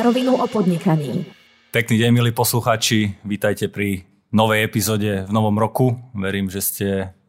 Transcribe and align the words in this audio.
Na 0.00 0.08
rovinu 0.08 0.32
o 0.32 0.48
podnikaní. 0.48 1.28
Pekný 1.76 2.00
deň, 2.00 2.10
milí 2.16 2.32
poslucháči. 2.32 3.20
Vítajte 3.20 3.68
pri 3.68 4.08
novej 4.32 4.64
epizóde 4.64 5.28
v 5.28 5.32
novom 5.36 5.52
roku. 5.60 5.92
Verím, 6.16 6.48
že 6.48 6.64
ste 6.64 6.86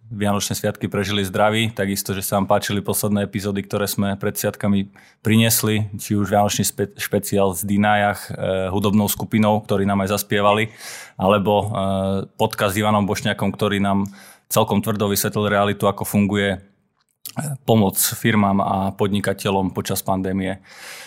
Vianočné 0.08 0.55
sviatky 0.55 0.88
prežili 0.88 1.28
zdraví, 1.28 1.76
takisto, 1.76 2.16
že 2.16 2.23
sa 2.23 2.40
vám 2.40 2.48
páčili 2.48 2.80
posledné 2.80 3.28
epizódy, 3.28 3.68
ktoré 3.68 3.92
sme 3.92 4.16
pred 4.16 4.40
sviatkami 4.40 4.88
priniesli, 5.20 5.92
či 6.00 6.16
už 6.16 6.32
Vianočný 6.32 6.64
spe- 6.64 6.96
špeciál 6.96 7.52
z 7.52 7.68
Dinajach, 7.68 8.32
e, 8.32 8.72
hudobnou 8.72 9.12
skupinou, 9.12 9.60
ktorí 9.68 9.84
nám 9.84 10.08
aj 10.08 10.16
zaspievali, 10.16 10.72
alebo 11.20 11.52
e, 11.59 11.66
podcast 12.40 12.72
s 12.72 12.80
Ivanom 12.80 13.03
Bošňakom, 13.03 13.52
ktorý 13.52 13.84
nám 13.84 14.08
celkom 14.48 14.80
tvrdo 14.80 15.12
vysvetlil 15.12 15.52
realitu, 15.52 15.92
ako 15.92 16.08
funguje 16.08 16.70
pomoc 17.63 17.95
firmám 17.95 18.59
a 18.59 18.75
podnikateľom 18.91 19.71
počas 19.71 20.03
pandémie. 20.03 20.59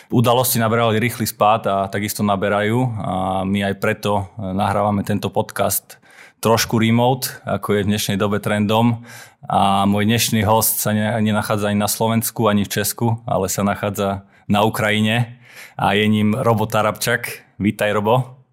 Udalosti 0.08 0.56
naberali 0.56 0.96
rýchly 0.96 1.28
spád 1.28 1.62
a 1.68 1.76
takisto 1.92 2.24
naberajú 2.24 2.80
a 2.96 3.12
my 3.44 3.72
aj 3.72 3.74
preto 3.80 4.12
e, 4.16 4.24
nahrávame 4.40 5.04
tento 5.04 5.28
podcast 5.28 6.00
trošku 6.40 6.76
remote, 6.76 7.28
ako 7.44 7.76
je 7.76 7.82
v 7.84 7.88
dnešnej 7.92 8.16
dobe 8.20 8.40
trendom. 8.40 9.04
A 9.48 9.84
môj 9.88 10.04
dnešný 10.08 10.44
host 10.44 10.80
sa 10.80 10.92
nenachádza 10.96 11.72
ani 11.72 11.80
na 11.80 11.88
Slovensku, 11.88 12.48
ani 12.48 12.64
v 12.64 12.72
Česku, 12.72 13.20
ale 13.24 13.48
sa 13.48 13.64
nachádza 13.64 14.28
na 14.48 14.64
Ukrajine 14.64 15.40
a 15.76 15.96
je 15.96 16.04
ním 16.08 16.36
Robo 16.36 16.68
Tarabčak. 16.68 17.44
Vítaj, 17.56 17.96
Robo. 17.96 18.43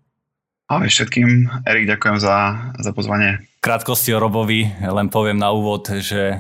Ahoj 0.72 0.88
všetkým. 0.88 1.52
Erik, 1.68 1.84
ďakujem 1.84 2.16
za, 2.24 2.36
za 2.80 2.96
pozvanie. 2.96 3.44
Krátkosti 3.60 4.16
o 4.16 4.24
Robovi 4.24 4.72
len 4.80 5.12
poviem 5.12 5.36
na 5.36 5.52
úvod, 5.52 5.84
že 6.00 6.32
e, 6.32 6.38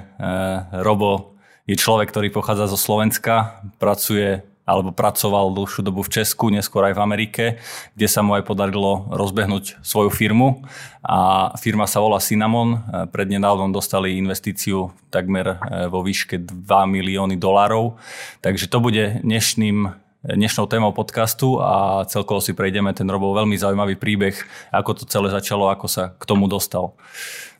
Robo 0.79 1.35
je 1.67 1.75
človek, 1.75 2.15
ktorý 2.15 2.31
pochádza 2.31 2.71
zo 2.71 2.79
Slovenska, 2.79 3.59
pracuje 3.75 4.39
alebo 4.63 4.95
pracoval 4.95 5.51
dlhšiu 5.51 5.83
dobu 5.83 6.07
v 6.07 6.15
Česku, 6.15 6.47
neskôr 6.47 6.87
aj 6.87 6.95
v 6.95 7.03
Amerike, 7.03 7.43
kde 7.91 8.07
sa 8.07 8.23
mu 8.23 8.39
aj 8.39 8.47
podarilo 8.47 9.03
rozbehnúť 9.11 9.83
svoju 9.83 10.07
firmu. 10.07 10.63
A 11.03 11.51
firma 11.59 11.83
sa 11.83 11.99
volá 11.99 12.23
Cinnamon. 12.23 12.79
Prednedávnom 13.11 13.75
dostali 13.75 14.15
investíciu 14.15 14.95
takmer 15.11 15.59
e, 15.59 15.91
vo 15.91 16.07
výške 16.07 16.39
2 16.39 16.55
milióny 16.87 17.35
dolárov. 17.35 17.99
Takže 18.39 18.71
to 18.71 18.79
bude 18.79 19.19
dnešným 19.27 19.91
dnešnou 20.21 20.69
témou 20.69 20.93
podcastu 20.93 21.57
a 21.57 22.05
celkovo 22.05 22.37
si 22.37 22.53
prejdeme 22.53 22.93
ten 22.93 23.09
Robo 23.09 23.33
veľmi 23.33 23.57
zaujímavý 23.57 23.97
príbeh, 23.97 24.37
ako 24.69 25.01
to 25.01 25.03
celé 25.09 25.33
začalo, 25.33 25.73
ako 25.73 25.89
sa 25.89 26.13
k 26.13 26.23
tomu 26.29 26.45
dostal. 26.45 26.93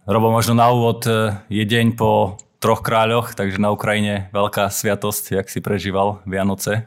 Robo, 0.05 0.29
možno 0.29 0.53
na 0.53 0.69
úvod 0.69 1.05
e, 1.09 1.33
je 1.49 1.65
deň 1.65 1.97
po 1.97 2.37
troch 2.61 2.85
kráľoch, 2.85 3.33
takže 3.33 3.57
na 3.57 3.73
Ukrajine 3.73 4.29
veľká 4.29 4.69
sviatosť, 4.69 5.41
jak 5.41 5.47
si 5.49 5.57
prežíval 5.61 6.21
Vianoce 6.29 6.85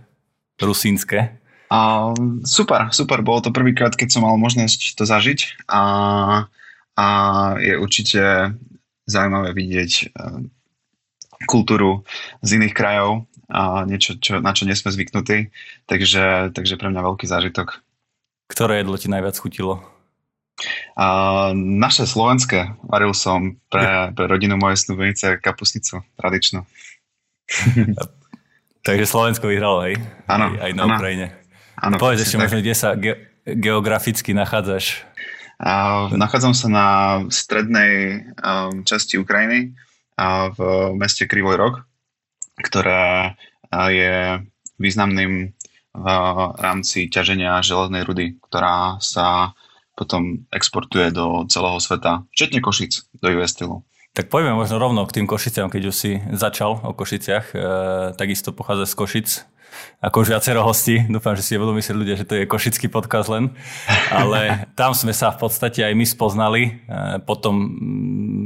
rusínske? 0.62 1.42
A, 1.75 2.14
super, 2.47 2.94
super. 2.94 3.27
Bolo 3.27 3.42
to 3.42 3.50
prvýkrát, 3.50 3.98
keď 3.98 4.14
som 4.14 4.22
mal 4.22 4.38
možnosť 4.38 4.94
to 4.94 5.03
zažiť 5.03 5.66
a, 5.66 5.83
a 6.94 7.06
je 7.59 7.75
určite 7.75 8.22
zaujímavé 9.11 9.50
vidieť 9.50 9.92
e, 9.98 10.05
kultúru 11.50 12.06
z 12.47 12.62
iných 12.62 12.75
krajov 12.75 13.27
a 13.48 13.84
niečo, 13.84 14.17
čo, 14.17 14.41
na 14.41 14.56
čo 14.56 14.64
nie 14.64 14.77
sme 14.77 14.92
zvyknutí. 14.92 15.53
Takže, 15.84 16.56
takže 16.56 16.75
pre 16.81 16.89
mňa 16.89 17.00
veľký 17.05 17.27
zážitok. 17.28 17.81
Ktoré 18.48 18.81
jedlo 18.81 18.97
ti 18.97 19.09
najviac 19.09 19.37
chutilo? 19.37 19.84
A, 20.97 21.50
naše 21.56 22.06
slovenské. 22.06 22.77
Varil 22.87 23.12
som 23.12 23.59
pre, 23.69 23.87
pre 24.17 24.25
rodinu 24.28 24.56
mojej 24.56 24.81
snúbenice 24.81 25.41
kapusnicu 25.41 26.00
tradičnú. 26.17 26.65
Takže 28.84 29.09
Slovensko 29.09 29.49
vyhralo, 29.49 29.88
hej? 29.88 29.97
Áno. 30.28 30.53
Aj, 30.61 30.69
aj 30.69 30.72
na 30.76 30.82
áno. 30.84 30.94
Ukrajine. 31.00 31.26
Áno, 31.81 31.97
Povedz 31.97 32.28
ešte 32.28 32.37
možno, 32.37 32.61
kde 32.61 32.76
sa 32.76 32.93
ge- 32.94 33.32
geograficky 33.49 34.37
nachádzaš. 34.37 35.05
A 35.56 36.06
nachádzam 36.12 36.53
sa 36.53 36.69
na 36.69 36.87
strednej 37.32 38.25
um, 38.43 38.82
časti 38.84 39.16
Ukrajiny 39.16 39.72
a 40.19 40.50
v 40.50 40.59
meste 40.99 41.25
Krivoj 41.25 41.56
Rog, 41.56 41.75
ktoré 42.60 43.34
a, 43.70 43.91
je 43.91 44.44
významným 44.78 45.54
v 45.94 46.06
rámci 46.59 47.06
ťaženia 47.06 47.62
železnej 47.62 48.03
rudy, 48.03 48.34
ktorá 48.50 48.98
sa 48.98 49.54
potom 49.94 50.42
exportuje 50.50 51.14
do 51.14 51.47
celého 51.47 51.78
sveta, 51.78 52.26
včetne 52.34 52.59
Košic, 52.59 53.06
do 53.22 53.31
US 53.38 53.54
Steelu. 53.54 53.87
Tak 54.14 54.31
poďme 54.31 54.59
možno 54.59 54.78
rovno 54.78 55.06
k 55.06 55.22
tým 55.22 55.26
Košiciam, 55.26 55.70
keď 55.70 55.82
už 55.91 55.94
si 55.94 56.19
začal 56.34 56.82
o 56.82 56.94
Košiciach. 56.94 57.47
E, 57.50 57.59
takisto 58.14 58.50
pochádza 58.54 58.91
z 58.91 58.94
Košic. 58.94 59.28
Ako 59.98 60.22
už 60.22 60.38
viacero 60.38 60.62
hostí. 60.62 61.03
Dúfam, 61.10 61.34
že 61.34 61.43
si 61.43 61.59
budú 61.59 61.75
myslieť 61.75 61.98
ľudia, 61.98 62.14
že 62.14 62.26
to 62.26 62.38
je 62.38 62.47
košický 62.47 62.87
podcast 62.87 63.26
len. 63.26 63.50
Ale 64.14 64.62
tam 64.78 64.94
sme 64.94 65.10
sa 65.10 65.34
v 65.34 65.43
podstate 65.43 65.82
aj 65.82 65.98
my 65.98 66.06
spoznali. 66.06 66.62
E, 66.62 66.70
potom 67.26 67.54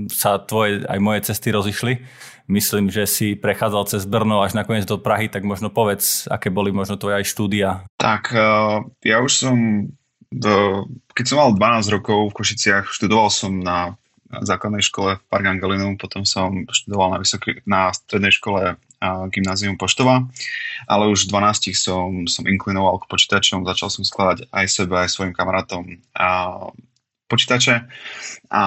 sa 0.08 0.40
tvoje 0.40 0.88
aj 0.88 0.98
moje 1.04 1.28
cesty 1.28 1.52
rozišli. 1.52 2.00
Myslím, 2.48 2.88
že 2.88 3.04
si 3.04 3.36
prechádzal 3.36 3.84
cez 3.92 4.08
Brno 4.08 4.40
až 4.40 4.56
nakoniec 4.56 4.88
do 4.88 4.96
Prahy, 4.96 5.28
tak 5.28 5.44
možno 5.44 5.68
povedz, 5.68 6.24
aké 6.32 6.48
boli 6.48 6.72
možno 6.72 6.96
tvoje 6.96 7.20
aj 7.20 7.28
štúdia. 7.28 7.84
Tak 8.00 8.32
uh, 8.32 8.88
ja 9.04 9.20
už 9.20 9.32
som, 9.36 9.56
do, 10.32 10.88
keď 11.12 11.24
som 11.28 11.36
mal 11.44 11.52
12 11.52 11.94
rokov 12.00 12.32
v 12.32 12.36
Košiciach, 12.40 12.88
študoval 12.88 13.28
som 13.28 13.60
na 13.60 14.00
základnej 14.28 14.84
škole 14.84 15.16
v 15.16 15.24
Park 15.28 15.44
Angelinum, 15.48 15.96
potom 15.96 16.24
som 16.24 16.68
študoval 16.68 17.16
na, 17.16 17.18
vysoký, 17.20 17.64
na 17.64 17.92
strednej 17.92 18.32
škole 18.32 18.76
a 18.98 19.08
gymnázium 19.30 19.78
Poštova, 19.78 20.26
ale 20.84 21.04
už 21.08 21.28
v 21.28 21.32
12 21.32 21.72
som, 21.72 22.28
som 22.28 22.44
inklinoval 22.44 23.00
k 23.00 23.08
počítačom, 23.08 23.64
začal 23.64 23.88
som 23.88 24.02
skladať 24.04 24.50
aj 24.52 24.66
sebe, 24.68 24.94
aj 24.98 25.12
svojim 25.12 25.32
kamarátom 25.32 26.02
a 26.12 26.28
počítače. 27.30 27.88
A, 28.52 28.64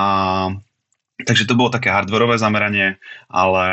takže 1.25 1.47
to 1.47 1.57
bolo 1.57 1.73
také 1.73 1.91
hardwareové 1.91 2.37
zameranie, 2.37 2.99
ale, 3.27 3.67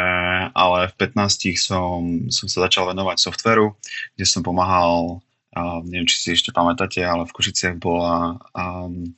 ale 0.53 0.89
v 0.91 0.95
15 0.97 1.55
som, 1.59 2.29
som 2.29 2.47
sa 2.47 2.69
začal 2.69 2.91
venovať 2.91 3.17
softveru, 3.19 3.75
kde 4.17 4.25
som 4.25 4.43
pomáhal, 4.45 5.23
a 5.57 5.83
neviem, 5.83 6.07
či 6.07 6.17
si 6.19 6.29
ešte 6.37 6.55
pamätáte, 6.55 7.01
ale 7.03 7.25
v 7.25 7.35
Košiciach 7.35 7.77
bola, 7.81 8.39
um, 8.53 9.13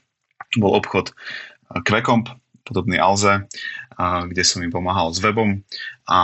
bol 0.56 0.72
obchod 0.74 1.12
Quecomp, 1.86 2.30
podobný 2.66 2.98
Alze, 2.98 3.46
a, 3.98 4.26
kde 4.26 4.42
som 4.46 4.62
im 4.62 4.70
pomáhal 4.70 5.14
s 5.14 5.22
webom. 5.22 5.62
A, 6.06 6.20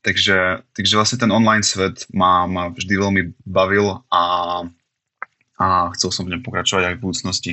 takže, 0.00 0.64
takže 0.72 0.96
vlastne 0.96 1.18
ten 1.20 1.32
online 1.32 1.64
svet 1.64 2.08
ma, 2.12 2.48
ma 2.48 2.72
vždy 2.72 2.94
veľmi 2.96 3.22
bavil 3.44 4.04
a, 4.12 4.24
a 5.60 5.66
chcel 5.96 6.10
som 6.12 6.24
v 6.28 6.36
ňom 6.36 6.42
pokračovať 6.44 6.84
aj 6.84 6.94
v 6.96 7.02
budúcnosti. 7.02 7.52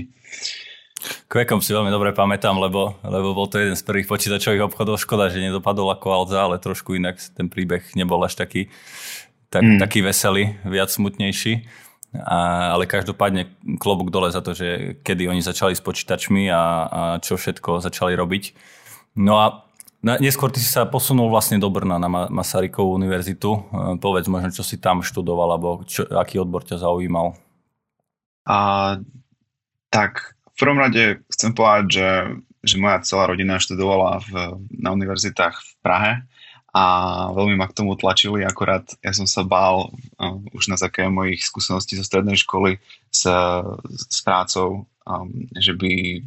Quecom 1.27 1.59
si 1.59 1.75
veľmi 1.75 1.91
dobre 1.91 2.15
pamätám, 2.15 2.55
lebo, 2.55 2.95
lebo 3.03 3.35
bol 3.35 3.51
to 3.51 3.59
jeden 3.59 3.75
z 3.75 3.83
prvých 3.83 4.07
počítačových 4.07 4.71
obchodov. 4.71 4.97
Škoda, 4.97 5.27
že 5.27 5.43
nedopadol 5.43 5.91
ako 5.91 6.07
Alza, 6.09 6.47
ale 6.47 6.57
trošku 6.57 6.95
inak 6.95 7.19
ten 7.35 7.51
príbeh 7.51 7.83
nebol 7.93 8.17
až 8.23 8.39
taký, 8.39 8.71
tak, 9.51 9.63
mm. 9.67 9.79
taký 9.83 9.99
veselý, 10.01 10.55
viac 10.63 10.89
smutnejší. 10.89 11.67
A, 12.15 12.71
ale 12.71 12.87
každopádne 12.87 13.51
klobúk 13.75 14.07
dole 14.07 14.31
za 14.31 14.39
to, 14.39 14.55
že 14.55 14.95
kedy 15.03 15.27
oni 15.27 15.43
začali 15.43 15.75
s 15.75 15.83
počítačmi 15.83 16.47
a, 16.47 16.63
a 16.87 17.01
čo 17.19 17.35
všetko 17.35 17.83
začali 17.83 18.15
robiť. 18.15 18.43
No 19.19 19.35
a 19.43 19.67
na, 19.99 20.15
neskôr 20.21 20.47
ty 20.53 20.63
si 20.63 20.69
sa 20.71 20.87
posunul 20.87 21.27
vlastne 21.27 21.59
do 21.59 21.67
Brna 21.67 21.99
na 21.99 22.07
Masarykovú 22.07 22.95
univerzitu. 22.95 23.51
E, 23.51 23.59
povedz 23.99 24.31
možno, 24.31 24.53
čo 24.55 24.63
si 24.63 24.79
tam 24.79 25.03
študoval, 25.03 25.59
alebo 25.59 25.83
čo, 25.83 26.07
aký 26.07 26.39
odbor 26.39 26.63
ťa 26.63 26.79
zaujímal. 26.79 27.35
A, 28.47 28.57
tak 29.91 30.34
v 30.55 30.57
prvom 30.57 30.79
rade 30.79 31.19
chcem 31.35 31.51
povedať, 31.51 31.85
že, 31.99 32.09
že 32.63 32.75
moja 32.79 33.03
celá 33.03 33.27
rodina 33.27 33.59
študovala 33.59 34.23
v, 34.23 34.31
na 34.71 34.95
univerzitách 34.95 35.55
v 35.59 35.71
Prahe 35.83 36.13
a 36.75 36.83
veľmi 37.31 37.55
ma 37.59 37.67
k 37.67 37.75
tomu 37.75 37.95
tlačili, 37.95 38.43
akorát 38.43 38.83
ja 38.99 39.11
som 39.15 39.27
sa 39.27 39.43
bál 39.43 39.91
uh, 39.91 40.39
už 40.55 40.71
na 40.71 40.79
základe 40.79 41.11
mojich 41.11 41.43
skúseností 41.43 41.95
zo 41.95 42.03
strednej 42.03 42.35
školy 42.39 42.79
s, 43.11 43.27
s 43.95 44.19
prácou, 44.23 44.87
um, 45.07 45.27
že 45.55 45.71
by 45.71 46.19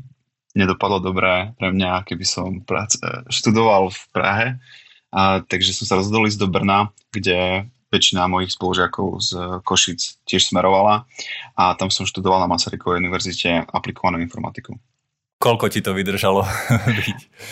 nedopadlo 0.57 1.05
dobré 1.05 1.53
pre 1.61 1.69
mňa, 1.69 2.09
keby 2.09 2.25
som 2.25 2.65
prác, 2.65 2.97
študoval 3.29 3.93
v 3.93 4.03
Prahe. 4.11 4.47
A, 5.09 5.41
takže 5.41 5.73
som 5.73 5.89
sa 5.89 5.97
rozhodol 5.97 6.29
ísť 6.29 6.41
do 6.41 6.49
Brna, 6.49 6.93
kde 7.13 7.69
väčšina 7.89 8.29
mojich 8.29 8.53
spolužiakov 8.53 9.09
z 9.21 9.31
Košic 9.65 10.25
tiež 10.29 10.53
smerovala 10.53 11.09
a 11.57 11.73
tam 11.75 11.89
som 11.89 12.05
študoval 12.05 12.45
na 12.45 12.49
Masarykovej 12.49 13.01
univerzite 13.01 13.65
aplikovanú 13.69 14.21
informatiku. 14.21 14.77
Koľko 15.39 15.71
ti 15.71 15.81
to 15.81 15.95
vydržalo? 15.95 16.45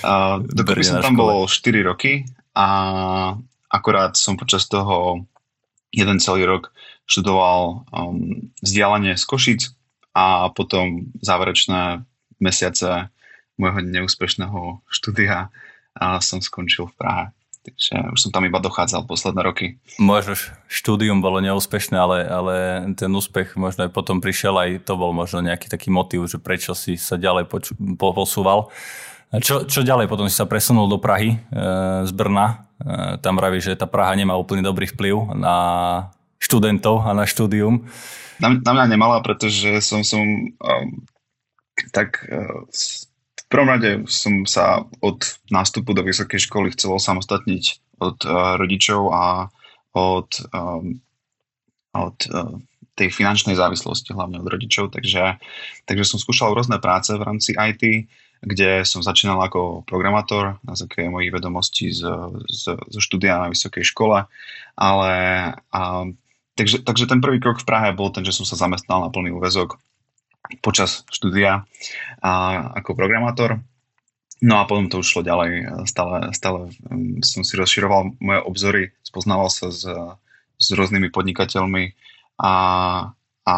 Uh, 0.07 0.45
dokopy 0.45 0.85
som 0.85 1.01
tam 1.01 1.17
bol 1.17 1.49
4 1.49 1.81
roky 1.81 2.29
a 2.53 2.69
akorát 3.73 4.13
som 4.15 4.37
počas 4.37 4.69
toho 4.69 5.25
jeden 5.89 6.21
celý 6.21 6.45
rok 6.45 6.69
študoval 7.09 7.87
um, 7.91 8.53
vzdialenie 8.61 9.17
z 9.17 9.25
Košic 9.25 9.61
a 10.13 10.53
potom 10.53 11.11
záverečné 11.23 12.05
mesiace 12.43 13.09
môjho 13.57 13.81
neúspešného 13.81 14.85
štúdia 14.93 15.49
a 15.97 16.21
som 16.21 16.45
skončil 16.45 16.93
v 16.93 16.97
Prahe. 17.01 17.25
Takže 17.67 18.15
už 18.15 18.19
som 18.23 18.31
tam 18.31 18.47
iba 18.47 18.63
dochádzal 18.63 19.11
posledné 19.11 19.43
roky. 19.43 19.67
Možno 19.99 20.39
štúdium 20.71 21.19
bolo 21.19 21.43
neúspešné, 21.43 21.99
ale, 21.99 22.23
ale 22.23 22.55
ten 22.95 23.11
úspech 23.11 23.59
možno 23.59 23.87
aj 23.87 23.91
potom 23.91 24.23
prišiel, 24.23 24.55
aj 24.55 24.71
to 24.87 24.95
bol 24.95 25.11
možno 25.11 25.43
nejaký 25.43 25.67
taký 25.67 25.91
motiv, 25.91 26.31
že 26.31 26.39
prečo 26.39 26.79
si 26.79 26.95
sa 26.95 27.19
ďalej 27.19 27.51
poču, 27.51 27.75
po, 27.99 28.15
posúval. 28.15 28.71
Čo, 29.35 29.67
čo 29.67 29.83
ďalej? 29.83 30.07
Potom 30.07 30.31
si 30.31 30.39
sa 30.39 30.47
presunul 30.47 30.87
do 30.87 31.03
Prahy 31.03 31.35
e, 31.35 31.39
z 32.07 32.13
Brna. 32.15 32.47
E, 32.79 33.19
tam 33.19 33.35
vraví, 33.35 33.59
že 33.59 33.75
tá 33.75 33.91
Praha 33.91 34.15
nemá 34.15 34.39
úplne 34.39 34.63
dobrý 34.63 34.87
vplyv 34.87 35.35
na 35.35 35.57
študentov 36.39 37.03
a 37.03 37.11
na 37.11 37.27
štúdium. 37.27 37.91
Na, 38.39 38.55
na 38.55 38.73
mňa 38.73 38.87
nemala, 38.95 39.19
pretože 39.27 39.83
som, 39.83 40.07
som 40.07 40.23
um, 40.23 40.87
tak 41.91 42.23
uh, 42.29 42.69
prvom 43.57 43.73
rade 43.73 44.05
som 44.05 44.45
sa 44.45 44.85
od 45.01 45.25
nástupu 45.49 45.97
do 45.97 46.05
vysokej 46.05 46.45
školy 46.45 46.77
chcel 46.77 47.01
samostatniť 47.01 47.97
od 48.05 48.21
uh, 48.29 48.61
rodičov 48.61 49.09
a 49.09 49.49
od, 49.97 50.29
um, 50.53 51.01
od 51.97 52.17
uh, 52.29 52.61
tej 53.01 53.09
finančnej 53.09 53.57
závislosti, 53.57 54.13
hlavne 54.13 54.45
od 54.45 54.49
rodičov, 54.53 54.93
takže, 54.93 55.41
takže 55.89 56.05
som 56.05 56.21
skúšal 56.21 56.53
rôzne 56.53 56.77
práce 56.85 57.17
v 57.17 57.25
rámci 57.25 57.57
IT, 57.57 58.13
kde 58.45 58.85
som 58.85 59.01
začínal 59.01 59.41
ako 59.41 59.89
programátor 59.89 60.61
na 60.61 60.77
základe 60.77 61.09
mojich 61.09 61.33
vedomostí 61.33 61.89
z, 61.97 62.05
z, 62.53 62.77
zo 62.77 63.01
štúdia 63.01 63.41
na 63.41 63.49
vysokej 63.49 63.89
škole, 63.89 64.29
ale 64.77 65.13
a, 65.73 65.81
takže, 66.61 66.85
takže 66.85 67.09
ten 67.09 67.25
prvý 67.25 67.41
krok 67.41 67.65
v 67.65 67.69
Prahe 67.73 67.97
bol 67.97 68.13
ten, 68.13 68.21
že 68.21 68.37
som 68.37 68.45
sa 68.45 68.61
zamestnal 68.61 69.01
na 69.01 69.09
plný 69.09 69.33
úvezok 69.33 69.81
počas 70.61 71.05
štúdia 71.11 71.67
a, 72.23 72.33
ako 72.79 72.97
programátor. 72.97 73.61
No 74.45 74.61
a 74.61 74.69
potom 74.69 74.93
to 74.93 75.01
už 75.01 75.09
šlo 75.09 75.23
ďalej. 75.25 75.65
Stále, 75.89 76.29
stále 76.37 76.69
um, 76.93 77.25
som 77.25 77.41
si 77.41 77.57
rozširoval 77.57 78.21
moje 78.21 78.41
obzory, 78.45 78.83
spoznával 79.01 79.49
sa 79.49 79.73
s, 79.73 79.89
s 80.61 80.67
rôznymi 80.77 81.09
podnikateľmi 81.09 81.97
a, 82.41 82.53
a 83.49 83.55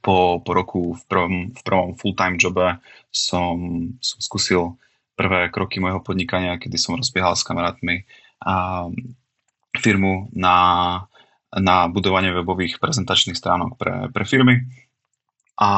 po, 0.00 0.40
po 0.40 0.50
roku 0.56 0.80
v 0.96 1.02
prvom, 1.06 1.34
v 1.52 1.60
prvom 1.62 1.94
full-time 1.94 2.40
jobe 2.40 2.80
som, 3.12 3.54
som 4.00 4.18
skúsil 4.18 4.62
prvé 5.14 5.52
kroky 5.52 5.78
môjho 5.78 6.00
podnikania, 6.00 6.56
kedy 6.56 6.80
som 6.80 6.96
rozbiehal 6.96 7.36
s 7.36 7.44
kamarátmi 7.44 8.08
a 8.42 8.88
firmu 9.76 10.32
na, 10.32 10.56
na 11.54 11.86
budovanie 11.86 12.32
webových 12.32 12.80
prezentačných 12.80 13.36
stránok 13.36 13.76
pre, 13.76 14.08
pre 14.10 14.24
firmy 14.24 14.64
a 15.62 15.68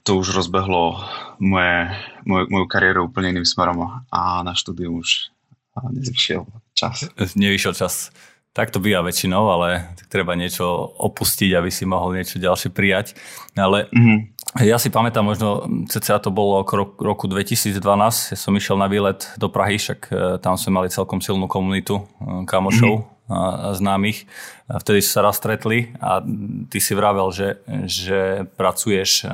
to 0.00 0.24
už 0.24 0.32
rozbehlo 0.32 1.04
moje, 1.44 1.92
moj, 2.24 2.48
moju 2.48 2.66
kariéru 2.72 3.12
úplne 3.12 3.36
iným 3.36 3.44
smerom 3.44 3.84
a 4.08 4.40
na 4.40 4.56
štúdium 4.56 5.04
už 5.04 5.28
nevyšiel 5.76 6.48
čas. 6.72 7.04
Nevyšiel 7.36 7.76
čas. 7.76 8.08
Tak 8.56 8.72
to 8.72 8.80
býva 8.80 9.04
väčšinou, 9.04 9.52
ale 9.52 9.92
treba 10.08 10.32
niečo 10.32 10.64
opustiť, 10.96 11.52
aby 11.52 11.68
si 11.68 11.84
mohol 11.84 12.16
niečo 12.16 12.40
ďalšie 12.40 12.72
prijať. 12.72 13.12
Ale 13.52 13.92
mm-hmm. 13.92 14.18
ja 14.64 14.80
si 14.80 14.88
pamätám, 14.88 15.28
možno 15.28 15.68
cca 15.92 16.16
to 16.16 16.32
bolo 16.32 16.64
okolo 16.64 16.96
roku 16.96 17.28
2012, 17.28 17.76
ja 18.32 18.38
som 18.40 18.56
išiel 18.56 18.80
na 18.80 18.88
výlet 18.88 19.36
do 19.36 19.52
Prahy, 19.52 19.76
však 19.76 20.00
e, 20.08 20.12
tam 20.40 20.56
sme 20.56 20.80
mali 20.80 20.88
celkom 20.88 21.20
silnú 21.20 21.44
komunitu 21.44 22.00
e, 22.00 22.48
kamošov, 22.48 23.04
mm-hmm 23.04 23.15
známych. 23.74 24.26
Vtedy 24.70 25.02
sa 25.02 25.26
raz 25.26 25.38
stretli 25.38 25.94
a 25.98 26.22
ty 26.70 26.78
si 26.78 26.94
vravel, 26.94 27.30
že, 27.34 27.58
že 27.86 28.46
pracuješ 28.54 29.26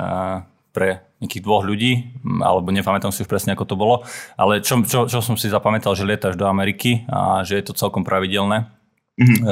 pre 0.73 1.05
nejakých 1.21 1.45
dvoch 1.45 1.63
ľudí, 1.63 2.11
alebo 2.43 2.73
nepamätám 2.73 3.13
si 3.13 3.23
už 3.23 3.31
presne, 3.31 3.55
ako 3.55 3.63
to 3.63 3.75
bolo, 3.79 3.95
ale 4.35 4.59
čo, 4.59 4.81
čo, 4.83 5.07
čo 5.07 5.23
som 5.23 5.39
si 5.39 5.47
zapamätal, 5.47 5.95
že 5.95 6.03
lietaš 6.03 6.35
do 6.35 6.49
Ameriky 6.49 7.07
a 7.07 7.45
že 7.47 7.61
je 7.61 7.65
to 7.69 7.77
celkom 7.77 8.03
pravidelné. 8.03 8.67
Mm-hmm. 9.15 9.45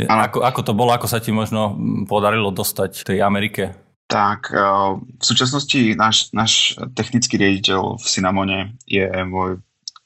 E, 0.00 0.06
ako, 0.08 0.40
ako 0.40 0.60
to 0.64 0.72
bolo, 0.72 0.96
ako 0.96 1.10
sa 1.10 1.20
ti 1.20 1.34
možno 1.34 1.76
podarilo 2.08 2.48
dostať 2.48 3.04
tej 3.04 3.18
Amerike? 3.20 3.76
Tak, 4.08 4.52
v 4.96 5.24
súčasnosti 5.24 5.96
náš, 5.96 6.32
náš 6.36 6.76
technický 6.96 7.36
riaditeľ 7.40 7.96
v 7.96 8.04
Cinnamone 8.04 8.76
je 8.84 9.08
môj 9.24 9.60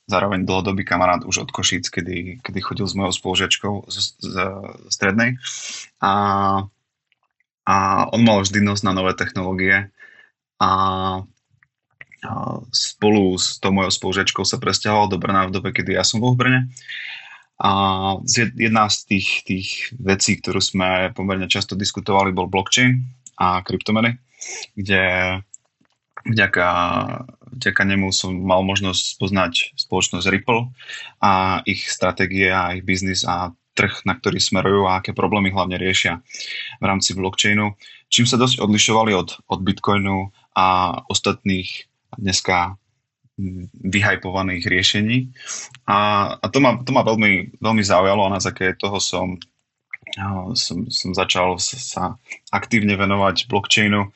zároveň 0.06 0.46
dlhodobý 0.46 0.86
kamarát 0.86 1.26
už 1.26 1.46
od 1.46 1.50
Košíc, 1.50 1.90
kedy, 1.90 2.38
kedy 2.42 2.60
chodil 2.62 2.86
s 2.86 2.94
mojou 2.94 3.12
spolužiačkou 3.12 3.90
z, 3.90 3.96
z, 3.98 4.06
z 4.22 4.36
strednej. 4.88 5.34
A, 5.98 6.12
a 7.66 7.76
on 8.14 8.22
mal 8.22 8.40
vždy 8.42 8.62
nos 8.62 8.86
na 8.86 8.94
nové 8.94 9.18
technológie 9.18 9.90
a, 10.62 10.70
a 10.70 10.70
spolu 12.70 13.34
s 13.34 13.58
tou 13.58 13.74
mojou 13.74 13.90
spolužiačkou 13.90 14.46
sa 14.46 14.62
presťahoval 14.62 15.10
do 15.10 15.18
Brna 15.18 15.50
v 15.50 15.54
dobe, 15.58 15.74
kedy 15.74 15.98
ja 15.98 16.06
som 16.06 16.22
bol 16.22 16.38
v 16.38 16.46
Brne. 16.46 16.60
A 17.56 17.70
jedna 18.36 18.86
z 18.92 18.96
tých, 19.10 19.28
tých 19.42 19.68
vecí, 19.96 20.38
ktorú 20.38 20.60
sme 20.60 21.10
pomerne 21.16 21.50
často 21.50 21.74
diskutovali, 21.74 22.30
bol 22.30 22.52
blockchain 22.52 23.00
a 23.40 23.64
kryptomeny, 23.64 24.20
kde 24.76 25.02
vďaka, 26.26 26.68
vďaka 27.56 27.82
nemu 27.86 28.10
som 28.10 28.34
mal 28.34 28.62
možnosť 28.66 29.04
poznať 29.18 29.52
spoločnosť 29.78 30.26
Ripple 30.28 30.70
a 31.22 31.62
ich 31.64 31.86
stratégie 31.86 32.50
a 32.50 32.74
ich 32.74 32.82
biznis 32.82 33.22
a 33.22 33.54
trh, 33.76 34.08
na 34.08 34.16
ktorý 34.16 34.40
smerujú 34.40 34.88
a 34.88 34.98
aké 34.98 35.12
problémy 35.12 35.52
hlavne 35.52 35.76
riešia 35.76 36.24
v 36.80 36.84
rámci 36.84 37.12
blockchainu, 37.12 37.76
čím 38.08 38.24
sa 38.24 38.40
dosť 38.40 38.64
odlišovali 38.64 39.12
od, 39.12 39.36
od 39.46 39.60
Bitcoinu 39.60 40.32
a 40.56 40.98
ostatných 41.12 41.68
dneska 42.16 42.80
vyhajpovaných 43.84 44.64
riešení. 44.64 45.28
A, 45.84 46.32
a 46.40 46.46
to, 46.48 46.58
ma, 46.64 46.80
to 46.80 46.90
ma 46.96 47.04
veľmi, 47.04 47.60
veľmi 47.60 47.84
zaujalo 47.84 48.24
a 48.24 48.32
na 48.32 48.40
základe 48.40 48.80
toho 48.80 48.96
som, 48.96 49.36
som, 50.56 50.88
som 50.88 51.10
začal 51.12 51.60
sa 51.60 52.16
aktívne 52.48 52.96
venovať 52.96 53.44
blockchainu 53.52 54.08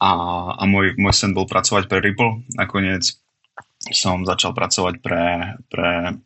a, 0.00 0.10
a 0.56 0.62
môj, 0.64 0.96
môj 0.96 1.14
sen 1.14 1.36
bol 1.36 1.44
pracovať 1.44 1.84
pre 1.86 2.00
Ripple. 2.00 2.42
Nakoniec 2.56 3.20
som 3.92 4.24
začal 4.24 4.56
pracovať 4.56 4.94
pre, 5.04 5.24
pre 5.68 6.16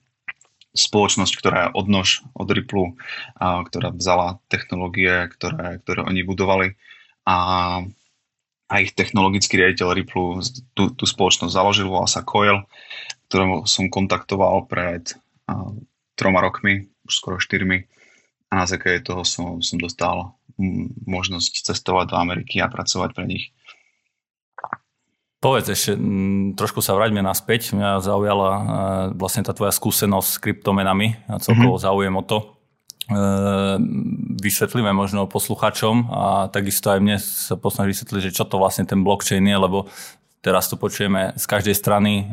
spoločnosť, 0.74 1.32
ktorá 1.38 1.58
je 1.58 1.74
odnož 1.74 2.22
od 2.38 2.48
Ripple, 2.50 2.94
a, 3.38 3.66
ktorá 3.66 3.90
vzala 3.90 4.38
technológie, 4.46 5.26
ktoré, 5.34 5.82
ktoré 5.82 6.06
oni 6.06 6.22
budovali 6.22 6.78
a, 7.26 7.38
a 8.70 8.74
ich 8.78 8.94
technologický 8.94 9.58
riaditeľ 9.58 9.88
Ripple 9.94 10.42
tú, 10.74 10.94
tú 10.94 11.04
spoločnosť 11.06 11.54
založil, 11.54 11.90
volá 11.90 12.06
sa 12.06 12.22
Coil, 12.22 12.62
ktorú 13.30 13.66
som 13.66 13.90
kontaktoval 13.90 14.70
pred 14.70 15.14
a, 15.50 15.74
troma 16.14 16.42
rokmi, 16.42 16.90
už 17.06 17.12
skoro 17.18 17.42
štyrmi 17.42 17.86
a 18.54 18.62
na 18.62 18.66
základe 18.70 19.02
toho 19.02 19.26
som, 19.26 19.58
som 19.58 19.82
dostal 19.82 20.38
možnosť 21.06 21.66
cestovať 21.66 22.14
do 22.14 22.16
Ameriky 22.18 22.62
a 22.62 22.70
pracovať 22.70 23.10
pre 23.10 23.26
nich. 23.26 23.50
Povedz 25.44 25.68
ešte, 25.68 25.92
trošku 26.56 26.80
sa 26.80 26.96
vráťme 26.96 27.20
naspäť. 27.20 27.76
Mňa 27.76 28.00
zaujala 28.00 28.48
e, 28.48 28.62
vlastne 29.12 29.44
tá 29.44 29.52
tvoja 29.52 29.76
skúsenosť 29.76 30.28
s 30.32 30.40
kryptomenami 30.40 31.20
a 31.28 31.36
celkovo 31.36 31.76
mm-hmm. 31.76 31.84
záujem 31.84 32.14
o 32.16 32.24
to. 32.24 32.38
E, 32.40 32.44
vysvetlíme 34.40 34.88
možno 34.96 35.28
posluchačom 35.28 36.08
a 36.08 36.48
takisto 36.48 36.96
aj 36.96 37.00
mne 37.04 37.20
sa 37.20 37.60
posnaží 37.60 37.92
vysvetliť, 37.92 38.32
že 38.32 38.36
čo 38.40 38.48
to 38.48 38.56
vlastne 38.56 38.88
ten 38.88 39.04
blockchain 39.04 39.44
je, 39.44 39.52
lebo 39.60 39.84
Teraz 40.44 40.68
to 40.68 40.76
počujeme 40.76 41.32
z 41.40 41.44
každej 41.48 41.72
strany. 41.72 42.12
E, 42.20 42.24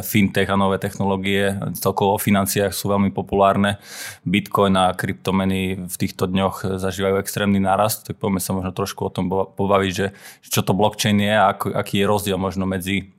fintech 0.00 0.48
a 0.48 0.56
nové 0.56 0.80
technológie, 0.80 1.52
celkovo 1.76 2.16
o 2.16 2.22
financiách 2.22 2.72
sú 2.72 2.88
veľmi 2.88 3.12
populárne. 3.12 3.76
Bitcoin 4.24 4.72
a 4.72 4.96
kryptomeny 4.96 5.76
v 5.84 5.96
týchto 6.00 6.24
dňoch 6.24 6.80
zažívajú 6.80 7.20
extrémny 7.20 7.60
nárast, 7.60 8.08
tak 8.08 8.16
poďme 8.16 8.40
sa 8.40 8.56
možno 8.56 8.72
trošku 8.72 9.04
o 9.04 9.12
tom 9.12 9.28
pobaviť, 9.28 9.92
že 9.92 10.16
čo 10.48 10.64
to 10.64 10.72
blockchain 10.72 11.20
je 11.20 11.34
a 11.36 11.52
aký 11.52 12.00
je 12.00 12.08
rozdiel 12.08 12.40
možno 12.40 12.64
medzi, 12.64 13.12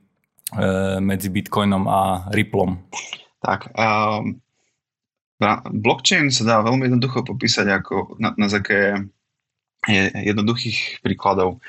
e, 0.50 0.98
medzi 0.98 1.30
Bitcoinom 1.30 1.86
a 1.86 2.26
Ripplom. 2.34 2.90
Tak, 3.38 3.70
um, 3.78 4.42
blockchain 5.70 6.34
sa 6.34 6.42
dá 6.42 6.56
veľmi 6.66 6.90
jednoducho 6.90 7.22
popísať 7.22 7.70
ako 7.70 8.18
na, 8.18 8.34
na 8.34 8.50
základe 8.50 9.14
jednoduchých 9.88 11.00
príkladov. 11.00 11.62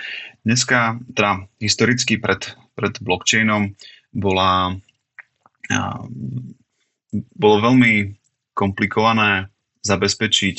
Dneska, 0.44 1.00
teda 1.16 1.48
historicky 1.62 2.20
pred, 2.20 2.44
pred 2.76 2.98
blockchainom 3.00 3.72
bola, 4.12 4.76
bolo 7.38 7.56
veľmi 7.62 8.12
komplikované 8.52 9.48
zabezpečiť 9.86 10.56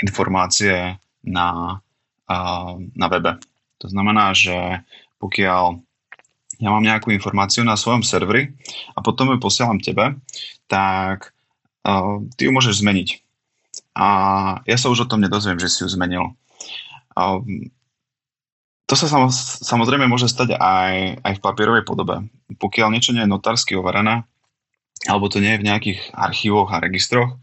informácie 0.00 0.96
na, 1.28 1.48
na 2.94 3.06
webe. 3.10 3.36
To 3.84 3.86
znamená, 3.90 4.32
že 4.32 4.82
pokiaľ 5.18 5.64
ja 6.58 6.68
mám 6.74 6.82
nejakú 6.82 7.14
informáciu 7.14 7.62
na 7.62 7.78
svojom 7.78 8.02
serveri 8.02 8.50
a 8.96 9.02
potom 9.02 9.30
ju 9.30 9.38
posielam 9.38 9.78
tebe, 9.78 10.18
tak 10.66 11.30
ty 12.34 12.40
ju 12.46 12.50
môžeš 12.50 12.82
zmeniť. 12.82 13.08
A 13.94 14.08
ja 14.66 14.76
sa 14.78 14.90
už 14.90 15.06
o 15.06 15.10
tom 15.10 15.22
nedozviem, 15.22 15.58
že 15.58 15.70
si 15.70 15.82
ju 15.82 15.88
zmenil. 15.90 16.34
To 18.88 18.94
sa 18.96 19.06
samozrejme 19.60 20.08
môže 20.08 20.30
stať 20.30 20.56
aj, 20.56 21.20
aj 21.20 21.32
v 21.36 21.44
papierovej 21.44 21.84
podobe. 21.84 22.24
Pokiaľ 22.56 22.88
niečo 22.94 23.12
nie 23.12 23.26
je 23.26 23.32
notársky 23.34 23.76
overené, 23.76 24.24
alebo 25.04 25.28
to 25.28 25.42
nie 25.42 25.52
je 25.54 25.60
v 25.60 25.68
nejakých 25.68 26.00
archívoch 26.16 26.72
a 26.72 26.80
registroch, 26.80 27.36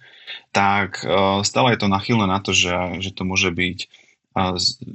tak 0.50 1.04
stále 1.46 1.76
je 1.76 1.80
to 1.86 1.92
nachylné 1.92 2.26
na 2.26 2.42
to, 2.42 2.50
že, 2.56 3.04
že 3.04 3.14
to 3.14 3.28
môže 3.28 3.54
byť 3.54 3.80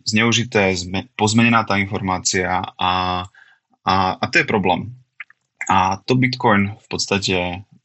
zneužité, 0.05 0.77
pozmenená 1.17 1.65
tá 1.65 1.81
informácia 1.81 2.61
a, 2.77 3.25
a, 3.87 3.95
a 4.21 4.25
to 4.29 4.43
je 4.43 4.47
problém. 4.49 4.93
A 5.71 6.03
to 6.05 6.19
Bitcoin 6.19 6.77
v 6.77 6.87
podstate 6.91 7.39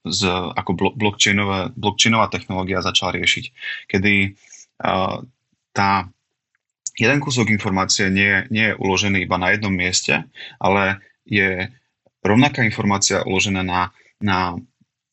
z, 0.04 0.22
ako 0.30 0.98
blockchainová 1.76 2.28
technológia 2.28 2.84
začal 2.84 3.14
riešiť, 3.16 3.46
kedy 3.88 4.36
uh, 4.84 5.22
tá 5.72 6.10
jeden 6.96 7.20
kúsok 7.20 7.52
informácie 7.52 8.08
nie, 8.08 8.48
nie 8.50 8.72
je 8.72 8.80
uložený 8.80 9.28
iba 9.28 9.36
na 9.36 9.52
jednom 9.52 9.72
mieste, 9.72 10.24
ale 10.60 11.04
je 11.28 11.68
rovnaká 12.24 12.64
informácia 12.64 13.22
uložená 13.28 13.62
na, 13.62 13.92
na 14.24 14.56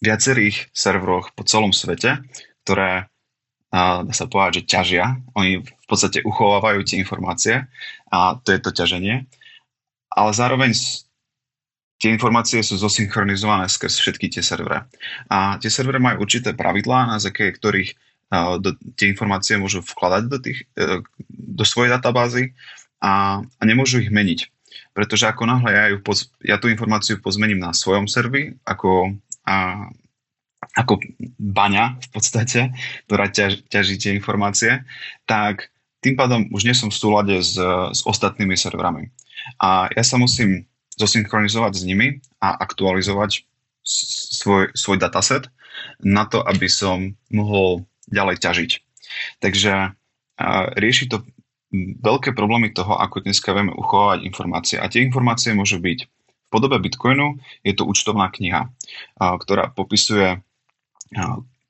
viacerých 0.03 0.71
serveroch 0.75 1.35
po 1.35 1.43
celom 1.47 1.75
svete, 1.75 2.23
ktoré 2.65 3.13
dá 3.73 4.13
sa 4.13 4.29
povedať, 4.29 4.63
že 4.63 4.69
ťažia. 4.69 5.05
Oni 5.33 5.65
v 5.65 5.87
podstate 5.89 6.21
uchovávajú 6.21 6.85
tie 6.85 7.01
informácie 7.01 7.65
a 8.13 8.37
to 8.37 8.53
je 8.53 8.61
to 8.61 8.71
ťaženie. 8.71 9.25
Ale 10.13 10.31
zároveň 10.37 10.77
tie 11.97 12.13
informácie 12.13 12.61
sú 12.61 12.77
zosynchronizované 12.77 13.73
skrz 13.73 13.97
všetky 13.97 14.29
tie 14.29 14.45
servere. 14.45 14.85
A 15.33 15.57
tie 15.57 15.73
servere 15.73 15.97
majú 15.97 16.29
určité 16.29 16.53
pravidlá, 16.53 17.09
na 17.09 17.17
základe 17.17 17.57
ktorých 17.57 17.97
do, 18.33 18.73
tie 18.97 19.13
informácie 19.13 19.61
môžu 19.61 19.85
vkladať 19.85 20.23
do, 20.29 20.39
tých, 20.41 20.65
e, 20.73 21.05
do 21.29 21.65
svojej 21.69 21.93
databázy 21.93 22.57
a, 23.03 23.45
a 23.45 23.63
nemôžu 23.63 24.01
ich 24.01 24.09
meniť. 24.09 24.49
Pretože 24.97 25.29
ako 25.29 25.45
náhle 25.45 25.71
ja, 25.73 25.85
ju 25.93 25.99
poz, 26.01 26.33
ja 26.41 26.57
tú 26.57 26.73
informáciu 26.73 27.21
pozmením 27.21 27.61
na 27.61 27.77
svojom 27.77 28.09
servi, 28.09 28.57
ako, 28.65 29.13
a, 29.45 29.89
ako 30.77 31.01
baňa 31.37 32.01
v 32.01 32.09
podstate, 32.09 32.61
ktorá 33.09 33.29
ťaž, 33.29 33.69
ťaží 33.69 34.01
tie 34.01 34.13
informácie, 34.17 34.85
tak 35.29 35.69
tým 36.01 36.17
pádom 36.17 36.49
už 36.51 36.65
nie 36.65 36.77
som 36.77 36.89
v 36.89 36.99
súlade 36.99 37.37
s, 37.41 37.57
s 37.93 38.01
ostatnými 38.03 38.57
serverami. 38.57 39.13
A 39.61 39.93
ja 39.93 40.05
sa 40.05 40.17
musím 40.17 40.65
zosynchronizovať 40.97 41.73
s 41.79 41.83
nimi 41.85 42.21
a 42.41 42.57
aktualizovať 42.61 43.45
svoj, 43.85 44.73
svoj 44.77 44.97
dataset 45.01 45.49
na 46.03 46.29
to, 46.29 46.43
aby 46.45 46.69
som 46.69 47.17
mohol 47.33 47.87
ďalej 48.11 48.43
ťažiť. 48.43 48.71
Takže 49.39 49.95
rieši 50.75 51.05
to 51.07 51.23
veľké 52.03 52.35
problémy 52.35 52.75
toho, 52.75 52.99
ako 52.99 53.23
dneska 53.23 53.55
vieme 53.55 53.73
uchovávať 53.77 54.27
informácie. 54.27 54.77
A 54.81 54.91
tie 54.91 55.05
informácie 55.05 55.55
môžu 55.55 55.79
byť 55.79 55.99
v 56.09 56.47
podobe 56.53 56.77
Bitcoinu, 56.81 57.39
je 57.63 57.73
to 57.73 57.87
účtovná 57.89 58.29
kniha, 58.33 58.69
ktorá 59.17 59.71
popisuje 59.73 60.43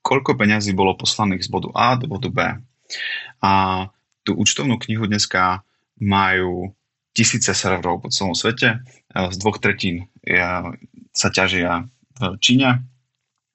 koľko 0.03 0.35
peňazí 0.35 0.75
bolo 0.75 0.99
poslaných 0.99 1.47
z 1.47 1.49
bodu 1.51 1.71
A 1.75 1.95
do 1.95 2.11
bodu 2.11 2.27
B. 2.27 2.39
A 3.39 3.51
tú 4.27 4.35
účtovnú 4.35 4.75
knihu 4.83 5.07
dneska 5.07 5.63
majú 5.99 6.75
tisíce 7.15 7.55
serverov 7.55 8.03
po 8.03 8.11
celom 8.11 8.35
svete. 8.35 8.83
Z 9.11 9.35
dvoch 9.39 9.63
tretín 9.63 10.11
sa 11.15 11.27
ťažia 11.31 11.87
v 12.19 12.35
Číne, 12.43 12.83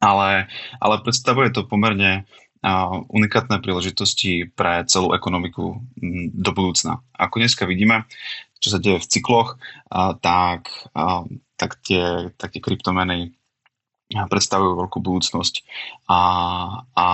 ale, 0.01 0.49
ale 0.81 0.95
predstavuje 1.05 1.53
to 1.53 1.69
pomerne 1.69 2.25
unikátne 3.09 3.63
príležitosti 3.63 4.51
pre 4.51 4.83
celú 4.91 5.15
ekonomiku 5.15 5.79
do 6.35 6.51
budúcna. 6.51 7.03
Ako 7.15 7.39
dneska 7.39 7.65
vidíme, 7.71 8.05
čo 8.59 8.75
sa 8.75 8.83
deje 8.83 8.99
v 8.99 9.11
cykloch, 9.11 9.51
tak, 10.23 10.67
tak, 11.55 11.71
tie, 11.87 12.35
tak 12.35 12.51
tie 12.51 12.63
kryptomeny 12.63 13.31
predstavujú 14.11 14.75
veľkú 14.75 14.99
budúcnosť. 14.99 15.55
A, 16.11 16.21
a, 16.97 17.07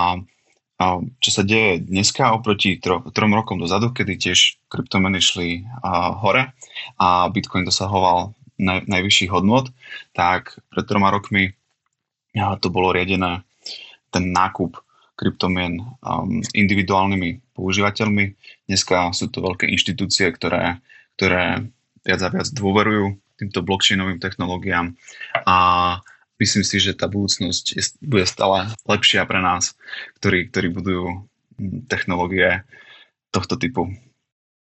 a 0.81 0.85
čo 1.21 1.29
sa 1.29 1.43
deje 1.45 1.83
dneska 1.83 2.33
oproti 2.33 2.81
tro, 2.81 3.03
trom 3.13 3.35
rokom 3.35 3.61
dozadu, 3.61 3.93
kedy 3.93 4.17
tiež 4.17 4.57
kryptomeny 4.71 5.21
šli 5.21 5.67
a, 5.83 6.15
hore 6.17 6.55
a 6.97 7.29
Bitcoin 7.29 7.67
dosahoval 7.67 8.33
naj, 8.57 8.87
najvyšších 8.87 9.29
hodnot, 9.29 9.69
tak 10.15 10.57
pred 10.71 10.87
troma 10.87 11.11
rokmi 11.11 11.53
to 12.35 12.67
bolo 12.67 12.91
riadené 12.91 13.43
ten 14.11 14.31
nákup 14.31 14.84
kryptomien 15.15 15.79
um, 16.03 16.43
individuálnymi 16.51 17.55
používateľmi. 17.55 18.35
Dneska 18.67 19.15
sú 19.15 19.31
to 19.31 19.39
veľké 19.39 19.71
inštitúcie, 19.71 20.27
ktoré, 20.35 20.83
ktoré 21.15 21.71
viac 22.03 22.21
a 22.21 22.29
viac 22.29 22.47
dôverujú 22.51 23.15
týmto 23.35 23.59
blockchainovým 23.63 24.19
technológiám 24.19 24.95
a 25.43 25.57
myslím 26.39 26.63
si, 26.63 26.79
že 26.79 26.95
tá 26.95 27.11
budúcnosť 27.11 27.65
je, 27.75 27.83
bude 28.03 28.23
stále 28.27 28.71
lepšia 28.87 29.27
pre 29.27 29.39
nás, 29.43 29.75
ktorí, 30.19 30.51
ktorí 30.51 30.67
budujú 30.71 31.05
hm, 31.59 31.87
technológie 31.91 32.63
tohto 33.31 33.59
typu. 33.59 33.91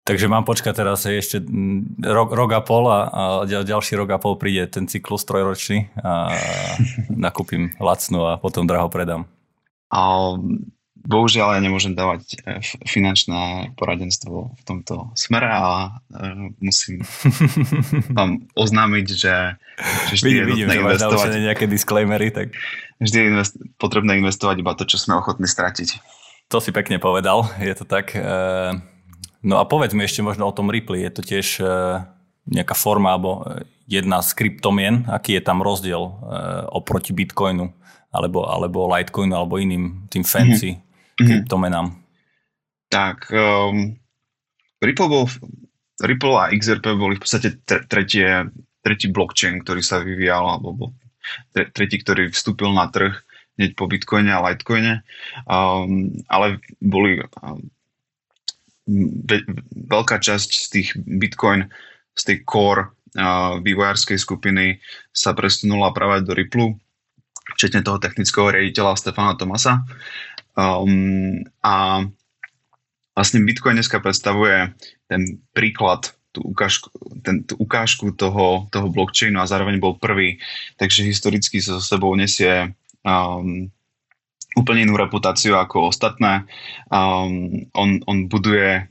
Takže 0.07 0.31
mám 0.31 0.47
počkať 0.47 0.73
teraz 0.73 1.03
ešte 1.05 1.43
hm, 1.43 2.01
rok, 2.01 2.33
rok 2.33 2.51
a 2.55 2.61
pol 2.63 2.89
a, 2.89 2.99
a 3.05 3.23
ďalší 3.45 3.99
rok 3.99 4.09
a 4.15 4.21
pol 4.21 4.39
príde 4.39 4.65
ten 4.69 4.89
cyklus 4.89 5.27
trojročný 5.27 5.93
a 6.01 6.33
nakúpim 7.27 7.73
lacnú 7.77 8.25
a 8.25 8.41
potom 8.41 8.65
draho 8.65 8.89
predám. 8.89 9.29
A 9.87 10.35
Bohužiaľ 11.07 11.55
ja 11.55 11.61
nemôžem 11.63 11.95
dávať 11.95 12.35
e, 12.43 12.59
finančné 12.83 13.71
poradenstvo 13.79 14.59
v 14.59 14.61
tomto 14.67 15.15
smere 15.15 15.47
a 15.47 15.95
e, 16.11 16.51
musím 16.59 16.99
vám 18.17 18.43
oznámiť, 18.51 19.07
že, 19.15 19.55
že 20.11 20.13
vždy 20.19 20.27
vidím, 20.27 20.35
je 20.35 20.47
vidím, 20.51 20.67
že 20.67 20.79
investovať. 20.83 21.29
nejaké 21.39 21.65
disclaimery, 21.71 22.27
tak... 22.35 22.51
Vždy 22.99 23.17
je 23.23 23.25
invest, 23.31 23.55
potrebné 23.79 24.19
investovať 24.19 24.59
iba 24.59 24.75
to, 24.75 24.83
čo 24.83 24.99
sme 24.99 25.15
ochotní 25.15 25.47
stratiť. 25.47 26.03
To 26.51 26.59
si 26.59 26.75
pekne 26.75 26.99
povedal, 26.99 27.47
je 27.63 27.71
to 27.71 27.87
tak. 27.87 28.11
E, 28.11 28.27
no 29.47 29.55
a 29.55 29.63
povedz 29.63 29.95
mi 29.95 30.03
ešte 30.03 30.19
možno 30.19 30.51
o 30.51 30.55
tom 30.55 30.67
Ripple. 30.67 30.99
Je 30.99 31.11
to 31.13 31.23
tiež 31.23 31.47
nejaká 32.51 32.75
forma 32.75 33.15
alebo 33.15 33.47
jedna 33.87 34.19
z 34.19 34.35
kryptomien. 34.35 35.07
Aký 35.07 35.39
je 35.39 35.43
tam 35.43 35.63
rozdiel 35.63 36.03
oproti 36.71 37.15
Bitcoinu? 37.15 37.71
Alebo, 38.17 38.49
alebo 38.49 38.89
Litecoinu, 38.89 39.37
alebo 39.37 39.61
iným 39.61 40.09
tým 40.09 40.25
fancy 40.25 40.73
mm-hmm 40.73 40.85
kryptomenám? 41.17 41.97
Tak, 42.93 43.33
um, 43.33 43.97
Ripple, 44.77 45.09
bol, 45.09 45.25
Ripple 45.97 46.35
a 46.37 46.53
XRP 46.53 46.93
boli 46.93 47.17
v 47.17 47.21
podstate 47.25 47.57
tretie, 47.65 48.53
tretí 48.85 49.09
blockchain, 49.09 49.65
ktorý 49.65 49.81
sa 49.81 49.99
vyvíjal, 50.05 50.45
alebo 50.45 50.69
bol 50.77 50.89
tretí, 51.51 51.99
ktorý 51.99 52.31
vstúpil 52.31 52.71
na 52.71 52.87
trh 52.87 53.17
hneď 53.57 53.73
po 53.73 53.89
Bitcoine 53.89 54.29
a 54.31 54.39
Litecoine, 54.45 55.01
um, 55.49 56.13
ale 56.29 56.61
boli 56.79 57.19
um, 57.41 57.59
ve, 59.25 59.43
veľká 59.73 60.21
časť 60.21 60.49
z 60.53 60.67
tých 60.69 60.89
Bitcoin, 60.95 61.67
z 62.13 62.21
tej 62.23 62.37
core 62.45 62.93
uh, 63.17 63.57
vývojárskej 63.59 64.21
skupiny 64.21 64.77
sa 65.09 65.33
presunula 65.33 65.89
práve 65.91 66.23
do 66.23 66.37
Ripple, 66.37 66.77
včetne 67.55 67.85
toho 67.85 68.01
technického 68.01 68.51
riaditeľa 68.51 68.99
Stefana 68.99 69.39
Tomasa. 69.39 69.85
Um, 70.57 71.45
a 71.61 72.03
vlastne 73.13 73.45
Bitcoin 73.45 73.77
dneska 73.77 74.01
predstavuje 74.01 74.73
ten 75.07 75.39
príklad, 75.53 76.11
tú 76.35 76.43
ukážku, 76.53 76.89
ten, 77.23 77.45
tú 77.45 77.55
ukážku 77.57 78.13
toho, 78.13 78.67
toho 78.73 78.87
blockchainu 78.89 79.39
a 79.39 79.49
zároveň 79.49 79.81
bol 79.81 79.97
prvý, 79.97 80.37
takže 80.77 81.07
historicky 81.07 81.61
sa 81.63 81.77
so 81.77 81.83
sebou 81.83 82.13
nesie 82.13 82.73
um, 83.05 83.69
úplne 84.57 84.89
inú 84.89 84.97
reputáciu 84.97 85.57
ako 85.57 85.93
ostatné. 85.93 86.45
Um, 86.89 87.69
on, 87.77 88.01
on 88.09 88.25
buduje 88.25 88.89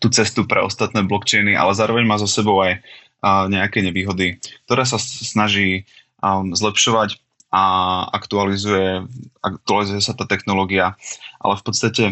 tú 0.00 0.08
cestu 0.10 0.48
pre 0.48 0.64
ostatné 0.64 1.04
blockchainy, 1.04 1.54
ale 1.54 1.76
zároveň 1.76 2.04
má 2.08 2.16
so 2.18 2.26
sebou 2.26 2.58
aj 2.64 2.80
uh, 3.22 3.46
nejaké 3.46 3.84
nevýhody, 3.84 4.40
ktoré 4.66 4.82
sa 4.88 4.98
snaží 4.98 5.86
um, 6.24 6.56
zlepšovať 6.56 7.20
a 7.50 7.62
aktualizuje, 8.10 9.06
aktualizuje 9.40 10.02
sa 10.02 10.12
tá 10.18 10.26
technológia, 10.26 10.98
ale 11.38 11.54
v 11.56 11.62
podstate 11.62 12.04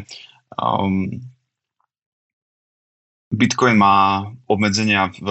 um, 0.54 1.10
Bitcoin 3.34 3.74
má 3.74 4.30
obmedzenia 4.46 5.10
v 5.18 5.28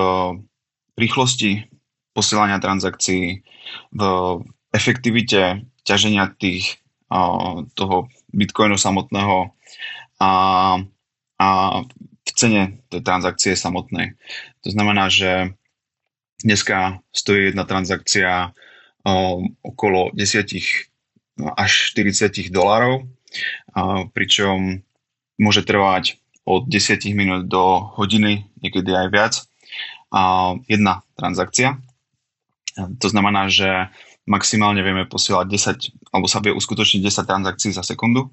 rýchlosti 0.99 1.71
posielania 2.11 2.59
transakcií, 2.59 3.41
v 3.95 4.01
efektivite 4.75 5.63
ťaženia 5.87 6.35
tých, 6.35 6.83
uh, 7.09 7.63
toho 7.73 8.11
Bitcoinu 8.35 8.75
samotného 8.75 9.55
a, 10.19 10.31
a 11.39 11.47
v 12.23 12.31
cene 12.35 12.83
tej 12.91 13.01
transakcie 13.01 13.53
samotnej. 13.55 14.19
To 14.63 14.69
znamená, 14.71 15.07
že 15.07 15.53
dneska 16.43 16.99
stojí 17.15 17.51
jedna 17.51 17.63
transakcia 17.63 18.51
okolo 19.63 20.15
10 20.15 21.43
no, 21.43 21.51
až 21.55 21.91
40 21.95 22.51
dolarov, 22.51 23.03
pričom 24.15 24.79
môže 25.35 25.65
trvať 25.65 26.23
od 26.47 26.67
10 26.67 27.03
minút 27.15 27.47
do 27.47 27.83
hodiny, 27.99 28.47
niekedy 28.63 28.91
aj 28.95 29.07
viac, 29.11 29.33
jedna 30.67 31.03
transakcia. 31.15 31.79
To 32.77 33.07
znamená, 33.07 33.47
že 33.51 33.91
maximálne 34.23 34.79
vieme 34.79 35.03
posielať 35.03 35.45
10, 35.51 36.15
alebo 36.15 36.27
sa 36.31 36.39
vie 36.39 36.55
uskutočniť 36.55 37.01
10 37.03 37.27
transakcií 37.27 37.71
za 37.75 37.83
sekundu. 37.83 38.31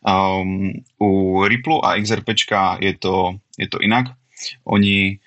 Um, 0.00 0.72
u 0.96 1.42
Ripple 1.44 1.84
a 1.84 2.00
XRP 2.00 2.32
je 2.80 2.92
to, 2.96 3.36
je 3.60 3.68
to 3.68 3.78
inak. 3.84 4.16
Oni 4.64 5.20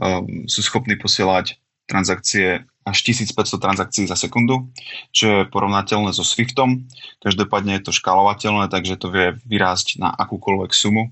um, 0.00 0.48
sú 0.48 0.64
schopní 0.64 0.96
posielať 0.96 1.60
transakcie 1.84 2.64
až 2.84 2.98
1500 3.00 3.56
transakcií 3.56 4.04
za 4.04 4.16
sekundu, 4.16 4.68
čo 5.08 5.24
je 5.24 5.40
porovnateľné 5.48 6.12
so 6.12 6.20
Swiftom. 6.20 6.84
Každopádne 7.24 7.80
je 7.80 7.88
to 7.88 7.96
škálovateľné, 7.96 8.68
takže 8.68 9.00
to 9.00 9.08
vie 9.08 9.40
vyrásť 9.48 9.96
na 9.96 10.12
akúkoľvek 10.12 10.70
sumu 10.76 11.08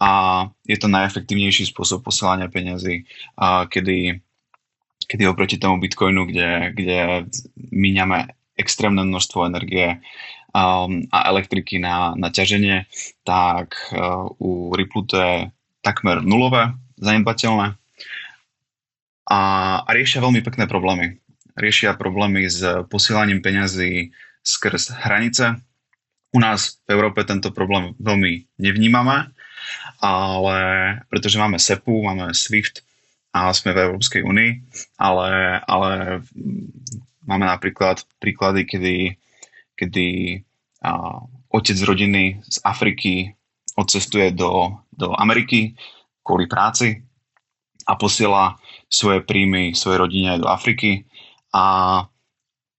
a 0.00 0.10
je 0.64 0.76
to 0.80 0.88
najefektívnejší 0.88 1.68
spôsob 1.68 2.00
posielania 2.00 2.48
peniazy, 2.48 3.04
kedy 3.68 4.20
kedy 5.10 5.26
oproti 5.26 5.58
tomu 5.58 5.82
Bitcoinu, 5.82 6.22
kde, 6.22 6.70
kde 6.70 7.26
míňame 7.74 8.30
extrémne 8.54 9.02
množstvo 9.02 9.42
energie 9.42 9.98
um, 10.54 11.02
a 11.10 11.18
elektriky 11.34 11.82
na, 11.82 12.14
na 12.14 12.30
ťaženie, 12.30 12.86
tak 13.26 13.74
uh, 13.90 14.30
u 14.38 14.70
Ripple 14.70 15.10
to 15.10 15.16
je 15.18 15.34
takmer 15.82 16.22
nulové, 16.22 16.70
zanedbateľné 17.02 17.79
a, 19.30 19.40
a 19.86 19.90
riešia 19.94 20.18
veľmi 20.18 20.42
pekné 20.42 20.66
problémy. 20.66 21.22
Riešia 21.54 21.94
problémy 21.94 22.50
s 22.50 22.66
posielaním 22.90 23.38
peňazí 23.38 24.10
skrz 24.42 24.90
hranice. 25.06 25.54
U 26.34 26.38
nás 26.42 26.82
v 26.86 26.98
Európe 26.98 27.22
tento 27.22 27.54
problém 27.54 27.94
veľmi 28.02 28.50
nevnímame, 28.58 29.30
ale 30.02 30.58
pretože 31.10 31.38
máme 31.38 31.62
SEPu, 31.62 31.94
máme 32.02 32.34
SWIFT, 32.34 32.82
a 33.30 33.54
sme 33.54 33.70
v 33.70 33.82
Európskej 33.90 34.26
únii, 34.26 34.50
ale, 34.98 35.62
ale 35.62 35.90
máme 37.22 37.46
napríklad 37.46 38.02
príklady, 38.18 38.66
kedy, 38.66 38.96
kedy 39.78 40.06
a, 40.82 41.22
otec 41.54 41.76
z 41.78 41.84
rodiny 41.86 42.22
z 42.42 42.56
Afriky 42.66 43.30
odcestuje 43.78 44.34
do, 44.34 44.82
do 44.90 45.14
Ameriky 45.14 45.78
kvôli 46.26 46.50
práci 46.50 47.06
a 47.86 47.94
posiela 47.94 48.58
svoje 48.90 49.22
príjmy 49.22 49.72
svojej 49.72 50.02
rodine 50.02 50.36
do 50.42 50.50
Afriky 50.50 51.06
a, 51.54 52.02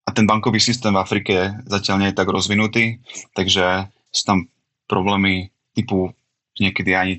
a 0.04 0.10
ten 0.12 0.28
bankový 0.28 0.60
systém 0.60 0.92
v 0.92 1.02
Afrike 1.02 1.36
zatiaľ 1.66 1.96
nie 2.04 2.10
je 2.12 2.20
tak 2.20 2.28
rozvinutý, 2.28 3.00
takže 3.32 3.88
sú 4.12 4.24
tam 4.28 4.38
problémy 4.92 5.50
typu 5.72 6.12
niekedy 6.60 6.92
ani 6.94 7.14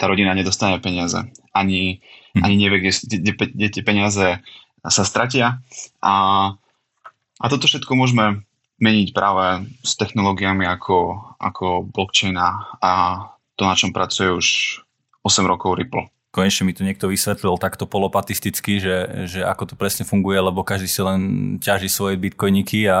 tá 0.00 0.08
rodina 0.08 0.32
nedostane 0.32 0.80
peniaze, 0.80 1.20
ani 1.52 2.00
Hm. 2.36 2.44
ani 2.44 2.54
nevie, 2.60 2.78
kde, 2.84 2.92
kde, 3.16 3.32
kde 3.32 3.66
tie 3.72 3.82
peniaze 3.82 4.26
sa 4.84 5.04
stratia. 5.08 5.64
A, 6.04 6.14
a 7.40 7.44
toto 7.48 7.64
všetko 7.64 7.96
môžeme 7.96 8.44
meniť 8.76 9.16
práve 9.16 9.64
s 9.80 9.96
technológiami 9.96 10.68
ako, 10.68 11.16
ako 11.40 11.88
blockchain 11.88 12.36
a 12.36 12.48
to, 13.56 13.64
na 13.64 13.72
čom 13.72 13.96
pracuje 13.96 14.28
už 14.36 14.46
8 15.24 15.48
rokov 15.48 15.80
Ripple 15.80 16.12
konečne 16.36 16.68
mi 16.68 16.76
tu 16.76 16.84
niekto 16.84 17.08
vysvetlil 17.08 17.56
takto 17.56 17.88
polopatisticky, 17.88 18.76
že, 18.76 18.96
že 19.24 19.40
ako 19.40 19.72
to 19.72 19.74
presne 19.80 20.04
funguje, 20.04 20.36
lebo 20.36 20.60
každý 20.60 20.84
si 20.84 21.00
len 21.00 21.20
ťaží 21.56 21.88
svoje 21.88 22.20
bitcoiniky 22.20 22.84
a, 22.92 23.00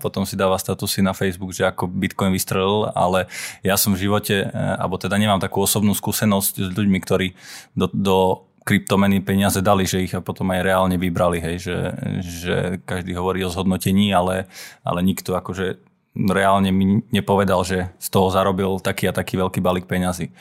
potom 0.00 0.24
si 0.24 0.40
dáva 0.40 0.56
statusy 0.56 1.04
na 1.04 1.12
Facebook, 1.12 1.52
že 1.52 1.68
ako 1.68 1.84
bitcoin 1.92 2.32
vystrelil, 2.32 2.88
ale 2.96 3.28
ja 3.60 3.76
som 3.76 3.92
v 3.92 4.08
živote, 4.08 4.48
e, 4.48 4.56
alebo 4.56 4.96
teda 4.96 5.20
nemám 5.20 5.44
takú 5.44 5.60
osobnú 5.60 5.92
skúsenosť 5.92 6.54
s 6.64 6.70
ľuďmi, 6.72 6.98
ktorí 7.04 7.36
do, 7.76 7.92
do 7.92 8.16
kryptomeny 8.64 9.20
peniaze 9.20 9.60
dali, 9.60 9.84
že 9.84 10.06
ich 10.06 10.14
potom 10.24 10.48
aj 10.54 10.60
reálne 10.64 10.96
vybrali, 10.96 11.42
hej, 11.42 11.56
že, 11.60 11.78
že 12.22 12.56
každý 12.88 13.12
hovorí 13.18 13.42
o 13.42 13.52
zhodnotení, 13.52 14.14
ale, 14.14 14.46
ale 14.86 15.04
nikto 15.04 15.34
akože 15.34 15.91
reálne 16.12 16.68
mi 16.72 17.00
nepovedal, 17.08 17.64
že 17.64 17.88
z 17.96 18.08
toho 18.12 18.28
zarobil 18.28 18.80
taký 18.80 19.08
a 19.08 19.16
taký 19.16 19.40
veľký 19.40 19.60
balík 19.64 19.86
peňazí. 19.88 20.32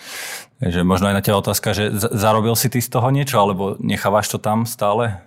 Takže 0.60 0.84
možno 0.84 1.10
aj 1.10 1.16
na 1.16 1.24
teba 1.24 1.40
otázka, 1.40 1.72
že 1.72 1.90
zarobil 1.96 2.54
si 2.60 2.68
ty 2.68 2.84
z 2.84 2.92
toho 2.92 3.08
niečo, 3.10 3.40
alebo 3.40 3.80
nechávaš 3.80 4.30
to 4.32 4.38
tam 4.38 4.68
stále? 4.68 5.18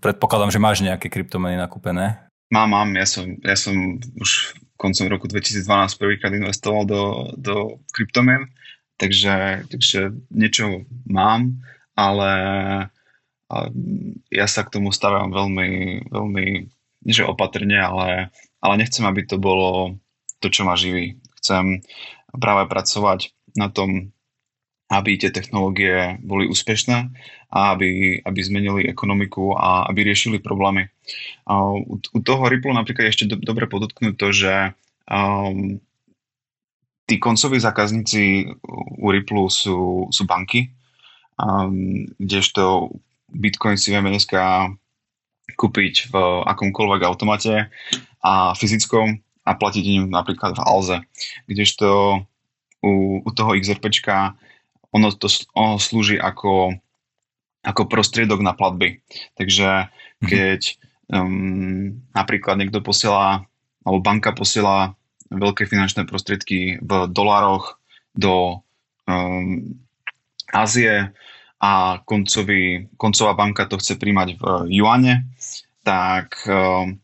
Predpokladám, 0.00 0.50
že 0.50 0.62
máš 0.62 0.82
nejaké 0.82 1.12
kryptomeny 1.12 1.54
nakúpené. 1.54 2.26
Mám, 2.50 2.72
mám. 2.74 2.88
Ja 2.96 3.06
som, 3.06 3.24
ja 3.44 3.56
som 3.56 4.00
už 4.18 4.56
koncom 4.80 5.06
roku 5.08 5.30
2012 5.30 5.62
prvýkrát 5.94 6.34
investoval 6.34 6.82
do, 6.84 7.02
do 7.38 7.54
kryptomen, 7.94 8.50
takže, 8.98 9.68
takže 9.70 10.10
niečo 10.34 10.82
mám 11.06 11.62
ale 11.96 12.30
ja 14.32 14.46
sa 14.48 14.64
k 14.64 14.72
tomu 14.72 14.90
staviam 14.94 15.28
veľmi, 15.28 15.70
veľmi, 16.08 16.46
nie 17.04 17.24
opatrne, 17.24 17.76
ale, 17.76 18.32
ale 18.62 18.74
nechcem, 18.78 19.02
aby 19.02 19.26
to 19.26 19.36
bolo 19.42 19.98
to, 20.38 20.48
čo 20.48 20.62
ma 20.62 20.78
živí. 20.78 21.18
Chcem 21.42 21.82
práve 22.32 22.70
pracovať 22.70 23.34
na 23.58 23.68
tom, 23.68 24.14
aby 24.92 25.16
tie 25.16 25.32
technológie 25.32 26.20
boli 26.20 26.46
úspešné 26.46 27.10
a 27.52 27.58
aby, 27.72 28.20
aby 28.22 28.40
zmenili 28.44 28.88
ekonomiku 28.88 29.56
a 29.56 29.88
aby 29.88 30.04
riešili 30.04 30.38
problémy. 30.38 30.88
U, 31.48 31.96
u 31.96 32.18
toho 32.20 32.44
Ripple 32.46 32.76
napríklad 32.76 33.08
ešte 33.08 33.24
do, 33.24 33.40
dobre 33.40 33.66
podotknúť 33.68 34.14
to, 34.20 34.28
že 34.32 34.54
um, 35.08 35.80
tí 37.08 37.16
koncoví 37.16 37.56
zákazníci 37.56 38.52
u 39.00 39.08
Ripple 39.08 39.48
sú, 39.48 40.08
sú 40.12 40.22
banky, 40.28 40.72
um, 41.40 42.04
kdežto 42.20 42.92
Bitcoin 43.32 43.80
si 43.80 43.96
vieme 43.96 44.12
dneska 44.12 44.68
kúpiť 45.62 46.10
v 46.10 46.14
akomkoľvek 46.42 47.00
automate 47.06 47.70
a 48.18 48.50
fyzickom 48.58 49.22
a 49.46 49.50
platiť 49.54 49.84
im 49.86 50.02
napríklad 50.10 50.58
v 50.58 50.64
Alze. 50.66 50.98
Kdežto 51.46 52.18
u, 52.82 53.22
u 53.22 53.30
toho 53.30 53.54
XRPčka 53.54 54.34
ono, 54.90 55.08
to, 55.14 55.30
ono 55.54 55.78
slúži 55.78 56.18
ako, 56.18 56.74
ako 57.62 57.82
prostriedok 57.86 58.42
na 58.42 58.58
platby. 58.58 58.98
Takže 59.38 59.86
mhm. 59.86 60.26
keď 60.26 60.60
um, 61.14 62.02
napríklad 62.12 62.58
niekto 62.58 62.82
posiela, 62.82 63.46
alebo 63.86 64.02
banka 64.02 64.34
posiela 64.34 64.98
veľké 65.32 65.64
finančné 65.64 66.04
prostriedky 66.04 66.82
v 66.82 66.90
dolároch 67.08 67.80
do 68.12 68.60
um, 69.08 69.78
Ázie 70.52 71.08
a 71.62 72.02
koncový, 72.02 72.90
koncová 72.98 73.38
banka 73.38 73.70
to 73.70 73.78
chce 73.78 73.94
príjmať 73.94 74.28
v 74.34 74.42
juane, 74.82 75.30
tak 75.86 76.42
ehm, 76.50 76.98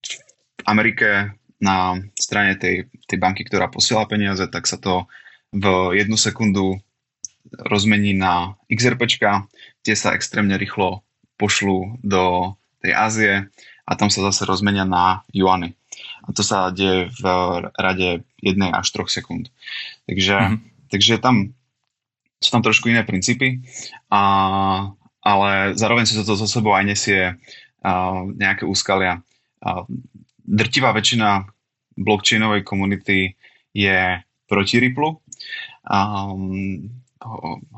v 0.00 0.62
Amerike 0.64 1.36
na 1.60 2.00
strane 2.16 2.56
tej, 2.56 2.88
tej 3.04 3.18
banky, 3.20 3.44
ktorá 3.44 3.68
posiela 3.68 4.08
peniaze, 4.08 4.44
tak 4.48 4.64
sa 4.64 4.80
to 4.80 5.04
v 5.52 5.94
jednu 6.00 6.16
sekundu 6.16 6.80
rozmení 7.52 8.16
na 8.16 8.56
XRP, 8.72 9.04
tie 9.84 9.94
sa 9.94 10.16
extrémne 10.16 10.56
rýchlo 10.56 11.04
pošlú 11.36 12.00
do 12.00 12.56
tej 12.80 12.92
Ázie 12.96 13.32
a 13.84 13.92
tam 14.00 14.08
sa 14.08 14.24
zase 14.32 14.48
rozmenia 14.48 14.88
na 14.88 15.22
juany. 15.30 15.76
A 16.24 16.32
to 16.32 16.40
sa 16.40 16.72
deje 16.72 17.12
v 17.20 17.24
rade 17.76 18.24
1 18.40 18.56
až 18.72 18.86
3 18.96 19.20
sekúnd. 19.20 19.52
Takže, 20.08 20.36
mm-hmm. 20.40 20.58
takže 20.88 21.14
tam 21.20 21.52
sú 22.38 22.48
tam 22.50 22.62
trošku 22.62 22.90
iné 22.90 23.02
princípy, 23.06 23.62
a, 24.10 24.22
ale 25.24 25.50
zároveň 25.78 26.04
si 26.04 26.18
to 26.18 26.36
so 26.36 26.46
sebou 26.48 26.74
aj 26.76 26.84
nesie 26.84 27.20
a, 27.30 27.34
nejaké 28.24 28.64
úskalia. 28.68 29.20
A, 29.64 29.88
drtivá 30.44 30.92
väčšina 30.92 31.48
blockchainovej 31.96 32.62
komunity 32.66 33.32
je 33.72 34.20
proti 34.44 34.76
Ripple. 34.78 35.18
Um, 35.88 36.90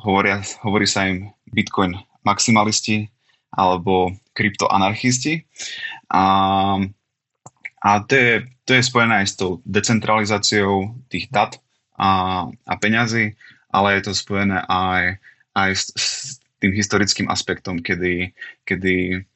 hovoria, 0.02 0.42
hovorí 0.66 0.86
sa 0.90 1.06
im 1.06 1.30
Bitcoin 1.54 1.94
maximalisti 2.26 3.06
alebo 3.54 4.10
kryptoanarchisti. 4.34 5.46
A, 6.10 6.22
a 7.80 7.90
to, 8.04 8.14
je, 8.14 8.32
to 8.66 8.70
je 8.76 8.82
spojené 8.82 9.24
aj 9.24 9.26
s 9.30 9.34
tou 9.38 9.62
decentralizáciou 9.64 10.98
tých 11.08 11.30
dat 11.30 11.62
a, 11.96 12.44
a 12.50 12.72
peňazí 12.76 13.38
ale 13.76 14.00
je 14.00 14.08
to 14.08 14.12
spojené 14.16 14.64
aj, 14.64 15.20
aj 15.52 15.70
s, 15.76 15.84
s 15.92 16.06
tým 16.64 16.72
historickým 16.72 17.28
aspektom, 17.28 17.84
kedy, 17.84 18.32
kedy 18.64 19.28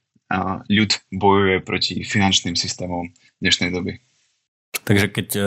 ľud 0.71 0.91
bojuje 1.13 1.57
proti 1.61 1.95
finančným 2.07 2.57
systémom 2.57 3.11
dnešnej 3.43 3.75
doby. 3.75 4.01
Takže 4.71 5.07
keď 5.11 5.29
e, 5.35 5.41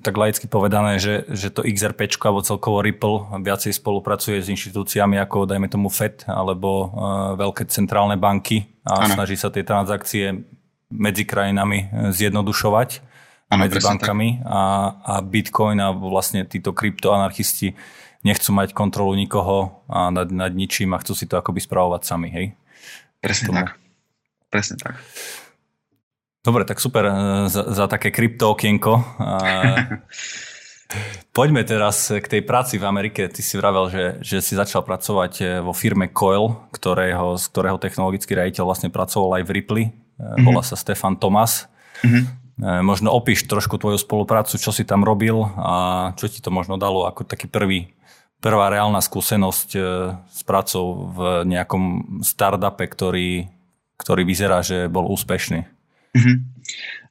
tak 0.00 0.16
laicky 0.16 0.48
povedané, 0.48 0.96
že, 0.96 1.28
že 1.28 1.52
to 1.52 1.60
XRP 1.60 2.08
alebo 2.24 2.40
celkovo 2.40 2.80
Ripple 2.80 3.40
viacej 3.44 3.76
spolupracuje 3.76 4.40
s 4.40 4.48
inštitúciami 4.48 5.20
ako 5.20 5.44
dajme 5.44 5.68
tomu 5.68 5.92
FED 5.92 6.24
alebo 6.24 6.88
uh, 6.88 6.88
veľké 7.36 7.68
centrálne 7.68 8.16
banky 8.16 8.64
a 8.82 9.06
ano. 9.06 9.12
snaží 9.16 9.36
sa 9.36 9.52
tie 9.52 9.60
transakcie 9.62 10.44
medzi 10.88 11.24
krajinami 11.28 11.78
e, 11.84 12.16
zjednodušovať 12.16 12.88
ano, 13.52 13.60
medzi 13.64 13.78
bankami 13.80 14.40
a, 14.44 14.60
a 15.04 15.14
Bitcoin 15.20 15.76
a 15.80 15.92
vlastne 15.92 16.48
títo 16.48 16.72
kryptoanarchisti 16.72 17.76
nechcú 18.22 18.50
mať 18.54 18.74
kontrolu 18.74 19.14
nikoho 19.18 19.82
a 19.90 20.10
nad, 20.14 20.30
nad 20.30 20.54
ničím 20.54 20.94
a 20.94 21.02
chcú 21.02 21.14
si 21.14 21.26
to 21.26 21.38
akoby 21.38 21.58
spravovať 21.62 22.02
sami, 22.06 22.28
hej? 22.30 22.46
Presne 23.22 23.48
tak. 23.54 23.68
Presne 24.50 24.76
tak. 24.78 24.98
Dobre, 26.42 26.66
tak 26.66 26.82
super 26.82 27.06
eh, 27.06 27.14
za, 27.46 27.70
za 27.70 27.84
také 27.86 28.10
krypto 28.10 28.54
okienko. 28.54 28.98
Poďme 31.32 31.64
teraz 31.64 32.12
k 32.12 32.26
tej 32.28 32.42
práci 32.44 32.76
v 32.76 32.84
Amerike. 32.84 33.30
Ty 33.30 33.40
si 33.40 33.56
vravel, 33.56 33.88
že, 33.88 34.04
že 34.20 34.44
si 34.44 34.58
začal 34.58 34.82
pracovať 34.82 35.32
eh, 35.40 35.46
vo 35.62 35.70
firme 35.70 36.10
Coil, 36.10 36.58
ktorého, 36.74 37.38
z 37.38 37.44
ktorého 37.46 37.78
technologický 37.78 38.34
riaditeľ 38.34 38.64
vlastne 38.66 38.90
pracoval 38.90 39.40
aj 39.40 39.42
v 39.46 39.50
Ripley. 39.54 39.84
Mm-hmm. 40.18 40.44
Volá 40.44 40.66
sa 40.66 40.74
Stefan 40.74 41.14
Tomas. 41.14 41.70
Mm-hmm. 42.02 42.42
Možno 42.62 43.10
opíš 43.10 43.48
trošku 43.48 43.80
tvoju 43.80 43.98
spoluprácu, 43.98 44.54
čo 44.54 44.70
si 44.70 44.84
tam 44.86 45.02
robil 45.02 45.34
a 45.56 46.12
čo 46.14 46.28
ti 46.28 46.38
to 46.38 46.52
možno 46.52 46.76
dalo 46.78 47.08
ako 47.08 47.24
taký 47.24 47.48
prvý, 47.48 47.90
prvá 48.42 48.66
reálna 48.68 48.98
skúsenosť 48.98 49.70
s 50.26 50.40
prácou 50.42 51.14
v 51.14 51.18
nejakom 51.46 52.18
startupe, 52.26 52.84
ktorý, 52.90 53.46
ktorý 53.96 54.22
vyzerá, 54.26 54.66
že 54.66 54.90
bol 54.90 55.06
úspešný. 55.06 55.62
Mm-hmm. 56.12 56.36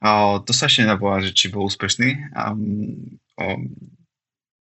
O, 0.01 0.41
to 0.43 0.51
sa 0.53 0.69
ešte 0.69 0.85
povedať, 0.97 1.31
že 1.31 1.37
či 1.37 1.45
bol 1.53 1.65
úspešný. 1.65 2.09
Um, 2.35 3.17
o, 3.37 3.45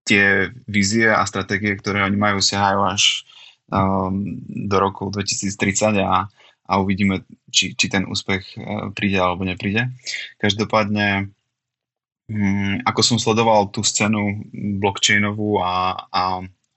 tie 0.08 0.50
vízie 0.66 1.08
a 1.08 1.22
stratégie, 1.28 1.78
ktoré 1.78 2.04
oni 2.04 2.18
majú, 2.18 2.42
siahajú 2.42 2.82
až 2.86 3.24
um, 3.70 4.42
do 4.50 4.76
roku 4.82 5.14
2030 5.14 6.02
a, 6.02 6.26
a 6.66 6.74
uvidíme, 6.82 7.24
či, 7.54 7.78
či 7.78 7.86
ten 7.88 8.10
úspech 8.10 8.58
uh, 8.58 8.90
príde 8.92 9.22
alebo 9.22 9.46
nepríde. 9.46 9.94
Každopádne, 10.42 11.30
um, 12.28 12.76
ako 12.84 13.02
som 13.06 13.18
sledoval 13.22 13.70
tú 13.70 13.86
scénu 13.86 14.50
blockchainovú 14.82 15.62
a, 15.62 16.10
a, 16.10 16.24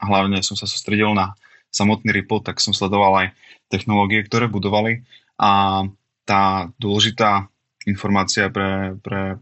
a 0.03 0.05
hlavne 0.11 0.43
som 0.43 0.59
sa 0.59 0.67
sústredil 0.67 1.15
na 1.15 1.39
samotný 1.71 2.11
Ripple, 2.11 2.43
tak 2.43 2.59
som 2.59 2.75
sledoval 2.75 3.15
aj 3.23 3.29
technológie, 3.71 4.27
ktoré 4.27 4.51
budovali. 4.51 5.07
A 5.39 5.87
tá 6.27 6.69
dôležitá 6.77 7.47
informácia 7.87 8.51
pre, 8.51 8.99
pre 8.99 9.39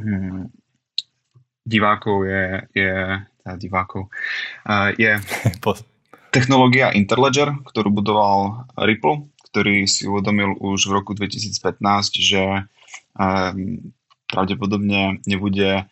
hm, 0.00 0.48
divákov 1.68 2.24
je, 2.24 2.44
je 2.72 2.92
teda 3.44 3.54
divákov, 3.56 4.12
uh, 4.68 4.92
je 4.96 5.16
technológia 6.36 6.92
Interledger, 6.92 7.56
ktorú 7.64 7.88
budoval 7.92 8.68
Ripple, 8.76 9.28
ktorý 9.48 9.88
si 9.88 10.04
uvedomil 10.04 10.60
už 10.60 10.92
v 10.92 10.94
roku 11.00 11.16
2015, 11.16 11.80
že 12.20 12.68
um, 13.16 13.88
pravdepodobne 14.28 15.24
nebude 15.24 15.88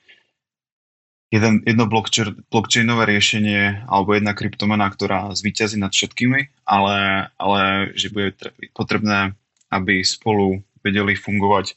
jeden, 1.30 1.62
jedno 1.66 1.86
blockchain, 1.90 2.46
blockchainové 2.50 3.06
riešenie 3.06 3.86
alebo 3.90 4.14
jedna 4.14 4.32
kryptomena, 4.32 4.86
ktorá 4.86 5.34
zvíťazí 5.34 5.78
nad 5.78 5.90
všetkými, 5.90 6.66
ale, 6.66 7.28
ale 7.36 7.90
že 7.98 8.12
bude 8.14 8.34
potrebné, 8.72 9.34
aby 9.70 10.06
spolu 10.06 10.62
vedeli 10.86 11.18
fungovať 11.18 11.74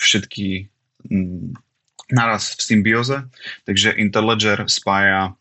všetky 0.00 0.68
mm, 1.12 1.52
naraz 2.12 2.56
v 2.56 2.62
symbióze. 2.62 3.28
Takže 3.68 3.96
Interledger 4.00 4.64
spája 4.68 5.36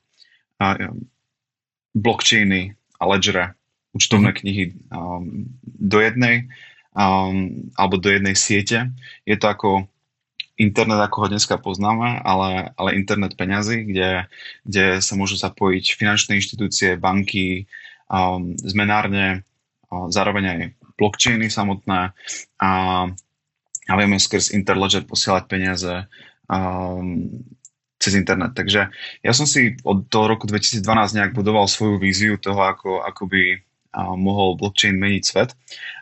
blockchainy 1.95 2.75
a 2.99 3.03
ledgere, 3.07 3.55
účtovné 3.95 4.31
mhm. 4.31 4.37
knihy 4.39 4.63
um, 4.91 5.47
do 5.63 5.99
jednej 6.03 6.51
um, 6.95 7.71
alebo 7.75 7.95
do 7.99 8.11
jednej 8.11 8.35
siete. 8.35 8.91
Je 9.23 9.35
to 9.39 9.47
ako 9.47 9.87
internet, 10.55 10.99
ako 11.03 11.25
ho 11.25 11.27
dneska 11.31 11.59
poznáme, 11.59 12.23
ale, 12.23 12.71
ale 12.79 12.95
internet 12.95 13.35
peňazí, 13.35 13.91
kde, 13.91 14.27
kde 14.63 15.03
sa 15.03 15.13
môžu 15.19 15.35
zapojiť 15.35 15.85
finančné 15.99 16.39
inštitúcie, 16.39 16.95
banky, 16.95 17.67
um, 18.07 18.55
zmenárne, 18.63 19.43
um, 19.91 20.07
zároveň 20.07 20.43
aj 20.47 20.59
blockchainy 20.95 21.51
samotné 21.51 22.15
a, 22.63 22.71
a 23.87 23.93
vieme 23.99 24.15
skrz 24.15 24.55
Interledger 24.55 25.03
posielať 25.03 25.43
peniaze 25.51 25.93
um, 26.47 27.27
cez 27.99 28.15
internet. 28.15 28.55
Takže 28.55 28.87
ja 29.23 29.33
som 29.35 29.43
si 29.43 29.75
od 29.83 30.07
toho 30.07 30.31
roku 30.31 30.47
2012 30.47 30.83
nejak 31.19 31.31
budoval 31.35 31.67
svoju 31.67 31.99
víziu 31.99 32.39
toho, 32.39 32.63
ako, 32.63 33.03
ako 33.03 33.27
by 33.27 33.43
uh, 33.59 34.15
mohol 34.15 34.55
blockchain 34.55 34.95
meniť 34.95 35.23
svet. 35.27 35.51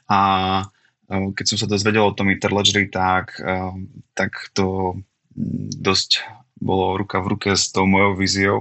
A 0.06 0.62
keď 1.10 1.46
som 1.46 1.58
sa 1.60 1.68
dozvedel 1.68 2.04
o 2.04 2.16
tom 2.16 2.32
Interledgeri, 2.32 2.88
tak, 2.88 3.38
uh, 3.44 3.76
tak 4.16 4.54
to 4.56 4.98
dosť 5.78 6.24
bolo 6.64 6.96
ruka 6.96 7.20
v 7.20 7.36
ruke 7.36 7.52
s 7.52 7.76
tou 7.76 7.84
mojou 7.84 8.16
víziou, 8.16 8.58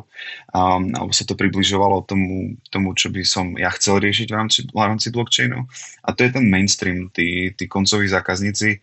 um, 0.51 0.91
alebo 0.99 1.15
sa 1.15 1.23
to 1.23 1.39
približovalo 1.39 2.03
tomu, 2.03 2.59
tomu, 2.75 2.99
čo 2.99 3.15
by 3.15 3.23
som 3.23 3.55
ja 3.55 3.71
chcel 3.79 4.03
riešiť 4.03 4.27
v 4.27 4.35
rámci, 4.35 4.59
v 4.67 4.75
rámci 4.75 5.09
blockchainu. 5.15 5.63
A 6.03 6.09
to 6.11 6.27
je 6.27 6.35
ten 6.35 6.51
mainstream, 6.51 7.09
tí, 7.15 7.55
tí 7.55 7.65
koncoví 7.71 8.11
zákazníci. 8.11 8.83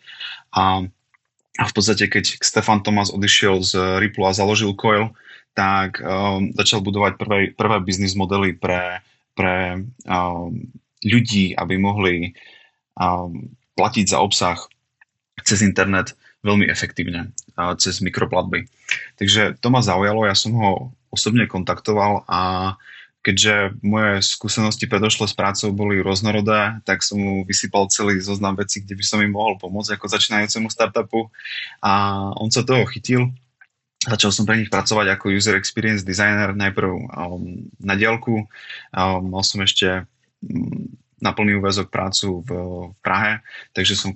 A, 0.55 0.87
a 1.59 1.63
v 1.67 1.73
podstate, 1.75 2.07
keď 2.07 2.39
Stefan 2.39 2.79
Thomas 2.79 3.11
odišiel 3.11 3.59
z 3.59 3.99
Ripple 3.99 4.23
a 4.23 4.31
založil 4.31 4.71
Coil, 4.79 5.11
tak 5.51 5.99
um, 5.99 6.55
začal 6.55 6.79
budovať 6.79 7.19
prvé, 7.19 7.39
prvé 7.51 7.77
biznis 7.83 8.15
modely 8.15 8.55
pre, 8.55 9.03
pre 9.35 9.83
um, 10.07 10.55
ľudí, 11.03 11.51
aby 11.59 11.75
mohli 11.75 12.31
um, 12.99 13.47
platiť 13.79 14.12
za 14.12 14.19
obsah 14.19 14.59
cez 15.41 15.63
internet 15.63 16.13
veľmi 16.43 16.67
efektívne 16.67 17.31
cez 17.75 17.99
mikroplatby. 17.99 18.67
Takže 19.19 19.59
to 19.59 19.67
ma 19.67 19.83
zaujalo, 19.83 20.23
ja 20.23 20.35
som 20.35 20.55
ho 20.55 20.71
osobne 21.12 21.49
kontaktoval 21.49 22.23
a 22.29 22.73
keďže 23.19 23.75
moje 23.83 24.23
skúsenosti 24.23 24.88
predošle 24.88 25.27
s 25.27 25.35
prácou 25.35 25.75
boli 25.75 25.99
rôznorodé, 25.99 26.79
tak 26.88 27.03
som 27.03 27.19
mu 27.19 27.43
vysypal 27.43 27.91
celý 27.91 28.23
zoznam 28.23 28.55
vecí, 28.55 28.79
kde 28.79 28.95
by 28.95 29.03
som 29.03 29.19
im 29.19 29.35
mohol 29.35 29.59
pomôcť 29.59 29.99
ako 29.99 30.05
začínajúcemu 30.07 30.71
startupu 30.71 31.27
a 31.83 31.91
on 32.39 32.47
sa 32.47 32.63
toho 32.63 32.88
chytil. 32.88 33.35
Začal 33.99 34.31
som 34.31 34.47
pre 34.47 34.55
nich 34.55 34.71
pracovať 34.71 35.19
ako 35.19 35.35
user 35.35 35.59
experience 35.59 36.07
designer 36.07 36.55
najprv 36.55 37.12
um, 37.12 37.67
na 37.83 37.99
diálku. 37.99 38.47
Um, 38.95 39.35
mal 39.35 39.43
som 39.43 39.59
ešte 39.59 40.07
um, 40.47 40.95
na 41.19 41.32
plný 41.36 41.60
úvezok 41.60 41.91
prácu 41.91 42.41
v, 42.43 42.49
Prahe, 43.03 43.43
takže 43.75 43.95
som 43.95 44.15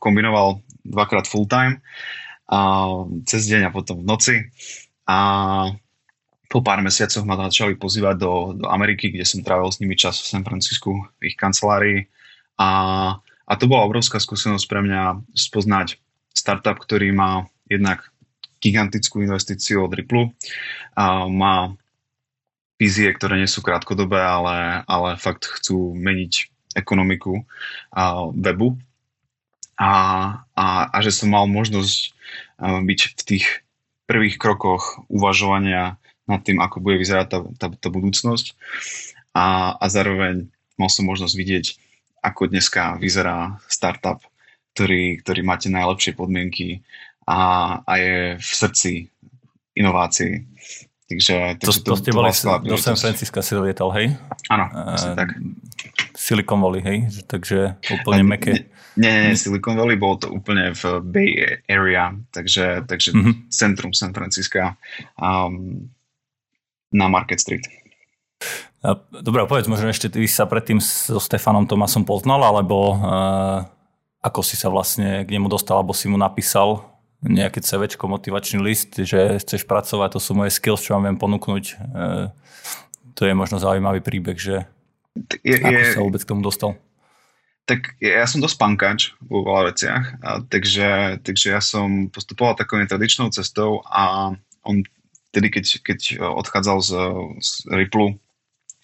kombinoval 0.00 0.60
dvakrát 0.84 1.28
full 1.28 1.46
time 1.46 1.84
a 2.50 2.88
cez 3.28 3.46
deň 3.46 3.70
a 3.70 3.74
potom 3.74 4.02
v 4.02 4.08
noci. 4.08 4.36
A 5.06 5.18
po 6.50 6.66
pár 6.66 6.82
mesiacoch 6.82 7.22
ma 7.22 7.38
začali 7.38 7.78
pozývať 7.78 8.16
do, 8.18 8.32
do 8.58 8.66
Ameriky, 8.66 9.14
kde 9.14 9.22
som 9.22 9.46
trávil 9.46 9.70
s 9.70 9.78
nimi 9.78 9.94
čas 9.94 10.18
v 10.18 10.30
San 10.34 10.42
Francisku, 10.42 10.98
v 11.22 11.30
ich 11.30 11.38
kancelárii. 11.38 12.10
A, 12.58 12.68
a 13.22 13.52
to 13.54 13.70
bola 13.70 13.86
obrovská 13.86 14.18
skúsenosť 14.18 14.66
pre 14.66 14.82
mňa 14.82 15.30
spoznať 15.30 16.02
startup, 16.34 16.82
ktorý 16.82 17.14
má 17.14 17.46
jednak 17.70 18.10
gigantickú 18.58 19.22
investíciu 19.22 19.86
od 19.86 19.94
Ripple, 19.94 20.34
a 20.98 21.30
má 21.30 21.72
vízie, 22.80 23.12
ktoré 23.12 23.36
nie 23.36 23.46
sú 23.46 23.60
krátkodobé, 23.60 24.16
ale, 24.16 24.80
ale 24.88 25.20
fakt 25.20 25.44
chcú 25.44 25.92
meniť 25.92 26.48
ekonomiku 26.72 27.44
a 27.92 28.32
webu 28.32 28.80
a, 29.76 29.92
a, 30.56 30.66
a 30.88 30.96
že 31.04 31.12
som 31.12 31.28
mal 31.28 31.44
možnosť 31.44 32.16
byť 32.60 33.00
v 33.20 33.22
tých 33.28 33.46
prvých 34.08 34.40
krokoch 34.40 35.04
uvažovania 35.12 36.00
nad 36.24 36.40
tým, 36.40 36.58
ako 36.58 36.80
bude 36.80 36.96
vyzerať 36.98 37.26
tá, 37.28 37.38
tá, 37.58 37.66
tá 37.68 37.88
budúcnosť 37.92 38.56
a, 39.36 39.76
a 39.76 39.84
zároveň 39.86 40.48
mal 40.80 40.88
som 40.88 41.04
možnosť 41.04 41.34
vidieť, 41.36 41.66
ako 42.24 42.48
dneska 42.48 42.96
vyzerá 42.96 43.60
startup, 43.68 44.24
ktorý, 44.74 45.20
ktorý 45.20 45.40
máte 45.44 45.68
najlepšie 45.68 46.16
podmienky 46.16 46.80
a, 47.28 47.80
a 47.84 47.92
je 47.98 48.16
v 48.38 48.50
srdci 48.50 48.92
inovácií. 49.76 50.49
Takže, 51.10 51.58
takže 51.58 51.80
to, 51.82 51.90
to, 51.90 51.90
to 51.90 51.94
ste 51.98 52.10
boli 52.14 52.30
do 52.70 52.78
San 52.78 52.94
Francisca 52.94 53.42
si 53.42 53.58
lietal, 53.58 53.90
hej? 53.98 54.14
Áno, 54.46 54.70
uh, 54.70 55.18
tak. 55.18 55.34
Silicon 56.14 56.62
Valley, 56.62 56.82
hej? 56.86 56.98
Takže 57.26 57.82
úplne 57.98 58.22
meké. 58.22 58.70
Nie, 58.94 59.10
nie, 59.10 59.20
nie, 59.26 59.34
Silicon 59.34 59.74
Valley, 59.74 59.98
bolo 59.98 60.22
to 60.22 60.30
úplne 60.30 60.70
v 60.70 61.02
Bay 61.02 61.30
Area, 61.66 62.14
takže, 62.30 62.86
takže 62.86 63.10
mm-hmm. 63.10 63.34
centrum 63.50 63.90
San 63.90 64.14
Francisca 64.14 64.78
um, 65.18 65.90
na 66.94 67.06
Market 67.10 67.42
Street. 67.42 67.66
Dobre, 69.10 69.50
povedz, 69.50 69.66
možno 69.66 69.90
ešte 69.90 70.14
ty 70.14 70.22
sa 70.30 70.46
predtým 70.46 70.78
so 70.78 71.18
Stefanom 71.18 71.66
Tomasom 71.66 72.06
poznal, 72.06 72.40
alebo 72.46 72.94
uh, 72.96 73.66
ako 74.22 74.46
si 74.46 74.54
sa 74.54 74.70
vlastne 74.70 75.26
k 75.26 75.32
nemu 75.34 75.50
dostal, 75.50 75.82
alebo 75.82 75.90
si 75.90 76.06
mu 76.06 76.14
napísal 76.14 76.89
nejaké 77.20 77.60
CV, 77.60 77.88
motivačný 78.00 78.58
list, 78.64 78.96
že 78.96 79.40
chceš 79.40 79.68
pracovať, 79.68 80.16
to 80.16 80.20
sú 80.20 80.32
moje 80.32 80.56
skills, 80.56 80.84
čo 80.84 80.96
vám 80.96 81.10
viem 81.10 81.18
ponúknuť. 81.20 81.64
Uh, 81.92 82.32
to 83.12 83.28
je 83.28 83.34
možno 83.36 83.60
zaujímavý 83.60 84.00
príbeh, 84.00 84.38
že 84.40 84.64
je, 85.44 85.60
ako 85.60 85.68
je, 85.68 85.92
sa 85.92 86.00
vôbec 86.00 86.22
k 86.24 86.30
tomu 86.30 86.40
dostal 86.40 86.80
tak 87.70 87.94
ja 88.02 88.26
som 88.26 88.42
dosť 88.42 88.58
pankač 88.58 89.00
vo 89.22 89.46
veľa 89.46 89.70
veciach, 89.70 90.04
a 90.26 90.42
takže, 90.42 91.22
takže 91.22 91.54
ja 91.54 91.62
som 91.62 92.10
postupoval 92.10 92.58
takou 92.58 92.82
netradičnou 92.82 93.30
cestou 93.30 93.86
a 93.86 94.34
on 94.66 94.82
vtedy, 95.30 95.54
keď, 95.54 95.64
keď 95.86 96.00
odchádzal 96.18 96.78
z, 96.82 96.90
z 97.38 97.50
Ripple, 97.70 98.18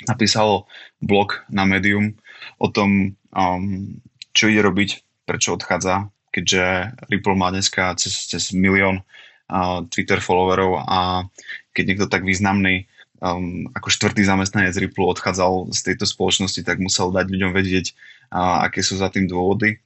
napísal 0.07 0.71
blog 1.03 1.43
na 1.51 1.67
Medium 1.67 2.15
o 2.63 2.71
tom, 2.71 3.19
um, 3.35 3.99
čo 4.31 4.47
ide 4.47 4.63
robiť, 4.63 5.03
prečo 5.27 5.59
odchádza, 5.59 6.07
keďže 6.37 6.93
Ripple 7.09 7.33
má 7.33 7.49
dneska 7.49 7.97
cez, 7.97 8.29
cez 8.29 8.53
milión 8.53 9.01
uh, 9.49 9.81
Twitter 9.89 10.21
followerov 10.21 10.85
a 10.85 11.25
keď 11.73 11.85
niekto 11.89 12.07
tak 12.13 12.29
významný 12.29 12.85
um, 13.25 13.73
ako 13.73 13.89
štvrtý 13.89 14.21
zamestnanec 14.29 14.77
Ripple 14.77 15.09
odchádzal 15.09 15.73
z 15.73 15.81
tejto 15.81 16.05
spoločnosti, 16.05 16.61
tak 16.61 16.77
musel 16.77 17.09
dať 17.09 17.33
ľuďom 17.33 17.57
vedieť, 17.57 17.97
uh, 18.37 18.69
aké 18.69 18.85
sú 18.85 19.01
za 19.01 19.09
tým 19.09 19.25
dôvody. 19.25 19.81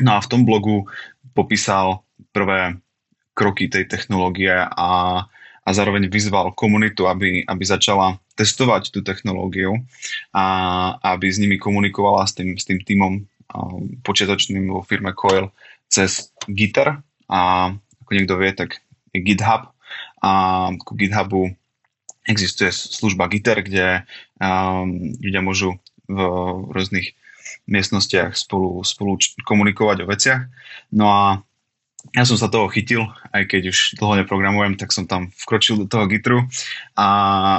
No 0.00 0.16
a 0.16 0.24
v 0.24 0.30
tom 0.32 0.48
blogu 0.48 0.88
popísal 1.36 2.00
prvé 2.32 2.80
kroky 3.36 3.68
tej 3.68 3.84
technológie 3.84 4.54
a, 4.56 5.22
a 5.60 5.68
zároveň 5.68 6.08
vyzval 6.08 6.56
komunitu, 6.56 7.04
aby, 7.10 7.44
aby 7.44 7.64
začala 7.66 8.16
testovať 8.34 8.90
tú 8.90 9.02
technológiu 9.02 9.84
a 10.34 10.44
aby 11.14 11.26
s 11.30 11.38
nimi 11.38 11.58
komunikovala 11.58 12.26
s 12.26 12.34
tým, 12.34 12.58
s 12.58 12.64
tým 12.66 12.82
týmom 12.82 13.26
počiatočným 14.02 14.72
vo 14.72 14.82
firme 14.82 15.14
Coil 15.14 15.50
cez 15.88 16.34
Gitter 16.48 17.00
a 17.28 17.70
ako 18.04 18.10
niekto 18.12 18.34
vie, 18.36 18.52
tak 18.52 18.84
je 19.14 19.24
GitHub 19.24 19.72
a 20.24 20.30
ku 20.84 20.92
GitHubu 20.96 21.54
existuje 22.24 22.72
služba 22.72 23.28
Gitter, 23.28 23.60
kde 23.60 24.08
um, 24.40 25.12
ľudia 25.20 25.44
môžu 25.44 25.76
v 26.08 26.18
rôznych 26.72 27.12
miestnostiach 27.68 28.36
spolu, 28.36 28.80
spolu 28.84 29.20
komunikovať 29.44 29.96
o 30.04 30.08
veciach. 30.08 30.42
No 30.92 31.06
a 31.12 31.24
ja 32.12 32.22
som 32.28 32.36
sa 32.36 32.52
toho 32.52 32.68
chytil, 32.68 33.08
aj 33.32 33.48
keď 33.48 33.72
už 33.72 33.96
dlho 33.96 34.20
neprogramujem, 34.20 34.76
tak 34.76 34.92
som 34.92 35.08
tam 35.08 35.32
vkročil 35.40 35.80
do 35.80 35.86
toho 35.88 36.04
Gitru 36.04 36.44
a, 36.94 37.08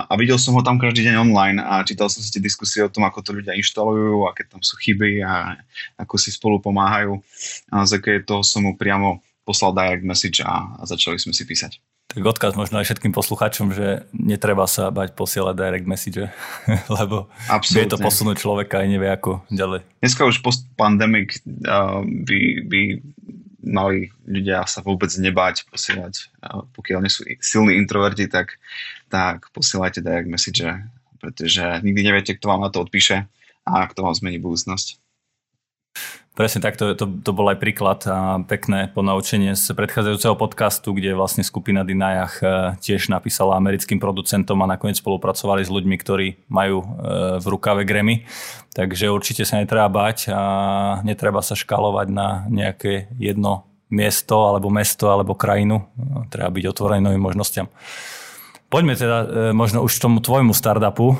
a 0.05 0.13
videl 0.15 0.37
som 0.37 0.53
ho 0.53 0.61
tam 0.61 0.77
každý 0.77 1.09
deň 1.09 1.15
online 1.17 1.57
a 1.57 1.81
čítal 1.81 2.07
som 2.13 2.21
si 2.21 2.29
tie 2.29 2.43
diskusie 2.43 2.85
o 2.85 2.91
tom, 2.91 3.03
ako 3.09 3.25
to 3.25 3.31
ľudia 3.33 3.57
inštalujú, 3.57 4.29
aké 4.29 4.45
tam 4.45 4.61
sú 4.61 4.77
chyby 4.77 5.25
a 5.25 5.57
ako 5.97 6.15
si 6.21 6.29
spolu 6.29 6.61
pomáhajú. 6.61 7.17
A 7.73 7.89
základe 7.89 8.23
toho 8.23 8.45
som 8.45 8.61
mu 8.63 8.77
priamo 8.77 9.19
poslal 9.43 9.73
direct 9.73 10.05
message 10.05 10.39
a, 10.45 10.77
a 10.77 10.83
začali 10.85 11.17
sme 11.17 11.33
si 11.33 11.43
písať. 11.45 11.81
Tak 12.15 12.23
odkaz 12.23 12.55
možno 12.55 12.79
aj 12.79 12.87
všetkým 12.87 13.11
poslucháčom, 13.11 13.75
že 13.75 14.07
netreba 14.15 14.69
sa 14.71 14.87
bať 14.87 15.19
posielať 15.19 15.51
direct 15.57 15.89
message, 15.89 16.21
lebo 17.01 17.27
Absolutne. 17.51 17.75
vie 17.75 17.91
to 17.91 17.97
posunúť 17.99 18.37
človeka 18.39 18.79
aj 18.79 18.87
nevie 18.87 19.09
ako 19.11 19.43
ďalej. 19.51 19.83
Dneska 19.99 20.23
už 20.23 20.39
post-pandemic 20.39 21.43
uh, 21.67 22.05
by, 22.05 22.39
by 22.71 22.81
mali 23.65 24.13
ľudia 24.29 24.63
sa 24.69 24.85
vôbec 24.85 25.09
nebáť 25.17 25.65
posielať, 25.67 26.29
pokiaľ 26.77 26.99
nie 27.01 27.11
sú 27.11 27.25
silní 27.41 27.75
introverti, 27.81 28.29
tak, 28.29 28.61
tak 29.09 29.49
posielajte 29.51 30.05
direct 30.05 30.29
message, 30.29 30.61
pretože 31.17 31.81
nikdy 31.81 32.01
neviete, 32.05 32.37
kto 32.37 32.45
vám 32.45 32.61
na 32.61 32.69
to 32.69 32.85
odpíše 32.85 33.25
a 33.65 33.73
kto 33.89 34.05
vám 34.05 34.13
zmení 34.13 34.37
budúcnosť. 34.37 35.04
Presne 36.35 36.59
tak, 36.59 36.75
to, 36.75 36.91
to, 36.99 37.07
to 37.07 37.31
bol 37.31 37.47
aj 37.47 37.63
príklad 37.63 38.03
a 38.11 38.43
pekné 38.43 38.91
ponaučenie 38.91 39.55
z 39.55 39.71
predchádzajúceho 39.71 40.35
podcastu, 40.35 40.91
kde 40.91 41.15
vlastne 41.15 41.47
skupina 41.47 41.87
Dinajach 41.87 42.43
e, 42.43 42.45
tiež 42.75 43.07
napísala 43.07 43.55
americkým 43.55 44.03
producentom 44.03 44.59
a 44.59 44.67
nakoniec 44.67 44.99
spolupracovali 44.99 45.63
s 45.63 45.71
ľuďmi, 45.71 45.95
ktorí 45.95 46.27
majú 46.51 46.83
e, 46.83 46.87
v 47.39 47.45
rukave 47.47 47.87
Grammy. 47.87 48.27
Takže 48.75 49.15
určite 49.15 49.47
sa 49.47 49.63
netreba 49.63 49.87
bať 49.87 50.27
a 50.35 50.43
netreba 51.07 51.39
sa 51.39 51.55
škalovať 51.55 52.07
na 52.11 52.43
nejaké 52.51 53.07
jedno 53.15 53.63
miesto 53.87 54.51
alebo 54.51 54.67
mesto 54.67 55.07
alebo 55.07 55.39
krajinu. 55.39 55.87
Treba 56.27 56.51
byť 56.51 56.65
otvorený 56.67 56.99
novým 56.99 57.23
možnosťam. 57.23 57.71
Poďme 58.75 58.99
teda 58.99 59.17
e, 59.23 59.27
možno 59.55 59.87
už 59.87 59.95
k 59.95 60.03
tomu 60.03 60.19
tvojmu 60.19 60.51
startupu. 60.51 61.15
E, 61.15 61.17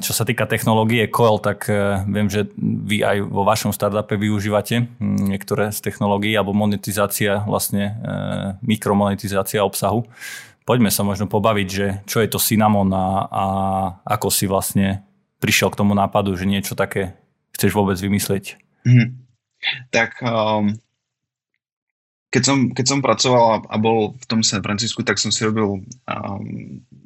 čo 0.00 0.16
sa 0.16 0.24
týka 0.24 0.48
technológie 0.48 1.04
Coil, 1.12 1.36
tak 1.44 1.68
e, 1.68 2.00
viem, 2.08 2.32
že 2.32 2.48
vy 2.56 3.04
aj 3.04 3.16
vo 3.20 3.44
vašom 3.44 3.76
startupe 3.76 4.16
využívate 4.16 4.88
niektoré 5.04 5.76
z 5.76 5.84
technológií 5.84 6.32
alebo 6.32 6.56
monetizácia, 6.56 7.44
vlastne 7.44 8.00
mikromonetizácia 8.64 9.60
obsahu. 9.60 10.08
Poďme 10.64 10.88
sa 10.88 11.04
možno 11.04 11.28
pobaviť, 11.28 11.68
že 11.68 11.86
čo 12.08 12.24
je 12.24 12.32
to 12.32 12.40
Cinnamon 12.40 12.88
a, 12.96 13.28
a 13.28 13.44
ako 14.16 14.32
si 14.32 14.48
vlastne 14.48 15.04
prišiel 15.36 15.68
k 15.76 15.84
tomu 15.84 15.92
nápadu, 15.92 16.32
že 16.32 16.48
niečo 16.48 16.72
také 16.72 17.12
chceš 17.52 17.76
vôbec 17.76 18.00
vymyslieť. 18.00 18.56
Mm. 18.88 19.20
Tak 19.92 20.24
um, 20.24 20.80
keď 22.36 22.44
som, 22.44 22.58
keď 22.68 22.84
som 22.84 23.00
pracoval 23.00 23.64
a 23.64 23.76
bol 23.80 24.12
v 24.12 24.24
tom 24.28 24.44
San 24.44 24.60
Francisku, 24.60 25.00
tak 25.00 25.16
som 25.16 25.32
si 25.32 25.40
robil 25.40 25.80
um, 25.80 26.44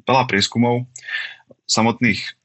veľa 0.03 0.27
prieskumov 0.27 0.83
samotných 1.63 2.35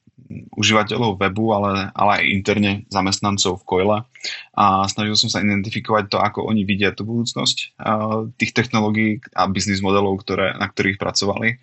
užívateľov 0.54 1.18
webu, 1.18 1.50
ale, 1.50 1.90
ale 1.90 2.10
aj 2.22 2.30
interne 2.30 2.72
zamestnancov 2.86 3.58
v 3.58 3.66
Coile 3.66 3.98
a 4.54 4.86
snažil 4.86 5.18
som 5.18 5.26
sa 5.26 5.42
identifikovať 5.42 6.14
to, 6.14 6.18
ako 6.22 6.46
oni 6.46 6.62
vidia 6.62 6.94
tú 6.94 7.02
budúcnosť 7.02 7.74
uh, 7.74 8.30
tých 8.38 8.54
technológií 8.54 9.18
a 9.34 9.50
biznis 9.50 9.82
modelov, 9.82 10.22
ktoré, 10.22 10.54
na 10.54 10.70
ktorých 10.70 11.02
pracovali. 11.02 11.58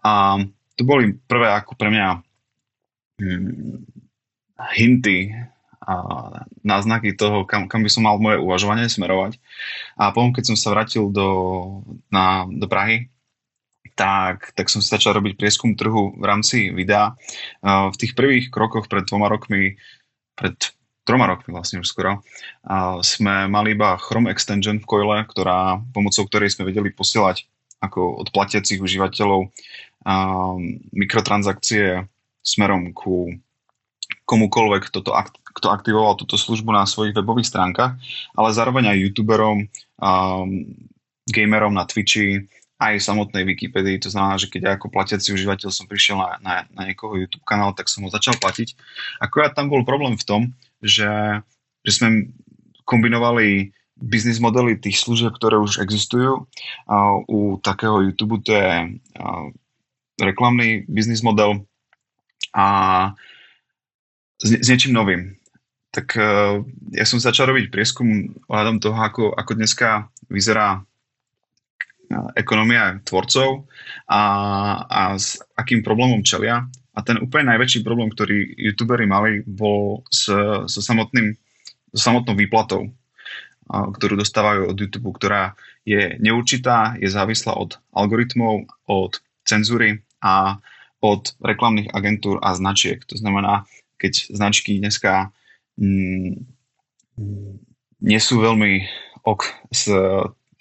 A 0.00 0.40
to 0.80 0.82
boli 0.88 1.12
prvé 1.28 1.52
ako 1.52 1.76
pre 1.76 1.92
mňa 1.92 2.08
hmm, 3.20 3.84
hinty 4.80 5.28
náznaky 6.64 7.12
toho, 7.16 7.44
kam, 7.44 7.68
kam 7.68 7.84
by 7.84 7.90
som 7.92 8.08
mal 8.08 8.16
moje 8.16 8.40
uvažovanie 8.40 8.88
smerovať. 8.88 9.36
A 10.00 10.10
potom, 10.10 10.32
keď 10.32 10.52
som 10.52 10.56
sa 10.56 10.72
vrátil 10.72 11.12
do, 11.12 11.28
na, 12.08 12.48
do 12.48 12.64
Prahy, 12.64 13.12
tak, 13.94 14.50
tak 14.58 14.66
som 14.72 14.82
si 14.82 14.90
začal 14.90 15.14
robiť 15.14 15.38
prieskum 15.38 15.78
trhu 15.78 16.18
v 16.18 16.24
rámci 16.24 16.74
videa. 16.74 17.14
V 17.62 17.94
tých 17.94 18.18
prvých 18.18 18.50
krokoch 18.50 18.90
pred 18.90 19.06
dvoma 19.06 19.30
rokmi, 19.30 19.78
pred 20.34 20.56
troma 21.06 21.30
rokmi 21.30 21.54
vlastne 21.54 21.78
už 21.84 21.86
skoro, 21.86 22.24
sme 23.04 23.46
mali 23.46 23.76
iba 23.76 24.00
Chrome 24.00 24.32
extension 24.32 24.82
v 24.82 24.88
Coile, 24.88 25.22
ktorá, 25.28 25.78
pomocou 25.94 26.26
ktorej 26.26 26.56
sme 26.56 26.66
vedeli 26.66 26.90
posielať 26.90 27.46
ako 27.84 28.24
od 28.24 28.32
platiacich 28.32 28.80
užívateľov 28.80 29.52
mikrotransakcie 30.90 32.08
smerom 32.40 32.96
ku 32.96 33.36
komukoľvek, 34.24 34.82
kto, 34.88 34.98
to, 35.04 35.12
kto 35.54 35.70
aktivoval 35.70 36.18
túto 36.18 36.34
službu 36.34 36.74
na 36.74 36.84
svojich 36.84 37.14
webových 37.14 37.48
stránkach, 37.48 37.94
ale 38.34 38.48
zároveň 38.50 38.90
aj 38.90 39.02
youtuberom, 39.06 39.70
um, 40.02 40.48
gamerom 41.30 41.72
na 41.72 41.86
Twitchi, 41.86 42.50
aj 42.82 43.00
samotnej 43.00 43.46
Wikipedii. 43.46 44.02
To 44.02 44.10
znamená, 44.10 44.34
že 44.36 44.50
keď 44.50 44.60
ja 44.60 44.72
ako 44.76 44.90
platiaci 44.90 45.30
užívateľ 45.30 45.70
som 45.70 45.86
prišiel 45.86 46.18
na, 46.18 46.36
na, 46.42 46.54
na 46.74 46.82
niekoho 46.90 47.16
YouTube 47.16 47.46
kanál, 47.46 47.72
tak 47.72 47.86
som 47.86 48.02
ho 48.04 48.10
začal 48.10 48.34
platiť. 48.36 48.74
Akurát 49.22 49.54
tam 49.54 49.70
bol 49.70 49.86
problém 49.86 50.18
v 50.18 50.26
tom, 50.26 50.42
že, 50.82 51.40
že 51.86 51.90
sme 51.94 52.34
kombinovali 52.84 53.72
biznis 53.94 54.42
modely 54.42 54.76
tých 54.76 55.00
služieb, 55.00 55.32
ktoré 55.38 55.56
už 55.56 55.80
existujú. 55.80 56.50
A 56.90 57.22
u 57.30 57.56
takého 57.62 58.02
YouTube 58.02 58.42
to 58.42 58.52
je 58.52 58.98
reklamný 60.18 60.84
biznis 60.90 61.22
model 61.22 61.64
a 62.54 62.66
s, 64.42 64.50
s 64.50 64.66
niečím 64.66 64.92
novým. 64.92 65.38
Tak 65.94 66.18
uh, 66.18 66.58
ja 66.90 67.06
som 67.06 67.22
začal 67.22 67.54
robiť 67.54 67.70
prieskum 67.70 68.34
ohľadom 68.50 68.82
toho, 68.82 68.98
ako, 68.98 69.30
ako 69.30 69.52
dneska 69.54 70.10
vyzerá 70.26 70.82
uh, 70.82 72.28
ekonomia 72.34 72.98
tvorcov 73.06 73.70
a, 74.10 74.22
a 74.90 75.00
s 75.14 75.38
akým 75.54 75.86
problémom 75.86 76.26
čelia. 76.26 76.66
A 76.94 76.98
ten 77.06 77.22
úplne 77.22 77.54
najväčší 77.54 77.86
problém, 77.86 78.10
ktorý 78.10 78.58
youtuberi 78.58 79.06
mali, 79.06 79.46
bol 79.46 80.02
s, 80.10 80.26
so, 80.66 80.80
samotným, 80.82 81.38
so 81.94 82.10
samotnou 82.10 82.34
výplatou, 82.34 82.90
uh, 82.90 83.86
ktorú 83.94 84.18
dostávajú 84.18 84.74
od 84.74 84.76
YouTube, 84.78 85.14
ktorá 85.14 85.54
je 85.86 86.18
neurčitá, 86.18 86.98
je 86.98 87.06
závislá 87.06 87.54
od 87.54 87.78
algoritmov, 87.94 88.66
od 88.90 89.22
cenzúry 89.46 90.02
a 90.18 90.58
od 90.98 91.38
reklamných 91.38 91.94
agentúr 91.94 92.42
a 92.42 92.50
značiek. 92.56 92.98
To 93.12 93.14
znamená, 93.14 93.68
keď 94.02 94.34
značky 94.34 94.80
dneska 94.82 95.30
nie 98.04 98.20
sú 98.20 98.34
veľmi 98.38 98.86
ok 99.24 99.40
s 99.72 99.90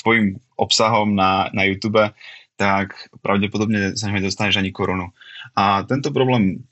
tvojim 0.02 0.40
obsahom 0.58 1.16
na, 1.16 1.50
na 1.54 1.64
YouTube, 1.68 2.12
tak 2.58 3.10
pravdepodobne 3.22 3.98
sa 3.98 4.14
nedostaneš 4.14 4.62
ani 4.62 4.70
korunu. 4.70 5.10
A 5.58 5.84
tento 5.84 6.14
problém 6.14 6.64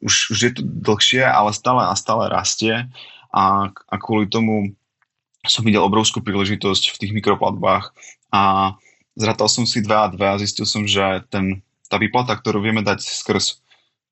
už, 0.00 0.32
už 0.32 0.38
je 0.38 0.52
tu 0.60 0.62
dlhšie, 0.64 1.24
ale 1.24 1.52
stále 1.52 1.82
a 1.84 1.94
stále 1.96 2.28
rastie 2.28 2.88
a, 3.32 3.68
a 3.68 3.94
kvôli 4.00 4.28
tomu 4.28 4.72
som 5.46 5.64
videl 5.64 5.84
obrovskú 5.84 6.20
príležitosť 6.20 6.92
v 6.92 7.00
tých 7.00 7.12
mikroplatbách 7.14 7.92
a 8.34 8.74
zratal 9.16 9.48
som 9.48 9.64
si 9.64 9.80
2 9.80 9.88
a 9.88 10.08
2 10.12 10.18
a 10.18 10.40
zistil 10.40 10.66
som, 10.68 10.84
že 10.84 11.24
ten, 11.32 11.64
tá 11.88 11.96
výplata, 11.96 12.36
ktorú 12.36 12.60
vieme 12.60 12.84
dať 12.84 13.00
skrz 13.00 13.60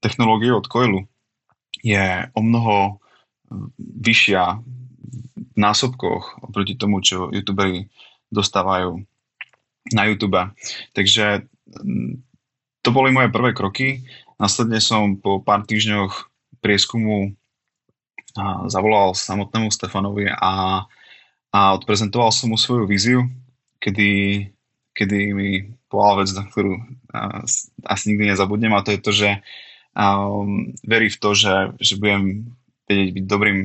technológie 0.00 0.52
od 0.52 0.64
Coilu, 0.68 1.04
je 1.84 2.28
o 2.32 2.40
mnoho 2.40 3.00
vyššia 3.78 4.42
v 5.36 5.56
násobkoch 5.56 6.44
oproti 6.44 6.76
tomu, 6.76 7.00
čo 7.00 7.32
youtuberi 7.32 7.88
dostávajú 8.28 9.00
na 9.94 10.02
YouTube. 10.10 10.38
Takže 10.92 11.46
mm, 11.82 12.12
to 12.82 12.88
boli 12.90 13.14
moje 13.14 13.30
prvé 13.30 13.54
kroky. 13.54 14.06
Následne 14.36 14.82
som 14.82 15.16
po 15.16 15.40
pár 15.40 15.64
týždňoch 15.64 16.28
prieskumu 16.60 17.34
zavolal 18.68 19.16
samotnému 19.16 19.72
Stefanovi 19.72 20.28
a, 20.28 20.84
a 21.52 21.60
odprezentoval 21.72 22.28
som 22.32 22.52
mu 22.52 22.60
svoju 22.60 22.84
víziu, 22.84 23.24
kedy, 23.80 24.44
kedy 24.92 25.18
mi 25.32 25.50
povedal 25.88 26.20
vec, 26.20 26.30
na 26.36 26.44
ktorú 26.44 26.72
asi 27.86 28.12
nikdy 28.12 28.28
nezabudnem 28.32 28.76
a 28.76 28.84
to 28.84 28.92
je 28.92 29.00
to, 29.00 29.12
že 29.16 29.30
um, 29.96 30.76
verí 30.84 31.08
v 31.08 31.16
to, 31.16 31.30
že, 31.32 31.54
že 31.80 31.96
budem 31.96 32.52
vedieť 32.86 33.10
byť 33.14 33.24
dobrým 33.26 33.58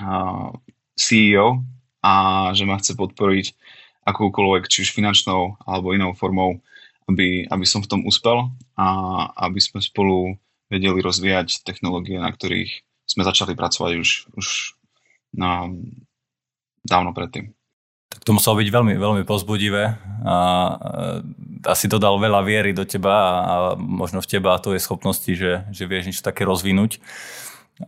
uh, 0.00 0.52
CEO 0.94 1.64
a 2.04 2.12
že 2.52 2.64
ma 2.68 2.78
chce 2.78 2.94
podporiť 2.94 3.46
akoukoľvek, 4.04 4.68
či 4.68 4.84
už 4.84 4.92
finančnou 4.92 5.56
alebo 5.64 5.96
inou 5.96 6.12
formou, 6.12 6.60
aby, 7.08 7.48
aby 7.48 7.64
som 7.64 7.80
v 7.80 7.90
tom 7.90 8.00
uspel 8.04 8.52
a 8.76 8.86
aby 9.48 9.58
sme 9.60 9.80
spolu 9.80 10.36
vedeli 10.68 11.00
rozvíjať 11.00 11.64
technológie, 11.64 12.20
na 12.20 12.28
ktorých 12.28 12.84
sme 13.04 13.24
začali 13.24 13.52
pracovať 13.56 13.92
už, 14.00 14.10
už 14.36 14.46
na, 15.36 15.68
dávno 16.84 17.12
predtým. 17.12 17.52
Tak 18.12 18.22
to 18.22 18.36
muselo 18.36 18.60
byť 18.60 18.68
veľmi, 18.70 18.94
veľmi 18.94 19.22
pozbudivé 19.26 19.98
a 20.22 20.36
asi 21.66 21.90
dodal 21.90 22.20
veľa 22.20 22.46
viery 22.46 22.70
do 22.70 22.86
teba 22.86 23.14
a 23.42 23.54
možno 23.76 24.22
v 24.22 24.30
teba 24.30 24.56
a 24.56 24.62
je 24.62 24.78
schopnosti, 24.78 25.28
že, 25.28 25.66
že 25.74 25.84
vieš 25.88 26.06
niečo 26.08 26.22
také 26.22 26.46
rozvinúť 26.46 27.02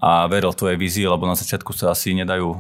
a 0.03 0.27
veril 0.27 0.51
tvojej 0.51 0.79
vízii, 0.79 1.07
lebo 1.07 1.31
na 1.31 1.39
začiatku 1.39 1.71
sa 1.71 1.95
asi 1.95 2.11
nedajú 2.15 2.49
e, 2.51 2.59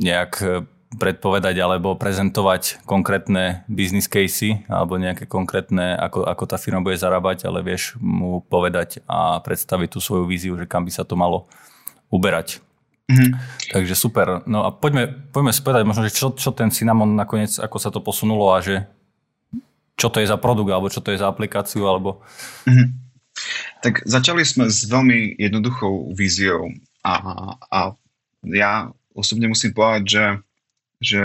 nejak 0.00 0.64
predpovedať 0.90 1.54
alebo 1.62 1.94
prezentovať 1.94 2.82
konkrétne 2.82 3.62
business 3.70 4.10
casey 4.10 4.66
alebo 4.66 4.98
nejaké 4.98 5.30
konkrétne, 5.30 5.94
ako, 5.94 6.26
ako 6.26 6.44
tá 6.50 6.58
firma 6.58 6.82
bude 6.82 6.98
zarábať, 6.98 7.46
ale 7.46 7.62
vieš 7.62 7.94
mu 8.02 8.42
povedať 8.42 8.98
a 9.06 9.38
predstaviť 9.38 9.88
tú 9.94 9.98
svoju 10.02 10.26
víziu, 10.26 10.58
že 10.58 10.66
kam 10.66 10.82
by 10.82 10.90
sa 10.90 11.06
to 11.06 11.14
malo 11.14 11.46
uberať. 12.10 12.58
Mm-hmm. 13.06 13.30
Takže 13.70 13.94
super. 13.94 14.42
No 14.50 14.66
a 14.66 14.74
poďme, 14.74 15.30
poďme 15.30 15.54
spýtať 15.54 15.82
možno, 15.86 16.06
že 16.10 16.14
čo, 16.14 16.34
čo 16.34 16.50
ten 16.50 16.74
Cinnamon 16.74 17.14
nakoniec, 17.14 17.54
ako 17.58 17.76
sa 17.78 17.94
to 17.94 18.02
posunulo 18.02 18.50
a 18.50 18.58
že 18.58 18.86
čo 19.94 20.10
to 20.10 20.18
je 20.18 20.30
za 20.30 20.38
produkt, 20.40 20.74
alebo 20.74 20.90
čo 20.90 21.02
to 21.04 21.14
je 21.14 21.20
za 21.20 21.28
aplikáciu, 21.30 21.86
alebo... 21.86 22.24
Mm-hmm. 22.66 23.09
Tak 23.80 24.04
začali 24.04 24.44
sme 24.44 24.68
s 24.68 24.84
veľmi 24.84 25.40
jednoduchou 25.40 26.12
víziou 26.12 26.68
a, 27.00 27.14
a 27.72 27.78
ja 28.44 28.92
osobne 29.16 29.48
musím 29.48 29.72
povedať, 29.72 30.02
že, 30.04 30.26
že 31.00 31.20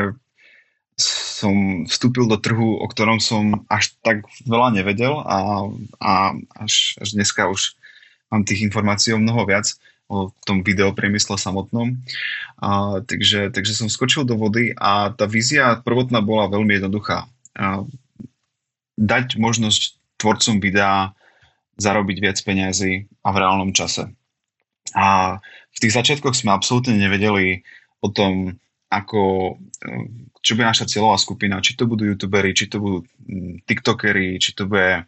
som 1.36 1.84
vstúpil 1.84 2.32
do 2.32 2.40
trhu, 2.40 2.80
o 2.80 2.86
ktorom 2.88 3.20
som 3.20 3.68
až 3.68 3.92
tak 4.00 4.24
veľa 4.48 4.72
nevedel 4.80 5.20
a, 5.28 5.68
a 6.00 6.12
až, 6.56 6.96
až 7.04 7.20
dneska 7.20 7.52
už 7.52 7.76
mám 8.32 8.48
tých 8.48 8.64
informácií 8.64 9.12
o 9.12 9.20
mnoho 9.20 9.44
viac 9.44 9.68
o 10.08 10.30
tom 10.46 10.62
videopriemysle 10.62 11.36
samotnom. 11.36 11.98
A, 12.62 13.02
takže, 13.04 13.52
takže 13.52 13.74
som 13.76 13.92
skočil 13.92 14.24
do 14.24 14.38
vody 14.38 14.72
a 14.78 15.12
tá 15.12 15.26
vízia 15.26 15.82
prvotná 15.82 16.22
bola 16.22 16.48
veľmi 16.48 16.78
jednoduchá. 16.78 17.28
A, 17.58 17.84
dať 18.96 19.36
možnosť 19.36 20.00
tvorcom 20.16 20.64
videa 20.64 21.12
zarobiť 21.76 22.18
viac 22.24 22.38
peniazy 22.42 23.08
a 23.24 23.30
v 23.32 23.40
reálnom 23.40 23.72
čase. 23.76 24.12
A 24.96 25.38
v 25.76 25.78
tých 25.82 25.96
začiatkoch 25.96 26.36
sme 26.38 26.56
absolútne 26.56 26.96
nevedeli 26.96 27.66
o 28.00 28.08
tom, 28.08 28.56
ako, 28.88 29.56
čo 30.40 30.52
bude 30.56 30.72
naša 30.72 30.88
cieľová 30.88 31.20
skupina, 31.20 31.60
či 31.60 31.76
to 31.76 31.84
budú 31.84 32.08
youtuberi, 32.08 32.56
či 32.56 32.72
to 32.72 32.80
budú 32.80 32.98
tiktokery, 33.68 34.40
či 34.40 34.56
to 34.56 34.70
bude 34.70 35.04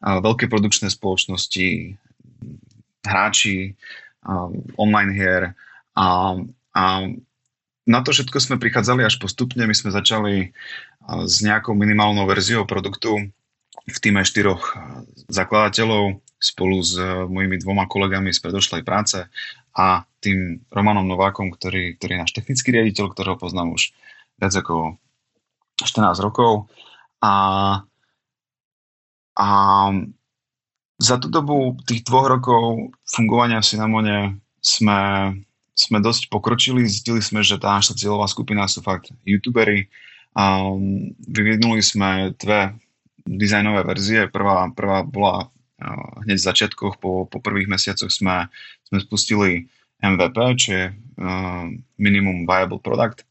veľké 0.00 0.48
produkčné 0.48 0.88
spoločnosti, 0.88 1.98
hráči, 3.04 3.74
online 4.78 5.12
hier 5.12 5.42
a, 5.98 6.36
a 6.72 6.82
na 7.88 8.04
to 8.04 8.12
všetko 8.12 8.36
sme 8.36 8.60
prichádzali 8.60 9.00
až 9.00 9.16
postupne. 9.16 9.64
My 9.64 9.72
sme 9.72 9.88
začali 9.88 10.52
s 11.24 11.40
nejakou 11.40 11.72
minimálnou 11.72 12.28
verziou 12.28 12.68
produktu 12.68 13.32
v 13.86 13.98
týme 14.02 14.26
štyroch 14.26 14.74
zakladateľov 15.30 16.18
spolu 16.38 16.82
s 16.82 16.94
mojimi 17.26 17.58
dvoma 17.58 17.90
kolegami 17.90 18.30
z 18.30 18.42
predošlej 18.42 18.82
práce 18.86 19.26
a 19.74 20.06
tým 20.18 20.62
Romanom 20.70 21.06
Novákom, 21.06 21.54
ktorý, 21.54 21.98
ktorý 21.98 22.18
je 22.18 22.22
náš 22.22 22.32
technický 22.34 22.74
riaditeľ, 22.74 23.14
ktorého 23.14 23.38
poznám 23.38 23.78
už 23.78 23.94
viac 24.38 24.54
ako 24.54 24.98
14 25.82 26.18
rokov. 26.26 26.66
A, 27.22 27.34
a 29.38 29.48
za 30.98 31.16
tú 31.22 31.30
dobu 31.30 31.78
tých 31.86 32.02
dvoch 32.02 32.26
rokov 32.26 32.90
fungovania 33.06 33.62
v 33.62 33.68
Cinnamone 33.70 34.16
sme, 34.58 34.98
sme 35.78 35.98
dosť 36.02 36.26
pokročili. 36.30 36.86
Zistili 36.86 37.22
sme, 37.22 37.46
že 37.46 37.58
tá 37.62 37.78
naša 37.78 37.94
cieľová 37.94 38.26
skupina 38.26 38.66
sú 38.66 38.82
fakt 38.82 39.14
youtuberi. 39.22 39.86
Um, 40.34 41.14
vyvinuli 41.22 41.82
sme 41.82 42.34
dve 42.38 42.74
dizajnové 43.36 43.84
verzie. 43.84 44.32
Prvá, 44.32 44.70
prvá 44.72 45.04
bola 45.04 45.48
uh, 45.48 46.24
hneď 46.24 46.38
v 46.40 46.48
začiatkoch, 46.48 46.96
po, 46.96 47.28
po 47.28 47.38
prvých 47.44 47.68
mesiacoch 47.68 48.08
sme, 48.08 48.48
sme 48.88 48.98
spustili 49.04 49.68
MVP, 50.00 50.36
čo 50.56 50.68
je 50.72 50.84
uh, 50.88 51.66
Minimum 51.98 52.48
Viable 52.48 52.80
Product, 52.80 53.26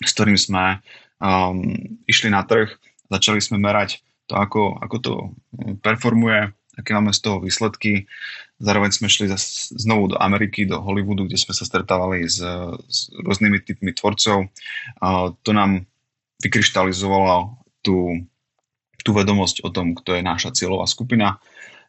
s 0.00 0.10
ktorým 0.14 0.38
sme 0.38 0.78
um, 1.18 1.74
išli 2.06 2.30
na 2.30 2.46
trh, 2.46 2.70
začali 3.10 3.42
sme 3.42 3.58
merať 3.58 4.00
to, 4.28 4.36
ako, 4.36 4.76
ako 4.78 4.96
to 5.00 5.12
performuje, 5.80 6.52
aké 6.78 6.94
máme 6.94 7.10
z 7.10 7.20
toho 7.24 7.42
výsledky. 7.42 8.06
Zároveň 8.62 8.90
sme 8.94 9.08
šli 9.10 9.30
znovu 9.78 10.14
do 10.14 10.16
Ameriky, 10.20 10.66
do 10.68 10.78
Hollywoodu, 10.78 11.26
kde 11.26 11.38
sme 11.40 11.54
sa 11.56 11.64
stretávali 11.66 12.26
s, 12.26 12.38
s 12.86 12.98
rôznymi 13.24 13.58
typmi 13.64 13.90
tvorcov. 13.94 14.46
A 15.02 15.32
to 15.42 15.50
nám 15.50 15.86
vykryštalizovalo 16.42 17.58
tú, 17.82 18.22
tú 19.02 19.14
vedomosť 19.14 19.62
o 19.64 19.70
tom, 19.70 19.94
kto 19.94 20.18
je 20.18 20.22
naša 20.22 20.50
cieľová 20.54 20.86
skupina. 20.90 21.38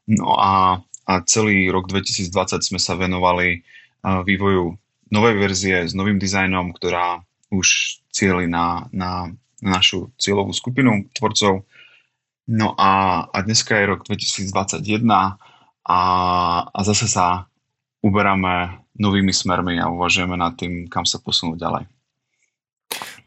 No 0.06 0.38
a, 0.38 0.82
a 1.10 1.14
celý 1.26 1.70
rok 1.70 1.90
2020 1.90 2.62
sme 2.62 2.80
sa 2.80 2.98
venovali 2.98 3.66
vývoju 4.04 4.78
novej 5.10 5.36
verzie 5.38 5.78
s 5.90 5.98
novým 5.98 6.22
dizajnom, 6.22 6.72
ktorá 6.78 7.22
už 7.50 8.00
cieli 8.14 8.46
na, 8.46 8.86
na, 8.94 9.34
na 9.60 9.78
našu 9.82 10.14
cieľovú 10.22 10.54
skupinu 10.54 11.10
tvorcov 11.18 11.66
No 12.50 12.74
a, 12.74 13.24
a 13.30 13.38
dneska 13.46 13.78
je 13.78 13.86
rok 13.94 14.10
2021 14.10 15.06
a, 15.14 15.22
a 16.66 16.80
zase 16.82 17.06
sa 17.06 17.46
uberáme 18.02 18.82
novými 18.98 19.30
smermi 19.30 19.78
a 19.78 19.86
uvažujeme 19.94 20.34
nad 20.34 20.58
tým, 20.58 20.90
kam 20.90 21.06
sa 21.06 21.22
posunúť 21.22 21.62
ďalej. 21.62 21.84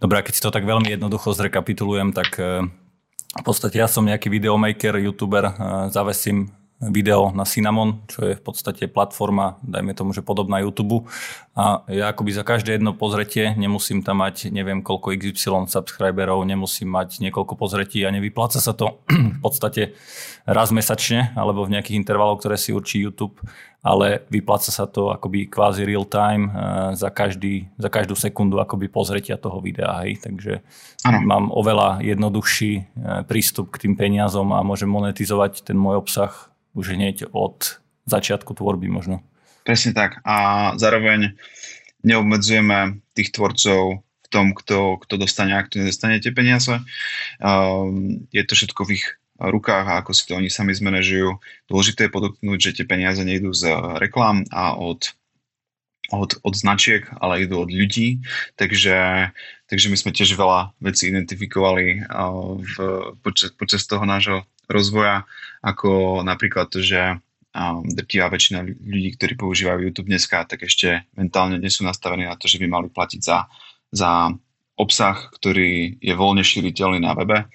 Dobre, 0.03 0.27
keď 0.27 0.33
si 0.35 0.43
to 0.43 0.51
tak 0.51 0.67
veľmi 0.67 0.91
jednoducho 0.91 1.39
zrekapitulujem, 1.39 2.11
tak 2.11 2.35
eh, 2.43 2.67
v 3.33 3.45
podstate 3.45 3.81
ja 3.81 3.89
som 3.89 4.05
nejaký 4.05 4.29
videomaker, 4.29 5.01
youtuber, 5.01 5.45
eh, 5.49 5.53
zavesím 5.89 6.53
video 6.91 7.31
na 7.31 7.47
Cinnamon, 7.47 8.03
čo 8.11 8.27
je 8.27 8.35
v 8.35 8.43
podstate 8.43 8.91
platforma, 8.91 9.63
dajme 9.63 9.95
tomu, 9.95 10.11
že 10.11 10.27
podobná 10.27 10.59
YouTube. 10.59 11.07
A 11.55 11.87
ja 11.87 12.11
akoby 12.11 12.35
za 12.35 12.43
každé 12.43 12.81
jedno 12.81 12.97
pozretie 12.97 13.55
nemusím 13.55 14.03
tam 14.03 14.25
mať 14.25 14.51
neviem 14.51 14.83
koľko 14.83 15.15
XY 15.15 15.71
subscriberov, 15.71 16.43
nemusím 16.43 16.91
mať 16.91 17.23
niekoľko 17.23 17.55
pozretí 17.55 18.03
a 18.03 18.11
nevypláca 18.11 18.59
sa 18.59 18.75
to 18.75 19.05
v 19.37 19.41
podstate 19.45 19.95
raz 20.43 20.75
mesačne 20.75 21.31
alebo 21.39 21.63
v 21.63 21.79
nejakých 21.79 21.99
intervaloch, 22.03 22.43
ktoré 22.43 22.59
si 22.59 22.75
určí 22.75 22.99
YouTube, 22.99 23.39
ale 23.83 24.27
vypláca 24.31 24.71
sa 24.71 24.87
to 24.87 25.11
akoby 25.11 25.51
kvázi 25.51 25.83
real 25.83 26.07
time 26.07 26.51
eh, 26.51 26.55
za, 26.95 27.11
každý, 27.11 27.71
za 27.79 27.91
každú 27.91 28.15
sekundu 28.15 28.59
akoby 28.63 28.87
pozretia 28.91 29.39
toho 29.39 29.59
videa. 29.63 30.03
Hej. 30.03 30.23
Takže 30.23 30.63
ano. 31.07 31.19
mám 31.23 31.45
oveľa 31.51 32.03
jednoduchší 32.03 32.73
eh, 32.75 32.85
prístup 33.27 33.75
k 33.75 33.87
tým 33.87 33.95
peniazom 33.95 34.51
a 34.55 34.63
môžem 34.67 34.91
monetizovať 34.91 35.67
ten 35.67 35.79
môj 35.79 36.03
obsah 36.03 36.52
už 36.73 36.97
hneď 36.97 37.29
od 37.33 37.83
začiatku 38.07 38.55
tvorby 38.57 38.89
možno. 38.89 39.23
Presne 39.63 39.95
tak. 39.95 40.19
A 40.27 40.73
zároveň 40.75 41.39
neobmedzujeme 42.03 42.99
tých 43.15 43.31
tvorcov 43.31 44.03
v 44.03 44.29
tom, 44.29 44.57
kto, 44.57 44.99
kto 45.07 45.15
dostane 45.21 45.55
a 45.55 45.63
kto 45.63 45.85
nedostane 45.85 46.19
tie 46.19 46.35
peniaze. 46.35 46.83
Um, 47.39 48.27
je 48.35 48.43
to 48.43 48.59
všetko 48.59 48.89
v 48.89 48.99
ich 48.99 49.07
rukách 49.39 49.87
a 49.87 49.99
ako 50.03 50.11
si 50.15 50.27
to 50.27 50.39
oni 50.39 50.51
sami 50.51 50.75
zmanéžujú. 50.75 51.39
Dôležité 51.71 52.07
je 52.07 52.15
podotknúť, 52.15 52.59
že 52.59 52.83
tie 52.83 52.87
peniaze 52.87 53.23
nejdú 53.23 53.55
z 53.55 53.71
reklám 54.03 54.47
a 54.51 54.75
od, 54.75 55.15
od, 56.11 56.39
od 56.43 56.55
značiek, 56.55 57.07
ale 57.23 57.47
idú 57.47 57.63
od 57.63 57.71
ľudí. 57.71 58.23
Takže, 58.59 59.31
takže 59.71 59.87
my 59.91 59.97
sme 59.99 60.11
tiež 60.11 60.35
veľa 60.35 60.75
vecí 60.83 61.11
identifikovali 61.11 62.07
uh, 62.07 62.59
v, 62.59 62.75
počas, 63.23 63.55
počas 63.55 63.87
toho 63.87 64.03
nášho 64.03 64.43
rozvoja, 64.71 65.27
ako 65.63 66.21
napríklad 66.27 66.69
to, 66.69 66.83
že 66.83 66.99
um, 67.55 67.87
drtivá 67.87 68.27
väčšina 68.29 68.67
ľudí, 68.67 69.15
ktorí 69.15 69.39
používajú 69.39 69.79
YouTube 69.87 70.11
dneska, 70.11 70.45
tak 70.45 70.67
ešte 70.67 71.07
mentálne 71.15 71.57
nie 71.57 71.71
sú 71.71 71.87
nastavení 71.87 72.27
na 72.27 72.35
to, 72.35 72.51
že 72.51 72.59
by 72.59 72.67
mali 72.67 72.89
platiť 72.91 73.21
za, 73.23 73.47
za 73.95 74.35
obsah, 74.75 75.17
ktorý 75.39 76.03
je 76.03 76.15
voľne 76.19 76.43
šíriteľný 76.43 76.99
na 76.99 77.15
webe, 77.15 77.47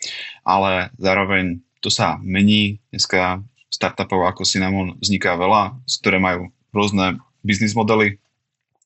ale 0.47 0.93
zároveň 0.95 1.60
to 1.84 1.91
sa 1.91 2.16
mení. 2.24 2.80
Dneska 2.93 3.43
startupov 3.68 4.24
ako 4.24 4.47
Cinnamon 4.47 4.95
vzniká 5.03 5.36
veľa, 5.36 5.76
z 5.84 5.93
ktoré 5.99 6.18
majú 6.24 6.49
rôzne 6.72 7.20
biznis 7.43 7.76
modely, 7.76 8.18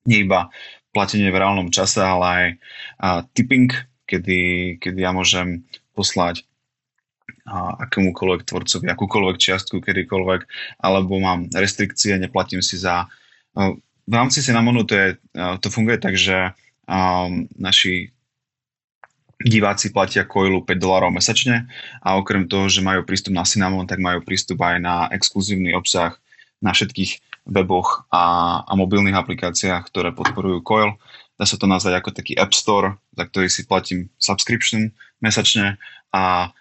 nie 0.09 0.25
iba 0.25 0.49
platenie 0.91 1.29
v 1.29 1.39
reálnom 1.39 1.69
čase, 1.69 2.01
ale 2.01 2.25
aj 2.99 3.29
tipping, 3.37 3.71
kedy, 4.09 4.75
kedy 4.81 4.99
ja 4.99 5.15
môžem 5.15 5.63
poslať 5.95 6.43
akémukoľvek 7.49 8.45
tvorcovi, 8.45 8.85
akúkoľvek 8.91 9.37
čiastku, 9.41 9.81
kedykoľvek, 9.81 10.41
alebo 10.81 11.17
mám 11.17 11.49
restrikcie, 11.53 12.17
neplatím 12.21 12.61
si 12.61 12.77
za... 12.77 13.09
V 14.01 14.13
rámci 14.13 14.41
Cinnamonu 14.43 14.85
to, 14.85 14.93
je, 14.93 15.07
to 15.61 15.67
funguje 15.73 15.97
tak, 15.97 16.17
že 16.17 16.53
naši 17.57 18.11
diváci 19.41 19.89
platia 19.89 20.27
Coilu 20.29 20.61
5 20.61 20.77
dolárov 20.77 21.09
mesačne 21.09 21.65
a 22.05 22.17
okrem 22.17 22.45
toho, 22.45 22.69
že 22.69 22.85
majú 22.85 23.01
prístup 23.01 23.33
na 23.33 23.45
Cinnamon, 23.47 23.89
tak 23.89 23.97
majú 23.97 24.21
prístup 24.21 24.61
aj 24.61 24.77
na 24.77 24.95
exkluzívny 25.09 25.73
obsah 25.73 26.13
na 26.61 26.77
všetkých 26.77 27.41
weboch 27.49 28.05
a, 28.13 28.61
a 28.61 28.71
mobilných 28.77 29.17
aplikáciách, 29.17 29.89
ktoré 29.89 30.13
podporujú 30.13 30.61
Coil. 30.61 30.93
Dá 31.41 31.49
sa 31.49 31.57
to 31.57 31.65
nazvať 31.65 31.97
ako 31.97 32.09
taký 32.13 32.37
App 32.37 32.53
Store, 32.53 33.01
za 33.17 33.23
ktorý 33.25 33.49
si 33.49 33.65
platím 33.65 34.13
subscription 34.21 34.93
mesačne 35.25 35.81
a 36.13 36.53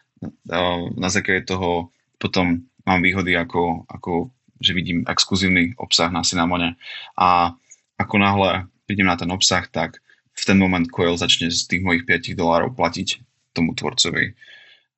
na 0.97 1.09
základe 1.09 1.49
toho 1.49 1.89
potom 2.21 2.69
mám 2.85 3.01
výhody 3.01 3.37
ako, 3.37 3.89
ako 3.89 4.29
že 4.61 4.77
vidím 4.77 5.09
exkluzívny 5.09 5.73
obsah 5.81 6.13
na 6.13 6.21
Cinnamone 6.21 6.77
a 7.17 7.57
ako 7.97 8.17
náhle 8.21 8.69
vidím 8.85 9.09
na 9.09 9.17
ten 9.17 9.33
obsah, 9.33 9.65
tak 9.73 10.05
v 10.37 10.43
ten 10.45 10.61
moment 10.61 10.85
Coil 10.89 11.17
začne 11.17 11.49
z 11.49 11.65
tých 11.65 11.83
mojich 11.85 12.05
5 12.05 12.37
dolárov 12.37 12.77
platiť 12.77 13.25
tomu 13.57 13.73
tvorcovi 13.73 14.37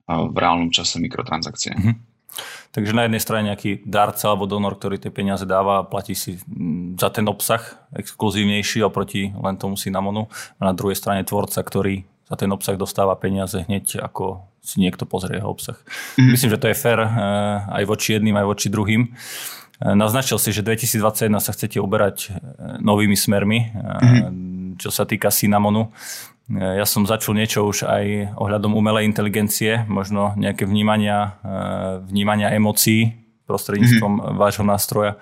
v 0.07 0.37
reálnom 0.37 0.75
čase 0.75 0.99
mikrotransakcie. 0.99 1.73
Mm-hmm. 1.79 1.97
Takže 2.73 2.97
na 2.97 3.05
jednej 3.05 3.21
strane 3.21 3.53
nejaký 3.53 3.85
darca 3.85 4.33
alebo 4.33 4.49
donor, 4.49 4.81
ktorý 4.81 4.97
tie 4.97 5.13
peniaze 5.13 5.45
dáva 5.45 5.85
a 5.85 5.87
platí 5.87 6.17
si 6.17 6.41
mm, 6.41 6.97
za 6.97 7.13
ten 7.13 7.29
obsah 7.29 7.61
exkluzívnejší 7.93 8.81
oproti 8.81 9.29
len 9.37 9.61
tomu 9.61 9.77
Cinnamonu 9.77 10.33
a 10.57 10.63
na 10.65 10.73
druhej 10.73 10.97
strane 10.97 11.29
tvorca, 11.29 11.61
ktorý 11.61 12.09
za 12.33 12.41
ten 12.41 12.49
obsah 12.49 12.81
dostáva 12.81 13.13
peniaze 13.21 13.69
hneď 13.69 14.01
ako 14.01 14.49
si 14.65 14.81
niekto 14.81 15.05
pozrie 15.05 15.37
jeho 15.37 15.53
obsah. 15.53 15.77
Mm-hmm. 16.17 16.33
Myslím, 16.33 16.51
že 16.57 16.61
to 16.65 16.71
je 16.73 16.77
fér 16.81 16.99
eh, 17.05 17.11
aj 17.77 17.85
voči 17.85 18.17
jedným, 18.17 18.41
aj 18.41 18.47
voči 18.49 18.73
druhým. 18.73 19.13
Eh, 19.13 19.93
naznačil 19.93 20.41
si, 20.41 20.49
že 20.49 20.65
2021 20.65 21.29
sa 21.45 21.53
chcete 21.53 21.77
uberať 21.77 22.17
eh, 22.31 22.33
novými 22.81 23.19
smermi. 23.19 23.59
Mm-hmm 23.69 24.51
čo 24.81 24.89
sa 24.89 25.05
týka 25.05 25.29
Cinnamonu. 25.29 25.93
Ja 26.49 26.89
som 26.89 27.07
začul 27.07 27.39
niečo 27.39 27.63
už 27.63 27.87
aj 27.87 28.35
ohľadom 28.35 28.75
umelej 28.75 29.07
inteligencie, 29.07 29.85
možno 29.87 30.35
nejaké 30.35 30.67
vnímania, 30.67 31.39
vnímania 32.09 32.51
emócií 32.51 33.15
prostredníctvom 33.47 34.13
mm-hmm. 34.19 34.37
vášho 34.41 34.65
nástroja. 34.67 35.21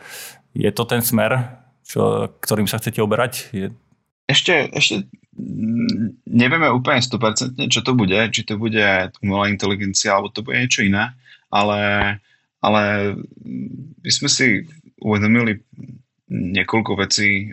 Je 0.57 0.71
to 0.73 0.89
ten 0.89 1.05
smer, 1.05 1.61
čo, 1.85 2.31
ktorým 2.41 2.71
sa 2.71 2.81
chcete 2.81 3.03
oberať? 3.05 3.53
Je... 3.53 3.75
Ešte, 4.31 4.71
ešte 4.71 5.11
nevieme 6.27 6.69
úplne 6.75 7.01
100% 7.01 7.71
čo 7.71 7.81
to 7.87 7.93
bude, 7.95 8.19
či 8.35 8.43
to 8.43 8.59
bude 8.59 9.15
umelá 9.23 9.47
inteligencia, 9.47 10.19
alebo 10.19 10.35
to 10.35 10.43
bude 10.43 10.59
niečo 10.59 10.83
iné, 10.83 11.15
ale, 11.51 11.81
ale 12.59 12.83
my 14.03 14.11
sme 14.11 14.29
si 14.29 14.67
uvedomili 15.01 15.63
niekoľko 16.31 16.93
vecí 16.99 17.51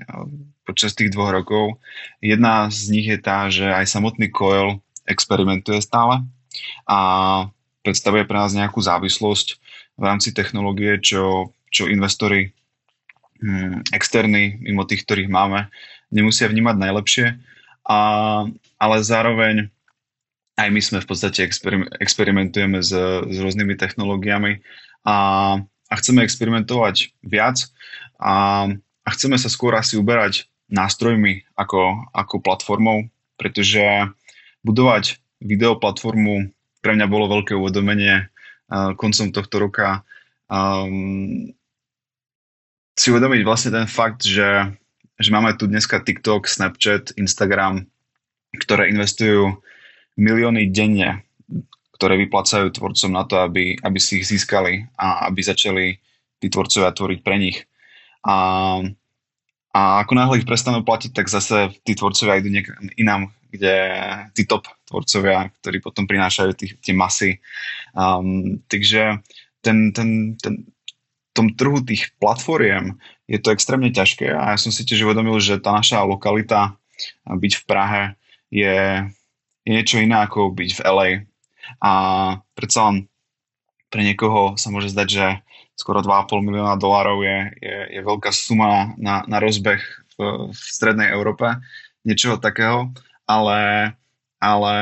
počas 0.67 0.93
tých 0.93 1.13
dvoch 1.15 1.31
rokov. 1.31 1.79
Jedna 2.19 2.67
z 2.67 2.91
nich 2.91 3.07
je 3.07 3.19
tá, 3.21 3.47
že 3.47 3.65
aj 3.65 3.87
samotný 3.87 4.29
Coil 4.29 4.83
experimentuje 5.07 5.79
stále 5.79 6.27
a 6.83 6.99
predstavuje 7.81 8.27
pre 8.27 8.37
nás 8.37 8.51
nejakú 8.51 8.83
závislosť 8.83 9.47
v 9.97 10.03
rámci 10.03 10.35
technológie, 10.35 10.99
čo, 10.99 11.55
čo 11.71 11.87
investori 11.87 12.51
hm, 13.39 13.95
externí, 13.95 14.59
mimo 14.59 14.83
tých, 14.83 15.07
ktorých 15.07 15.31
máme, 15.31 15.71
nemusia 16.11 16.51
vnímať 16.51 16.75
najlepšie, 16.75 17.27
a, 17.87 17.99
ale 18.77 18.95
zároveň 18.99 19.71
aj 20.57 20.69
my 20.73 20.81
sme 20.81 20.99
v 20.99 21.07
podstate 21.07 21.45
experimentujeme 22.01 22.81
s, 22.81 22.91
s 23.23 23.35
rôznymi 23.37 23.77
technológiami 23.77 24.59
a, 25.05 25.15
a 25.63 25.93
chceme 26.01 26.25
experimentovať 26.25 27.13
viac 27.23 27.69
a, 28.19 28.67
a 28.75 29.09
chceme 29.13 29.37
sa 29.37 29.47
skôr 29.47 29.77
asi 29.77 29.95
uberať 29.95 30.49
nástrojmi 30.67 31.47
ako, 31.55 32.11
ako 32.11 32.43
platformou, 32.43 33.07
pretože 33.39 33.81
budovať 34.67 35.21
videoplatformu 35.39 36.51
pre 36.83 36.91
mňa 36.97 37.07
bolo 37.07 37.31
veľké 37.31 37.55
uvedomenie 37.55 38.27
uh, 38.27 38.91
koncom 38.99 39.31
tohto 39.31 39.55
roka. 39.63 40.03
Um, 40.51 41.53
si 42.97 43.13
uvedomiť 43.13 43.41
vlastne 43.45 43.71
ten 43.71 43.87
fakt, 43.87 44.25
že, 44.25 44.73
že 45.17 45.29
máme 45.33 45.57
tu 45.57 45.65
dneska 45.65 46.01
TikTok, 46.01 46.45
Snapchat, 46.45 47.17
Instagram, 47.17 47.85
ktoré 48.57 48.89
investujú 48.93 49.59
milióny 50.17 50.69
denne, 50.69 51.25
ktoré 51.97 52.17
vyplacajú 52.21 52.69
tvorcom 52.73 53.11
na 53.13 53.25
to, 53.25 53.41
aby, 53.41 53.77
aby 53.81 53.99
si 54.01 54.21
ich 54.21 54.29
získali 54.29 54.85
a 54.97 55.29
aby 55.29 55.39
začali 55.41 55.85
tí 56.37 56.47
tvorcovia 56.49 56.93
tvoriť 56.93 57.19
pre 57.25 57.35
nich. 57.41 57.57
A 58.25 58.81
a 59.77 60.01
ako 60.01 60.17
náhle 60.17 60.41
ich 60.41 60.49
prestanú 60.49 60.81
platiť, 60.81 61.13
tak 61.13 61.29
zase 61.29 61.69
tí 61.85 61.93
tvorcovia 61.93 62.41
idú 62.41 62.49
niekam 62.49 62.73
inám, 62.97 63.29
kde 63.53 63.75
tí 64.33 64.49
top 64.49 64.65
tvorcovia, 64.89 65.53
ktorí 65.61 65.77
potom 65.85 66.09
prinášajú 66.09 66.51
tí, 66.57 66.73
tie 66.81 66.97
masy. 66.97 67.37
Um, 67.93 68.57
takže 68.65 69.21
ten, 69.61 69.93
ten, 69.93 70.33
ten, 70.41 70.65
tom 71.37 71.53
trhu 71.53 71.85
tých 71.85 72.09
platformiem 72.17 72.97
je 73.29 73.37
to 73.37 73.53
extrémne 73.53 73.93
ťažké 73.93 74.33
a 74.33 74.55
ja 74.55 74.57
som 74.57 74.73
si 74.73 74.81
tiež 74.81 75.05
uvedomil, 75.05 75.37
že 75.37 75.61
tá 75.61 75.77
naša 75.77 76.01
lokalita, 76.01 76.73
byť 77.29 77.53
v 77.61 77.63
Prahe, 77.69 78.03
je, 78.49 79.05
je 79.61 79.69
niečo 79.69 80.01
iné 80.01 80.17
ako 80.25 80.49
byť 80.55 80.69
v 80.73 80.83
LA. 80.87 81.09
A 81.83 81.91
predsa 82.57 82.89
len 82.89 82.97
pre 83.93 84.01
niekoho 84.01 84.57
sa 84.57 84.73
môže 84.73 84.89
zdať, 84.89 85.07
že 85.07 85.27
skoro 85.77 86.01
2,5 86.01 86.41
milióna 86.41 86.75
dolárov 86.79 87.21
je, 87.21 87.37
je, 87.61 87.77
je 87.99 88.01
veľká 88.01 88.33
suma 88.33 88.97
na, 88.97 89.21
na 89.29 89.37
rozbeh 89.37 89.79
v, 90.17 90.49
v 90.49 90.57
strednej 90.57 91.13
Európe, 91.13 91.45
niečoho 92.01 92.41
takého, 92.41 92.89
ale, 93.29 93.93
ale 94.41 94.75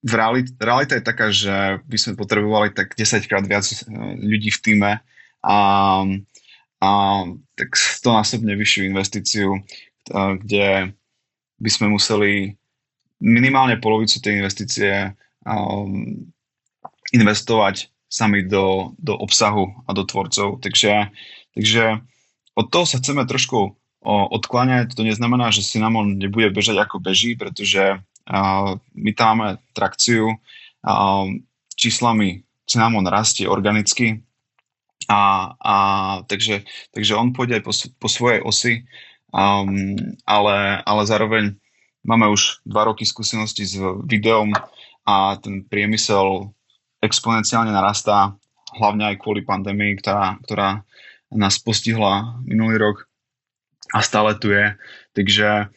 v 0.00 0.12
realite, 0.16 0.50
realita 0.56 0.96
je 0.96 1.04
taká, 1.04 1.28
že 1.28 1.84
by 1.84 1.96
sme 2.00 2.12
potrebovali 2.16 2.72
tak 2.72 2.96
10 2.96 3.28
krát 3.28 3.44
viac 3.44 3.68
eh, 3.68 3.76
ľudí 4.16 4.50
v 4.50 4.60
týme 4.64 4.90
a, 5.44 5.58
a 6.80 6.90
tak 7.56 7.68
stonásobne 7.76 8.56
vyššiu 8.56 8.82
investíciu, 8.88 9.48
eh, 9.56 10.32
kde 10.40 10.92
by 11.60 11.70
sme 11.70 11.92
museli 11.92 12.56
minimálne 13.20 13.76
polovicu 13.76 14.16
tej 14.16 14.40
investície 14.40 15.12
um, 15.44 16.24
investovať 17.12 17.92
sami 18.08 18.48
do, 18.48 18.96
do 18.96 19.12
obsahu 19.12 19.70
a 19.84 19.92
do 19.92 20.08
tvorcov. 20.08 20.64
Takže, 20.64 21.12
takže 21.52 22.00
od 22.56 22.66
toho 22.72 22.88
sa 22.88 22.96
chceme 22.96 23.28
trošku 23.28 23.76
odkláňať. 24.08 24.96
To 24.96 25.04
neznamená, 25.04 25.52
že 25.52 25.60
Cinnamon 25.68 26.16
nebude 26.16 26.48
bežať 26.48 26.80
ako 26.80 27.04
beží, 27.04 27.36
pretože 27.36 28.00
uh, 28.00 28.80
my 28.96 29.10
tam 29.12 29.44
máme 29.44 29.60
trakciu. 29.76 30.40
Uh, 30.80 31.28
číslami 31.76 32.40
Cinnamon 32.64 33.04
rastie 33.04 33.44
organicky 33.44 34.24
a, 35.10 35.20
a 35.58 35.74
takže, 36.30 36.62
takže 36.94 37.18
on 37.18 37.34
pôjde 37.34 37.58
aj 37.58 37.64
po, 37.66 37.74
po 37.98 38.08
svojej 38.08 38.40
osi, 38.46 38.86
um, 39.34 39.98
ale, 40.22 40.78
ale 40.86 41.02
zároveň 41.02 41.58
máme 42.06 42.30
už 42.30 42.62
dva 42.62 42.86
roky 42.86 43.02
skúsenosti 43.02 43.66
s 43.66 43.74
videom 44.06 44.54
a 45.02 45.34
ten 45.42 45.66
priemysel 45.66 46.54
exponenciálne 47.02 47.74
narastá, 47.74 48.38
hlavne 48.78 49.10
aj 49.10 49.16
kvôli 49.18 49.42
pandémii, 49.42 49.98
ktorá, 49.98 50.38
ktorá 50.46 50.86
nás 51.34 51.58
postihla 51.58 52.38
minulý 52.46 52.78
rok 52.78 52.96
a 53.90 54.06
stále 54.06 54.38
tu 54.38 54.54
je. 54.54 54.78
Takže, 55.18 55.74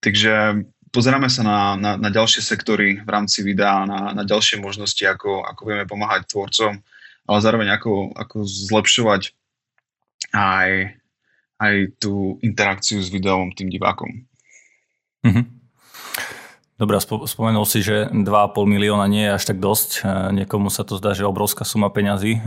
takže 0.00 0.64
pozeráme 0.96 1.28
sa 1.28 1.44
na, 1.44 1.58
na, 1.76 1.90
na 2.00 2.08
ďalšie 2.08 2.40
sektory 2.40 3.04
v 3.04 3.08
rámci 3.08 3.44
videa, 3.44 3.84
na, 3.84 4.16
na 4.16 4.24
ďalšie 4.24 4.64
možnosti, 4.64 5.04
ako, 5.04 5.44
ako 5.44 5.60
vieme 5.68 5.84
pomáhať 5.84 6.24
tvorcom, 6.24 6.80
ale 7.26 7.38
zároveň 7.42 7.68
ako, 7.74 8.14
ako 8.14 8.36
zlepšovať 8.46 9.34
aj, 10.32 10.70
aj 11.58 11.74
tú 11.98 12.38
interakciu 12.40 13.02
s 13.02 13.10
videom 13.10 13.52
tým 13.52 13.68
divákom. 13.70 14.26
Mm-hmm. 15.26 15.56
Dobre, 16.76 17.00
spomenul 17.00 17.64
si, 17.64 17.80
že 17.80 18.12
2,5 18.12 18.52
milióna 18.68 19.08
nie 19.08 19.24
je 19.24 19.32
až 19.32 19.44
tak 19.48 19.58
dosť. 19.64 19.90
E, 19.96 20.00
niekomu 20.44 20.68
sa 20.68 20.84
to 20.84 21.00
zdá, 21.00 21.16
že 21.16 21.24
obrovská 21.24 21.64
suma 21.64 21.88
peňazí. 21.88 22.36
E, 22.36 22.40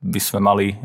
by 0.00 0.20
sme 0.24 0.40
mali 0.40 0.72
e, 0.72 0.76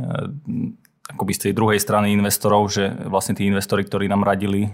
akoby 1.15 1.31
z 1.31 1.41
tej 1.47 1.53
druhej 1.55 1.79
strany 1.79 2.11
investorov, 2.11 2.67
že 2.67 2.91
vlastne 3.07 3.39
tí 3.39 3.47
investori, 3.47 3.87
ktorí 3.87 4.11
nám 4.11 4.23
radili, 4.23 4.71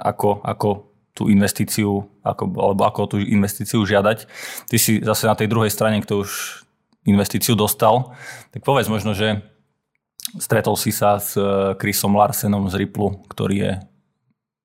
ako, 0.00 0.44
ako 0.44 0.68
tú 1.16 1.32
investíciu, 1.32 2.08
ako, 2.24 2.44
alebo 2.56 2.82
ako 2.84 3.00
tú 3.08 3.16
investíciu 3.20 3.80
žiadať. 3.80 4.28
Ty 4.68 4.76
si 4.76 5.00
zase 5.00 5.24
na 5.28 5.36
tej 5.36 5.48
druhej 5.48 5.72
strane, 5.72 6.00
kto 6.04 6.28
už 6.28 6.30
investíciu 7.06 7.58
dostal, 7.58 8.14
tak 8.54 8.62
povedz 8.62 8.86
možno, 8.86 9.14
že 9.14 9.42
stretol 10.38 10.78
si 10.78 10.94
sa 10.94 11.18
s 11.18 11.34
Chrisom 11.82 12.14
Larsenom 12.14 12.70
z 12.70 12.86
Ripple, 12.86 13.26
ktorý 13.26 13.56
je 13.58 13.72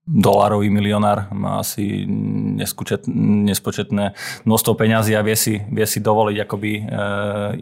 dolárový 0.08 0.72
milionár, 0.72 1.28
má 1.36 1.60
asi 1.60 2.08
nespočetné 3.44 4.16
množstvo 4.48 4.72
peňazí 4.80 5.12
a 5.20 5.22
vie 5.22 5.36
si, 5.36 5.60
vie 5.68 5.84
si 5.84 6.00
dovoliť 6.00 6.38
akoby 6.48 6.72
e, 6.80 6.82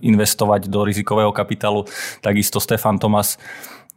investovať 0.06 0.70
do 0.70 0.86
rizikového 0.86 1.34
kapitálu. 1.34 1.90
Takisto 2.22 2.62
Stefan 2.62 3.02
Tomas 3.02 3.42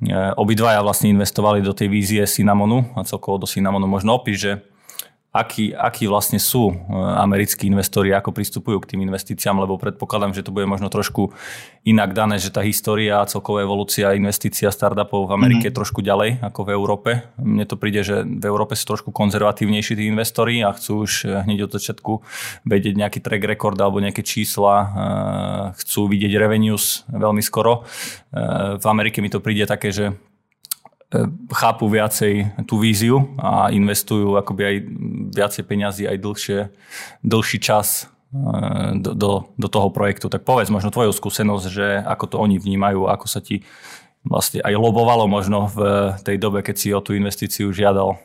e, 0.01 0.15
obidvaja 0.41 0.81
vlastne 0.81 1.13
investovali 1.13 1.61
do 1.61 1.77
tej 1.77 1.93
vízie 1.93 2.25
Cinnamonu 2.25 2.89
a 2.97 3.05
celkovo 3.05 3.37
do 3.37 3.45
Cinnamonu 3.45 3.85
možno 3.85 4.17
opíš, 4.17 4.39
že 4.41 4.53
akí, 5.39 5.71
akí 5.71 6.11
vlastne 6.11 6.43
sú 6.43 6.75
e, 6.75 6.75
americkí 7.23 7.71
investori, 7.71 8.11
ako 8.11 8.35
pristupujú 8.35 8.83
k 8.83 8.95
tým 8.95 9.07
investíciám, 9.07 9.55
lebo 9.63 9.79
predpokladám, 9.79 10.35
že 10.35 10.43
to 10.43 10.51
bude 10.51 10.67
možno 10.67 10.91
trošku 10.91 11.31
inak 11.87 12.13
dané, 12.13 12.43
že 12.43 12.51
tá 12.51 12.67
história 12.67 13.23
a 13.23 13.29
celková 13.31 13.63
evolúcia 13.63 14.19
investícia 14.19 14.69
startupov 14.75 15.31
v 15.31 15.35
Amerike 15.39 15.71
mm-hmm. 15.71 15.75
je 15.75 15.79
trošku 15.79 16.01
ďalej 16.03 16.43
ako 16.43 16.61
v 16.67 16.71
Európe. 16.75 17.11
Mne 17.39 17.65
to 17.71 17.79
príde, 17.79 18.03
že 18.03 18.27
v 18.27 18.45
Európe 18.45 18.75
sú 18.75 18.85
trošku 18.91 19.15
konzervatívnejší 19.15 19.95
tí 19.95 20.05
investori 20.11 20.61
a 20.67 20.75
chcú 20.75 21.07
už 21.07 21.13
e, 21.25 21.47
hneď 21.47 21.71
od 21.71 21.79
začiatku 21.79 22.13
vedieť 22.67 22.95
nejaký 22.99 23.19
track 23.23 23.43
record 23.47 23.79
alebo 23.79 24.03
nejaké 24.03 24.27
čísla, 24.27 24.75
e, 24.75 24.87
chcú 25.79 26.11
vidieť 26.11 26.35
revenues 26.35 27.07
veľmi 27.09 27.41
skoro. 27.41 27.87
V 28.79 28.85
Amerike 28.85 29.25
mi 29.25 29.33
to 29.33 29.41
príde 29.41 29.65
také, 29.65 29.89
že 29.89 30.13
chápu 31.49 31.89
viacej 31.89 32.65
tú 32.69 32.77
víziu 32.77 33.33
a 33.41 33.73
investujú 33.73 34.37
akoby 34.37 34.63
aj 34.65 34.77
viacej 35.33 35.65
peňazí 35.65 36.05
aj 36.05 36.19
dlhšie, 36.21 36.59
dlhší 37.25 37.59
čas 37.65 38.13
e, 38.29 38.45
do, 39.01 39.17
do, 39.17 39.31
do 39.57 39.69
toho 39.73 39.89
projektu. 39.89 40.29
Tak 40.29 40.45
povedz 40.45 40.69
možno 40.69 40.93
tvoju 40.93 41.17
skúsenosť, 41.17 41.67
že 41.73 41.87
ako 42.05 42.25
to 42.29 42.37
oni 42.37 42.61
vnímajú, 42.61 43.09
ako 43.09 43.25
sa 43.25 43.41
ti 43.41 43.65
vlastne 44.21 44.61
aj 44.61 44.75
lobovalo 44.77 45.25
možno 45.25 45.73
v 45.73 46.13
tej 46.21 46.37
dobe, 46.37 46.61
keď 46.61 46.77
si 46.77 46.93
o 46.93 47.01
tú 47.01 47.17
investíciu 47.17 47.73
žiadal. 47.73 48.21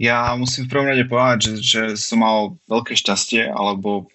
Ja 0.00 0.32
musím 0.34 0.66
v 0.66 0.72
prvom 0.72 0.88
rade 0.90 1.04
povedať, 1.06 1.38
že, 1.38 1.52
že 1.60 1.82
som 2.00 2.24
mal 2.24 2.56
veľké 2.66 2.96
šťastie, 2.96 3.52
alebo 3.52 4.10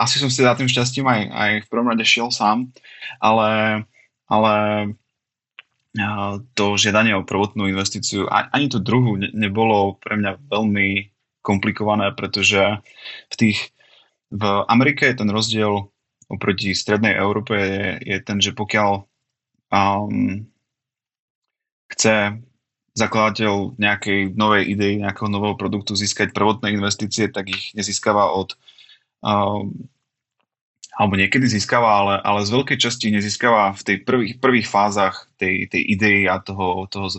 asi 0.00 0.16
som 0.16 0.32
si 0.32 0.40
za 0.40 0.56
tým 0.56 0.70
šťastím 0.70 1.04
aj, 1.04 1.20
aj 1.28 1.50
v 1.66 1.68
prvom 1.68 1.90
rade 1.92 2.06
šiel 2.06 2.32
sám, 2.32 2.72
ale, 3.20 3.82
ale 4.30 4.54
to 6.52 6.76
žiadanie 6.76 7.16
o 7.16 7.24
prvotnú 7.24 7.68
investíciu, 7.68 8.28
ani 8.28 8.68
tú 8.68 8.78
druhú 8.78 9.16
nebolo 9.16 9.96
pre 9.96 10.20
mňa 10.20 10.52
veľmi 10.52 11.10
komplikované, 11.40 12.12
pretože 12.12 12.60
v 13.30 13.34
tých, 13.38 13.72
v 14.34 14.42
Amerike 14.68 15.08
je 15.08 15.16
ten 15.22 15.30
rozdiel 15.30 15.88
oproti 16.26 16.74
strednej 16.74 17.14
Európe 17.14 17.54
je, 17.54 17.86
je 18.02 18.18
ten, 18.18 18.38
že 18.42 18.50
pokiaľ 18.50 19.06
um, 19.70 20.42
chce 21.94 22.42
zakladateľ 22.96 23.78
nejakej 23.78 24.34
novej 24.34 24.62
idei, 24.72 24.98
nejakého 24.98 25.28
nového 25.30 25.54
produktu 25.54 25.94
získať 25.94 26.32
prvotné 26.32 26.72
investície, 26.74 27.28
tak 27.30 27.52
ich 27.52 27.70
nezískava 27.76 28.32
od 28.32 28.56
um, 29.22 29.70
alebo 30.96 31.12
niekedy 31.20 31.44
získava, 31.44 31.92
ale, 31.92 32.14
ale 32.24 32.48
z 32.48 32.50
veľkej 32.56 32.78
časti 32.80 33.12
nezískava 33.12 33.76
v 33.76 33.82
tej 33.84 33.96
prvých, 34.08 34.34
prvých 34.40 34.68
fázach 34.68 35.28
tej, 35.36 35.68
tej 35.68 35.82
idei 35.84 36.24
a 36.24 36.40
toho, 36.40 36.88
toho 36.88 37.12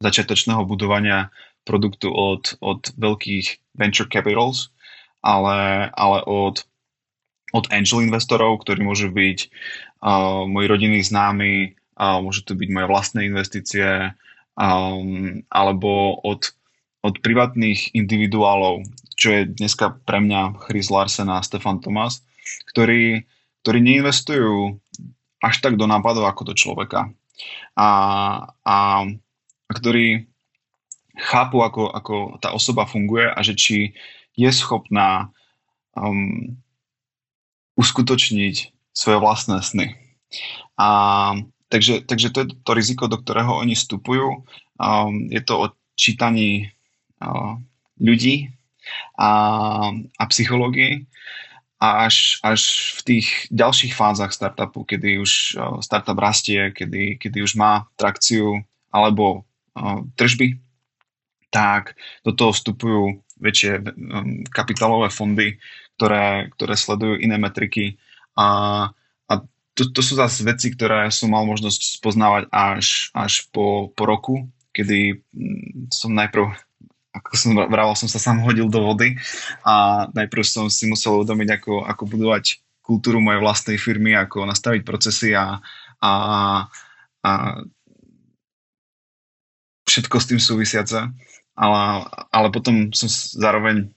začiatočného 0.00 0.64
budovania 0.64 1.28
produktu 1.68 2.08
od, 2.08 2.56
od 2.64 2.88
veľkých 2.96 3.76
venture 3.76 4.08
capitals, 4.08 4.72
ale, 5.20 5.92
ale 5.92 6.18
od, 6.24 6.64
od 7.52 7.64
angel 7.68 8.00
investorov, 8.02 8.64
ktorí 8.64 8.80
môžu 8.80 9.12
byť 9.12 9.38
uh, 10.02 10.48
moji 10.48 10.66
rodinní 10.66 11.04
známi, 11.04 11.76
uh, 12.00 12.18
môžu 12.18 12.48
to 12.48 12.56
byť 12.56 12.68
moje 12.72 12.86
vlastné 12.88 13.20
investície, 13.28 14.16
um, 14.56 15.44
alebo 15.52 16.16
od, 16.24 16.50
od 17.04 17.14
privátnych 17.20 17.92
individuálov, 17.92 18.88
čo 19.20 19.28
je 19.36 19.42
dneska 19.52 20.00
pre 20.08 20.18
mňa 20.24 20.64
Chris 20.66 20.88
Larsen 20.88 21.28
a 21.28 21.44
Stefan 21.44 21.78
Thomas, 21.78 22.24
ktorí, 22.72 23.26
ktorí 23.62 23.78
neinvestujú 23.80 24.78
až 25.42 25.54
tak 25.58 25.74
do 25.74 25.90
nápadov 25.90 26.26
ako 26.30 26.52
do 26.52 26.54
človeka. 26.54 27.10
A, 27.74 27.88
a, 28.62 28.76
a 29.66 29.72
ktorí 29.72 30.30
chápu, 31.18 31.60
ako, 31.60 31.90
ako 31.90 32.14
tá 32.38 32.54
osoba 32.54 32.86
funguje 32.86 33.26
a 33.26 33.38
že 33.42 33.58
či 33.58 33.76
je 34.38 34.50
schopná 34.54 35.28
um, 35.98 36.56
uskutočniť 37.76 38.72
svoje 38.92 39.18
vlastné 39.18 39.60
sny. 39.60 39.86
A, 40.78 40.88
takže, 41.68 42.04
takže 42.04 42.28
to 42.32 42.38
je 42.44 42.46
to 42.64 42.72
riziko, 42.72 43.04
do 43.08 43.20
ktorého 43.20 43.60
oni 43.60 43.76
vstupujú. 43.76 44.44
Um, 44.80 45.28
je 45.28 45.40
to 45.44 45.54
o 45.58 45.66
čítaní 45.96 46.72
uh, 47.20 47.60
ľudí 48.00 48.52
a, 49.18 49.30
a 49.92 50.22
psychológii 50.32 51.06
a 51.82 52.06
až, 52.06 52.38
až 52.46 52.94
v 52.94 53.00
tých 53.02 53.26
ďalších 53.50 53.98
fázach 53.98 54.30
startupu, 54.30 54.86
kedy 54.86 55.18
už 55.18 55.58
startup 55.82 56.14
rastie, 56.14 56.70
kedy, 56.70 57.18
kedy 57.18 57.42
už 57.42 57.58
má 57.58 57.90
trakciu 57.98 58.62
alebo 58.94 59.42
uh, 59.74 60.06
tržby, 60.14 60.62
tak 61.50 61.98
do 62.22 62.30
toho 62.30 62.54
vstupujú 62.54 63.18
väčšie 63.42 63.82
um, 63.82 64.46
kapitálové 64.46 65.10
fondy, 65.10 65.58
ktoré, 65.98 66.54
ktoré 66.54 66.74
sledujú 66.78 67.18
iné 67.18 67.34
metriky. 67.34 67.98
A, 68.38 68.46
a 69.26 69.34
to, 69.74 69.90
to 69.90 70.00
sú 70.06 70.14
zase 70.14 70.46
veci, 70.46 70.70
ktoré 70.70 71.10
som 71.10 71.34
mal 71.34 71.42
možnosť 71.50 71.98
spoznávať 71.98 72.46
až, 72.54 73.10
až 73.10 73.50
po, 73.50 73.90
po 73.92 74.06
roku, 74.06 74.46
kedy 74.70 75.18
mm, 75.34 75.90
som 75.90 76.14
najprv 76.14 76.54
ako 77.12 77.30
som 77.36 77.52
vraval, 77.52 77.92
som 77.92 78.08
sa 78.08 78.16
sám 78.16 78.40
hodil 78.40 78.72
do 78.72 78.80
vody 78.80 79.20
a 79.68 80.08
najprv 80.16 80.44
som 80.44 80.66
si 80.72 80.88
musel 80.88 81.20
uvedomiť, 81.20 81.48
ako, 81.60 81.84
ako 81.84 82.02
budovať 82.08 82.44
kultúru 82.80 83.20
mojej 83.20 83.40
vlastnej 83.44 83.78
firmy, 83.78 84.16
ako 84.16 84.48
nastaviť 84.48 84.82
procesy 84.82 85.36
a, 85.36 85.60
a, 86.00 86.12
a 87.22 87.30
všetko 89.86 90.16
s 90.18 90.28
tým 90.32 90.40
súvisiace. 90.40 90.98
Ale, 91.52 91.82
ale 92.32 92.48
potom 92.48 92.96
som 92.96 93.12
zároveň 93.12 93.92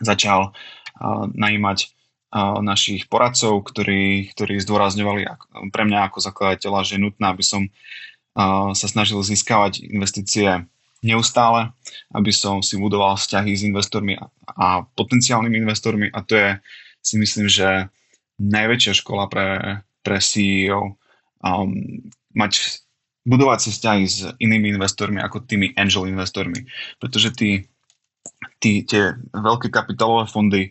začal 0.00 0.56
uh, 0.56 1.24
najímať 1.36 1.84
uh, 2.32 2.64
našich 2.64 3.12
poradcov, 3.12 3.60
ktorí, 3.68 4.32
ktorí 4.32 4.56
zdôrazňovali 4.64 5.28
pre 5.68 5.84
mňa 5.84 6.08
ako 6.08 6.18
zakladateľa, 6.24 6.88
že 6.88 6.96
je 6.96 7.04
nutné, 7.04 7.28
aby 7.28 7.44
som 7.44 7.68
uh, 7.68 8.72
sa 8.72 8.88
snažil 8.88 9.20
získavať 9.20 9.84
investície 9.84 10.64
neustále, 11.04 11.70
aby 12.10 12.34
som 12.34 12.58
si 12.58 12.74
budoval 12.74 13.14
vzťahy 13.14 13.52
s 13.54 13.62
investormi 13.62 14.18
a 14.46 14.82
potenciálnymi 14.82 15.56
investormi 15.62 16.06
a 16.10 16.18
to 16.26 16.34
je 16.34 16.50
si 16.98 17.14
myslím, 17.16 17.46
že 17.46 17.88
najväčšia 18.38 18.92
škola 19.02 19.30
pre, 19.30 19.80
pre 20.02 20.18
CEO 20.18 20.98
um, 21.42 21.70
mať 22.34 22.82
budovať 23.28 23.58
si 23.60 23.70
vzťahy 23.76 24.04
s 24.08 24.18
inými 24.40 24.72
investormi 24.72 25.20
ako 25.20 25.44
tými 25.44 25.76
angel 25.76 26.08
investormi, 26.08 26.64
pretože 26.96 27.34
tí, 27.36 27.68
tí, 28.56 28.82
tie 28.88 29.14
veľké 29.36 29.68
kapitálové 29.68 30.24
fondy 30.30 30.62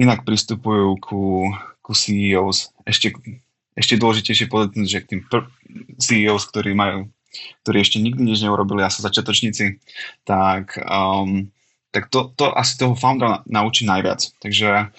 inak 0.00 0.24
pristupujú 0.24 0.96
ku, 0.96 1.52
ku 1.84 1.92
CEOs. 1.92 2.72
Ešte, 2.88 3.12
ešte 3.76 4.00
dôležitejšie 4.00 4.48
povedať, 4.48 4.88
že 4.88 5.04
k 5.04 5.08
tým 5.16 5.20
pr- 5.28 5.52
CEOs, 6.00 6.48
ktorí 6.48 6.72
majú 6.72 7.12
ktorí 7.64 7.82
ešte 7.82 7.98
nikdy 7.98 8.22
nič 8.22 8.44
neurobili 8.44 8.84
a 8.84 8.92
sú 8.92 9.04
začiatočníci, 9.04 9.80
tak, 10.24 10.76
um, 10.82 11.48
tak 11.90 12.12
to, 12.12 12.32
to 12.36 12.52
asi 12.52 12.76
toho 12.76 12.96
foundera 12.96 13.40
naučí 13.48 13.84
najviac. 13.84 14.32
Takže 14.40 14.92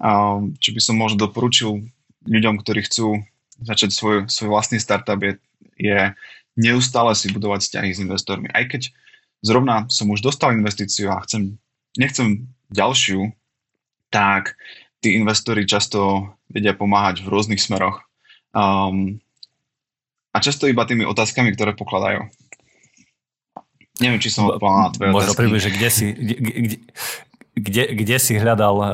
um, 0.00 0.56
čo 0.58 0.70
by 0.72 0.80
som 0.80 0.96
možno 0.96 1.28
doporučil 1.28 1.84
ľuďom, 2.24 2.60
ktorí 2.60 2.84
chcú 2.88 3.20
začať 3.62 3.94
svoj, 3.94 4.16
svoj 4.26 4.48
vlastný 4.50 4.80
startup, 4.80 5.20
je, 5.20 5.38
je 5.78 6.12
neustále 6.56 7.12
si 7.14 7.30
budovať 7.30 7.60
vzťahy 7.66 7.90
s 7.94 8.02
investormi. 8.02 8.48
Aj 8.50 8.64
keď 8.66 8.90
zrovna 9.44 9.86
som 9.92 10.10
už 10.10 10.24
dostal 10.24 10.56
investíciu 10.56 11.12
a 11.12 11.22
chcem, 11.22 11.60
nechcem 11.98 12.48
ďalšiu, 12.72 13.30
tak 14.10 14.56
tí 15.04 15.18
investori 15.18 15.68
často 15.68 16.32
vedia 16.48 16.72
pomáhať 16.72 17.20
v 17.22 17.30
rôznych 17.30 17.60
smeroch. 17.60 18.00
Um, 18.54 19.20
a 20.34 20.36
často 20.42 20.66
iba 20.66 20.82
tými 20.82 21.06
otázkami, 21.06 21.54
ktoré 21.54 21.78
pokladajú. 21.78 22.26
Neviem, 24.02 24.18
či 24.18 24.34
som 24.34 24.50
odpovedal 24.50 24.90
na 24.90 24.90
tvoje 24.90 25.08
Možno 25.14 25.38
približ, 25.38 25.70
že 25.70 25.70
kde 25.70 25.88
si, 25.94 26.06
kde, 26.10 26.82
kde, 27.54 27.82
kde 27.94 28.16
si 28.18 28.34
hľadal, 28.34 28.76
uh, 28.82 28.86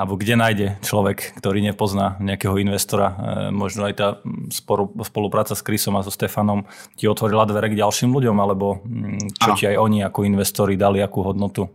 alebo 0.00 0.16
kde 0.16 0.40
nájde 0.40 0.66
človek, 0.80 1.36
ktorý 1.36 1.60
nepozná 1.60 2.16
nejakého 2.16 2.56
investora. 2.56 3.12
Uh, 3.12 3.16
možno 3.52 3.84
aj 3.84 3.94
tá 4.00 4.08
sporu, 4.48 4.88
spolupráca 5.04 5.52
s 5.52 5.60
Chrisom 5.60 6.00
a 6.00 6.04
so 6.04 6.08
Stefanom 6.08 6.64
ti 6.96 7.04
otvorila 7.04 7.44
dvere 7.44 7.68
k 7.68 7.76
ďalším 7.76 8.16
ľuďom, 8.16 8.36
alebo 8.40 8.80
um, 8.80 9.20
čo 9.36 9.52
ano. 9.52 9.58
ti 9.60 9.68
aj 9.68 9.76
oni 9.76 10.00
ako 10.08 10.24
investori 10.24 10.80
dali, 10.80 11.04
akú 11.04 11.20
hodnotu? 11.20 11.68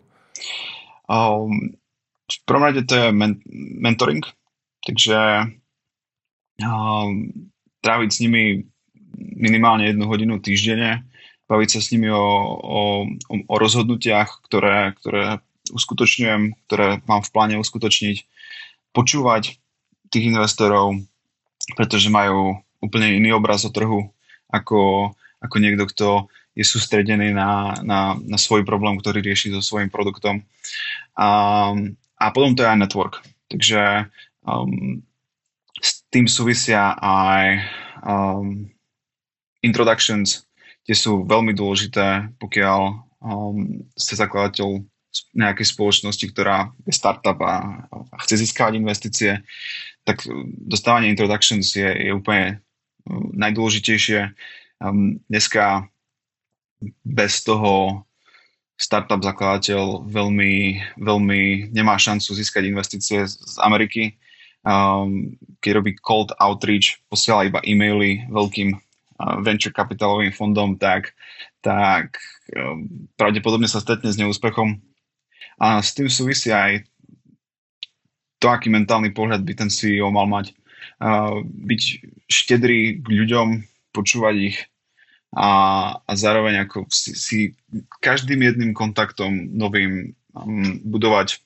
Um, 1.05 1.77
v 2.25 2.37
prvom 2.49 2.65
rade 2.65 2.81
to 2.89 2.97
je 2.97 3.07
men- 3.13 3.45
mentoring, 3.77 4.25
takže 4.81 5.53
um, 6.65 7.29
tráviť 7.85 8.09
s 8.09 8.21
nimi 8.25 8.65
minimálne 9.17 9.89
jednu 9.89 10.05
hodinu 10.07 10.39
týždenne 10.39 11.03
baviť 11.45 11.69
sa 11.77 11.79
s 11.81 11.91
nimi 11.93 12.09
o, 12.09 12.25
o, 12.57 12.81
o 13.29 13.55
rozhodnutiach, 13.55 14.41
ktoré, 14.49 14.97
ktoré 14.97 15.39
uskutočňujem, 15.69 16.57
ktoré 16.65 17.01
mám 17.05 17.21
v 17.21 17.31
pláne 17.33 17.55
uskutočniť, 17.61 18.25
počúvať 18.93 19.57
tých 20.09 20.25
investorov, 20.29 20.97
pretože 21.73 22.13
majú 22.13 22.57
úplne 22.81 23.17
iný 23.17 23.33
obraz 23.33 23.65
o 23.65 23.73
trhu 23.73 24.09
ako, 24.49 25.11
ako 25.41 25.55
niekto, 25.57 25.83
kto 25.89 26.07
je 26.55 26.63
sústredený 26.63 27.35
na, 27.35 27.75
na, 27.83 28.15
na 28.15 28.37
svoj 28.39 28.63
problém, 28.63 28.95
ktorý 28.97 29.19
rieši 29.19 29.51
so 29.51 29.61
svojím 29.61 29.91
produktom. 29.91 30.45
A, 31.19 31.27
a 32.15 32.25
potom 32.31 32.55
to 32.55 32.63
je 32.63 32.71
aj 32.71 32.79
network. 32.79 33.19
Takže 33.51 34.07
um, 34.47 35.03
s 35.83 36.01
tým 36.09 36.31
súvisia 36.31 36.95
aj 36.95 37.59
um, 38.07 38.71
introductions, 39.65 40.45
tie 40.85 40.93
sú 40.93 41.25
veľmi 41.25 41.57
dôležité, 41.57 42.29
pokiaľ 42.37 42.81
um, 43.25 43.81
ste 43.97 44.13
zakladateľ 44.15 44.85
nejakej 45.33 45.67
spoločnosti, 45.73 46.25
ktorá 46.29 46.69
je 46.85 46.93
startup 46.93 47.39
a, 47.41 47.87
a 47.89 48.15
chce 48.21 48.45
získavať 48.45 48.73
investície, 48.77 49.31
tak 50.05 50.21
dostávanie 50.69 51.09
introductions 51.09 51.73
je, 51.73 51.89
je 51.89 52.11
úplne 52.13 52.61
uh, 52.61 53.25
najdôležitejšie. 53.33 54.29
Um, 54.77 55.17
dneska 55.25 55.89
bez 57.01 57.41
toho 57.41 58.05
startup 58.75 59.23
zakladateľ 59.23 60.03
veľmi, 60.05 60.83
veľmi 60.99 61.71
nemá 61.71 61.95
šancu 61.95 62.35
získať 62.35 62.67
investície 62.67 63.23
z 63.25 63.55
Ameriky. 63.63 64.19
Um, 64.65 65.37
keď 65.63 65.79
robí 65.79 65.95
cold 66.03 66.35
outreach, 66.41 66.99
posiela 67.07 67.47
iba 67.47 67.63
e-maily 67.63 68.27
veľkým 68.27 68.75
venture 69.43 69.71
kapitalovým 69.71 70.35
fondom, 70.35 70.75
tak, 70.75 71.15
tak 71.63 72.19
um, 72.51 73.07
pravdepodobne 73.15 73.67
sa 73.67 73.79
stretne 73.79 74.11
s 74.11 74.19
neúspechom. 74.19 74.79
A 75.55 75.79
s 75.79 75.95
tým 75.95 76.11
súvisí 76.11 76.51
aj 76.51 76.83
to, 78.43 78.51
aký 78.51 78.67
mentálny 78.67 79.15
pohľad 79.15 79.41
by 79.47 79.53
ten 79.55 79.71
CEO 79.71 80.11
mal 80.11 80.27
mať. 80.27 80.51
Byť 81.47 81.81
štedrý 82.27 82.99
k 82.99 83.07
ľuďom, 83.07 83.63
počúvať 83.95 84.35
ich, 84.51 84.57
a, 85.35 85.49
a 85.99 86.11
zároveň 86.15 86.67
ako 86.67 86.87
si, 86.87 87.11
si 87.15 87.39
každým 87.99 88.39
jedným 88.39 88.71
kontaktom 88.71 89.51
novým 89.51 90.15
um, 90.31 90.79
budovať 90.83 91.43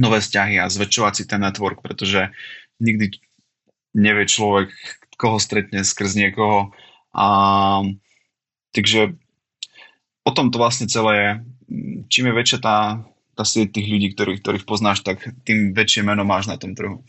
nové 0.00 0.24
vzťahy 0.24 0.56
a 0.56 0.72
zväčšovať 0.72 1.12
si 1.12 1.24
ten 1.28 1.44
network, 1.44 1.84
pretože 1.84 2.32
nikdy 2.80 3.12
nevie 3.92 4.24
človek, 4.24 4.72
koho 5.16 5.38
stretne 5.38 5.84
skrz 5.84 6.16
niekoho. 6.18 6.72
A, 7.12 7.26
takže 8.72 9.16
o 10.24 10.30
tom 10.30 10.48
to 10.50 10.56
vlastne 10.58 10.88
celé 10.88 11.12
je. 11.16 11.30
Čím 12.12 12.30
je 12.30 12.38
väčšia 12.38 12.58
tá, 12.60 13.00
tá 13.32 13.44
sieť 13.44 13.80
tých 13.80 13.88
ľudí, 13.88 14.12
ktorých, 14.12 14.40
ktorých 14.44 14.68
poznáš, 14.68 15.00
tak 15.00 15.24
tým 15.48 15.72
väčšie 15.72 16.04
meno 16.04 16.22
máš 16.22 16.48
na 16.48 16.60
tom 16.60 16.76
trhu. 16.76 17.00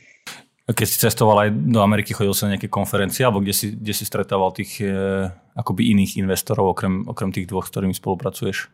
Keď 0.64 0.88
si 0.88 0.95
cestoval 0.95 1.38
aj 1.43 1.49
do 1.76 1.84
Ameriky, 1.84 2.16
chodil 2.16 2.32
sa 2.32 2.47
na 2.47 2.56
nejaké 2.56 2.72
konferencie, 2.72 3.28
alebo 3.28 3.43
kde 3.43 3.51
si, 3.51 3.76
kde 3.76 3.91
si 3.91 4.08
stretával 4.08 4.56
tých 4.56 4.80
e, 4.80 5.28
akoby 5.60 5.91
iných 5.91 6.24
investorov, 6.24 6.72
okrem, 6.72 7.04
okrem 7.04 7.36
tých 7.36 7.51
dvoch, 7.51 7.68
s 7.68 7.72
ktorými 7.76 7.91
spolupracuješ? 7.91 8.72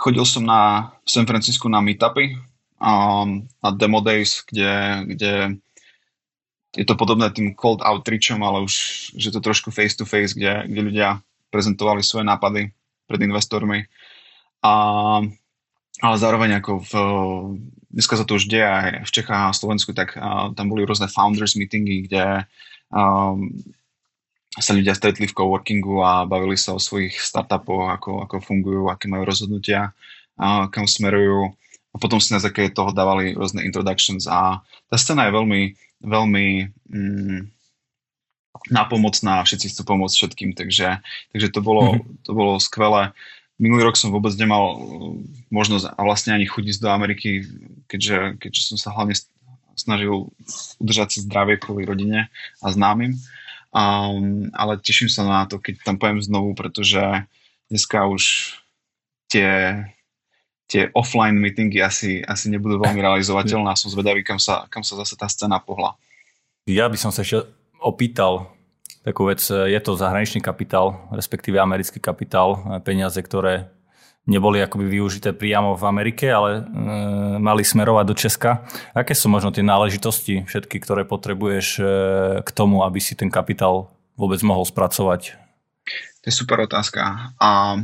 Chodil 0.00 0.24
som 0.24 0.48
na 0.48 0.92
v 1.04 1.08
San 1.12 1.28
Francisco 1.28 1.68
na 1.68 1.84
meetupy 1.84 2.40
um, 2.80 3.44
na 3.60 3.70
demo 3.76 4.00
days, 4.00 4.40
kde, 4.48 5.04
kde 5.12 5.32
je 6.76 6.84
to 6.84 6.94
podobné 6.94 7.32
tým 7.32 7.56
cold 7.56 7.80
outreachom, 7.80 8.44
ale 8.44 8.68
už 8.68 8.74
že 9.16 9.32
to 9.32 9.40
trošku 9.40 9.72
face 9.72 9.96
to 9.96 10.04
face, 10.04 10.36
kde, 10.36 10.68
kde 10.68 10.80
ľudia 10.80 11.08
prezentovali 11.48 12.04
svoje 12.04 12.28
nápady 12.28 12.70
pred 13.08 13.20
investormi. 13.24 13.88
A 14.60 14.72
ale 16.04 16.16
zároveň 16.20 16.60
ako 16.60 16.72
v, 16.84 16.92
dneska 17.88 18.20
sa 18.20 18.28
to 18.28 18.36
už 18.36 18.52
deje 18.52 18.68
aj 18.68 19.08
v 19.08 19.14
Čechách 19.16 19.42
a 19.48 19.56
Slovensku, 19.56 19.96
tak 19.96 20.12
uh, 20.12 20.52
tam 20.52 20.68
boli 20.68 20.84
rôzne 20.84 21.08
founders 21.08 21.56
meetingy, 21.56 22.04
kde 22.04 22.44
um, 22.92 23.48
sa 24.60 24.76
ľudia 24.76 24.92
stretli 24.92 25.24
v 25.24 25.36
coworkingu 25.36 26.04
a 26.04 26.28
bavili 26.28 26.60
sa 26.60 26.76
o 26.76 26.80
svojich 26.80 27.16
startupoch, 27.16 27.96
ako, 27.96 28.28
ako 28.28 28.44
fungujú, 28.44 28.92
aké 28.92 29.08
majú 29.08 29.24
rozhodnutia, 29.24 29.96
uh, 30.36 30.68
kam 30.68 30.84
smerujú. 30.84 31.56
A 31.92 31.96
potom 31.96 32.20
si 32.20 32.28
na 32.36 32.44
základe 32.44 32.76
toho 32.76 32.92
dávali 32.92 33.32
rôzne 33.32 33.64
introductions 33.64 34.28
a 34.28 34.60
tá 34.92 34.96
scéna 35.00 35.32
je 35.32 35.36
veľmi, 35.40 35.60
veľmi 36.06 36.70
mm, 36.86 37.40
napomocná, 38.70 39.42
všetci 39.42 39.74
chcú 39.74 39.82
pomôcť 39.84 40.14
všetkým, 40.14 40.50
takže, 40.54 41.02
takže 41.34 41.48
to, 41.50 41.60
bolo, 41.60 41.98
mm-hmm. 41.98 42.24
to 42.24 42.30
bolo 42.32 42.62
skvelé. 42.62 43.12
Minulý 43.56 43.88
rok 43.88 43.96
som 43.96 44.12
vôbec 44.12 44.32
nemal 44.38 44.64
uh, 44.76 44.78
možnosť 45.50 45.92
a 45.92 46.00
vlastne 46.06 46.32
ani 46.36 46.46
ísť 46.46 46.80
do 46.82 46.90
Ameriky, 46.92 47.44
keďže, 47.90 48.40
keďže 48.40 48.62
som 48.72 48.76
sa 48.78 48.94
hlavne 48.94 49.18
snažil 49.76 50.32
udržať 50.80 51.08
si 51.12 51.18
zdravie 51.24 51.60
kvôli 51.60 51.84
rodine 51.84 52.32
a 52.64 52.66
známym. 52.72 53.18
Um, 53.76 54.48
ale 54.56 54.80
teším 54.80 55.12
sa 55.12 55.20
na 55.26 55.44
to, 55.44 55.60
keď 55.60 55.84
tam 55.84 56.00
pojem 56.00 56.24
znovu, 56.24 56.56
pretože 56.56 57.28
dneska 57.68 58.08
už 58.08 58.56
tie, 59.28 59.84
tie 60.66 60.90
offline 60.92 61.38
meetingy 61.38 61.78
asi, 61.82 62.22
asi 62.26 62.50
nebudú 62.50 62.82
veľmi 62.82 62.98
realizovateľné 62.98 63.70
a 63.70 63.78
som 63.78 63.90
zvedavý, 63.90 64.26
kam 64.26 64.42
sa, 64.42 64.66
kam 64.66 64.82
sa 64.82 64.98
zase 64.98 65.14
tá 65.14 65.30
scéna 65.30 65.62
pohla. 65.62 65.94
Ja 66.66 66.90
by 66.90 66.98
som 66.98 67.14
sa 67.14 67.22
ešte 67.22 67.46
opýtal, 67.78 68.50
takú 69.06 69.30
vec. 69.30 69.38
Je 69.46 69.78
to 69.78 69.94
zahraničný 69.94 70.42
kapitál, 70.42 71.06
respektíve 71.14 71.62
americký 71.62 72.02
kapitál, 72.02 72.82
peniaze, 72.82 73.22
ktoré 73.22 73.70
neboli 74.26 74.58
akoby 74.58 74.90
využité 74.90 75.30
priamo 75.30 75.78
v 75.78 75.86
Amerike, 75.86 76.26
ale 76.26 76.58
e, 76.58 76.62
mali 77.38 77.62
smerovať 77.62 78.04
do 78.10 78.14
Česka. 78.18 78.66
Aké 78.90 79.14
sú 79.14 79.30
možno 79.30 79.54
tie 79.54 79.62
náležitosti 79.62 80.42
všetky, 80.42 80.82
ktoré 80.82 81.06
potrebuješ 81.06 81.66
e, 81.78 81.82
k 82.42 82.48
tomu, 82.50 82.82
aby 82.82 82.98
si 82.98 83.14
ten 83.14 83.30
kapitál 83.30 83.94
vôbec 84.18 84.42
mohol 84.42 84.66
spracovať? 84.66 85.38
To 86.20 86.26
je 86.26 86.34
super 86.34 86.58
otázka. 86.66 87.30
A 87.38 87.78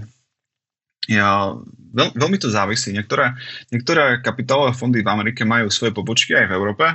ja, 1.10 1.50
veľ, 1.94 2.08
veľmi 2.14 2.38
to 2.38 2.46
závisí. 2.46 2.94
Niektoré, 2.94 3.34
niektoré 3.74 4.22
kapitálové 4.22 4.70
fondy 4.76 5.02
v 5.02 5.10
Amerike 5.10 5.42
majú 5.42 5.66
svoje 5.66 5.90
pobočky 5.90 6.38
aj 6.38 6.46
v 6.46 6.54
Európe, 6.54 6.86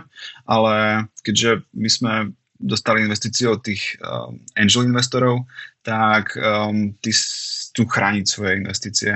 ale 0.48 1.08
keďže 1.28 1.68
my 1.76 1.90
sme 1.92 2.14
dostali 2.58 3.06
investície 3.06 3.46
od 3.46 3.62
tých 3.62 4.00
um, 4.02 4.42
angel 4.58 4.90
investorov, 4.90 5.46
tak 5.86 6.34
um, 6.40 6.96
tí 6.98 7.14
chcú 7.14 7.86
chrániť 7.86 8.26
svoje 8.26 8.58
investície. 8.58 9.14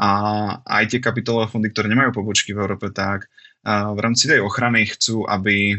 A 0.00 0.08
aj 0.64 0.96
tie 0.96 1.00
kapitálové 1.02 1.52
fondy, 1.52 1.68
ktoré 1.68 1.92
nemajú 1.92 2.16
pobočky 2.16 2.56
v 2.56 2.64
Európe, 2.64 2.88
tak 2.94 3.28
uh, 3.28 3.92
v 3.92 3.98
rámci 4.00 4.24
tej 4.30 4.40
ochrany 4.40 4.88
chcú, 4.88 5.28
aby 5.28 5.76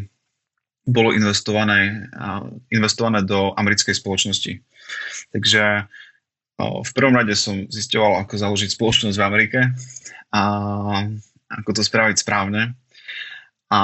bolo 0.85 1.09
investované, 1.13 2.11
uh, 2.13 2.45
investované 2.69 3.25
do 3.25 3.57
americkej 3.57 3.97
spoločnosti. 3.97 4.61
Takže 5.33 5.89
v 6.59 6.91
prvom 6.91 7.15
rade 7.15 7.31
som 7.39 7.65
zisťoval, 7.71 8.23
ako 8.27 8.35
založiť 8.35 8.69
spoločnosť 8.75 9.15
v 9.15 9.27
Amerike 9.27 9.59
a 10.35 10.43
ako 11.47 11.69
to 11.71 11.81
spraviť 11.81 12.19
správne. 12.19 12.75
A 13.71 13.79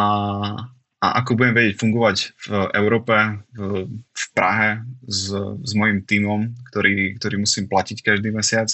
a 1.05 1.21
ako 1.21 1.37
budem 1.37 1.53
vedieť 1.53 1.75
fungovať 1.77 2.17
v 2.33 2.47
Európe, 2.73 3.13
v, 3.53 3.85
v 3.93 4.25
Prahe 4.33 4.81
s, 5.05 5.29
s 5.61 5.71
mojim 5.77 6.01
tímom, 6.01 6.49
ktorý, 6.71 7.19
ktorý 7.21 7.45
musím 7.45 7.69
platiť 7.69 8.01
každý 8.01 8.33
mesiac 8.33 8.71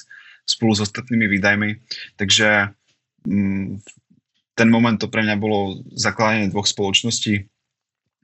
spolu 0.48 0.72
s 0.72 0.88
ostatnými 0.88 1.28
výdajmi. 1.28 1.70
Takže 2.16 2.72
mm, 3.28 3.84
ten 4.56 4.68
moment 4.72 4.96
to 4.96 5.12
pre 5.12 5.28
mňa 5.28 5.36
bolo 5.36 5.84
zakladanie 5.92 6.48
dvoch 6.48 6.70
spoločností, 6.70 7.52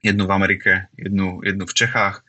jednu 0.00 0.24
v 0.24 0.32
Amerike, 0.32 0.72
jednu, 0.96 1.42
jednu 1.44 1.64
v 1.66 1.76
Čechách. 1.76 2.22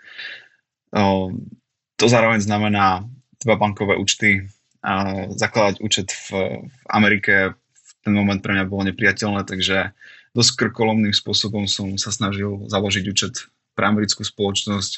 To 0.90 2.06
zároveň 2.10 2.42
znamená 2.42 3.06
dva 3.44 3.56
bankové 3.56 3.96
účty 3.96 4.48
a 4.84 5.26
zakladať 5.36 5.84
účet 5.84 6.12
v, 6.12 6.62
v 6.68 6.84
Amerike 6.92 7.56
v 7.56 7.90
ten 8.04 8.14
moment 8.16 8.40
pre 8.40 8.56
mňa 8.56 8.70
bolo 8.70 8.88
nepriateľné, 8.88 9.44
takže 9.44 9.92
dosť 10.32 10.52
krkolomným 10.56 11.12
spôsobom 11.12 11.68
som 11.68 12.00
sa 12.00 12.16
snažil 12.16 12.68
založiť 12.72 13.06
účet 13.12 13.34
pre 13.76 13.88
americkú 13.88 14.28
spoločnosť 14.28 14.92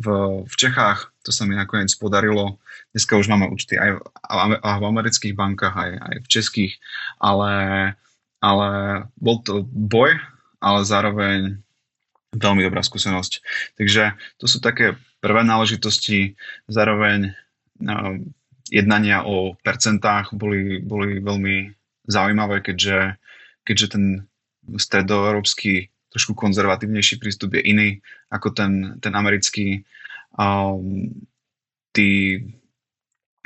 v, 0.00 0.06
v 0.48 0.54
Čechách. 0.56 1.12
To 1.28 1.30
sa 1.32 1.44
mi 1.44 1.52
nakoniec 1.52 1.92
podarilo. 2.00 2.56
Dneska 2.96 3.20
už 3.20 3.28
máme 3.28 3.52
účty 3.52 3.76
aj 3.76 4.00
v, 4.00 4.56
aj 4.56 4.76
v 4.80 4.88
amerických 4.88 5.34
bankách, 5.36 5.76
aj, 5.76 5.90
aj 6.00 6.14
v 6.24 6.26
českých, 6.32 6.72
ale, 7.20 7.52
ale 8.40 8.68
bol 9.20 9.36
to 9.44 9.68
boj, 9.68 10.16
ale 10.64 10.80
zároveň 10.88 11.60
veľmi 12.32 12.64
dobrá 12.64 12.80
skúsenosť. 12.80 13.44
Takže 13.76 14.16
to 14.40 14.48
sú 14.48 14.64
také 14.64 14.96
prvé 15.20 15.44
náležitosti, 15.44 16.40
zároveň 16.72 17.36
jednania 18.70 19.26
o 19.26 19.58
percentách 19.60 20.32
boli, 20.32 20.80
boli 20.80 21.20
veľmi 21.20 21.74
zaujímavé, 22.08 22.62
keďže, 22.64 23.18
keďže 23.66 23.86
ten 23.98 24.04
stredoeurópsky 24.66 25.90
trošku 26.12 26.36
konzervatívnejší 26.36 27.18
prístup 27.18 27.56
je 27.56 27.62
iný 27.64 27.88
ako 28.28 28.52
ten, 28.52 28.72
ten 29.00 29.12
americký. 29.16 29.84
Um, 30.36 31.08
tí 31.92 32.40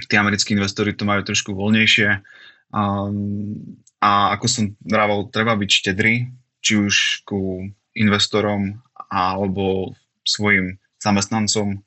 tí 0.05 0.15
americkí 0.21 0.53
investori 0.53 0.93
to 0.93 1.09
majú 1.09 1.25
trošku 1.25 1.57
voľnejšie. 1.57 2.21
Um, 2.69 3.81
a 4.05 4.37
ako 4.37 4.47
som 4.47 4.65
vrával, 4.85 5.33
treba 5.33 5.57
byť 5.57 5.71
štedrý, 5.73 6.29
či 6.61 6.77
už 6.77 7.25
ku 7.25 7.65
investorom 7.97 8.77
alebo 9.09 9.97
svojim 10.29 10.77
zamestnancom, 11.01 11.81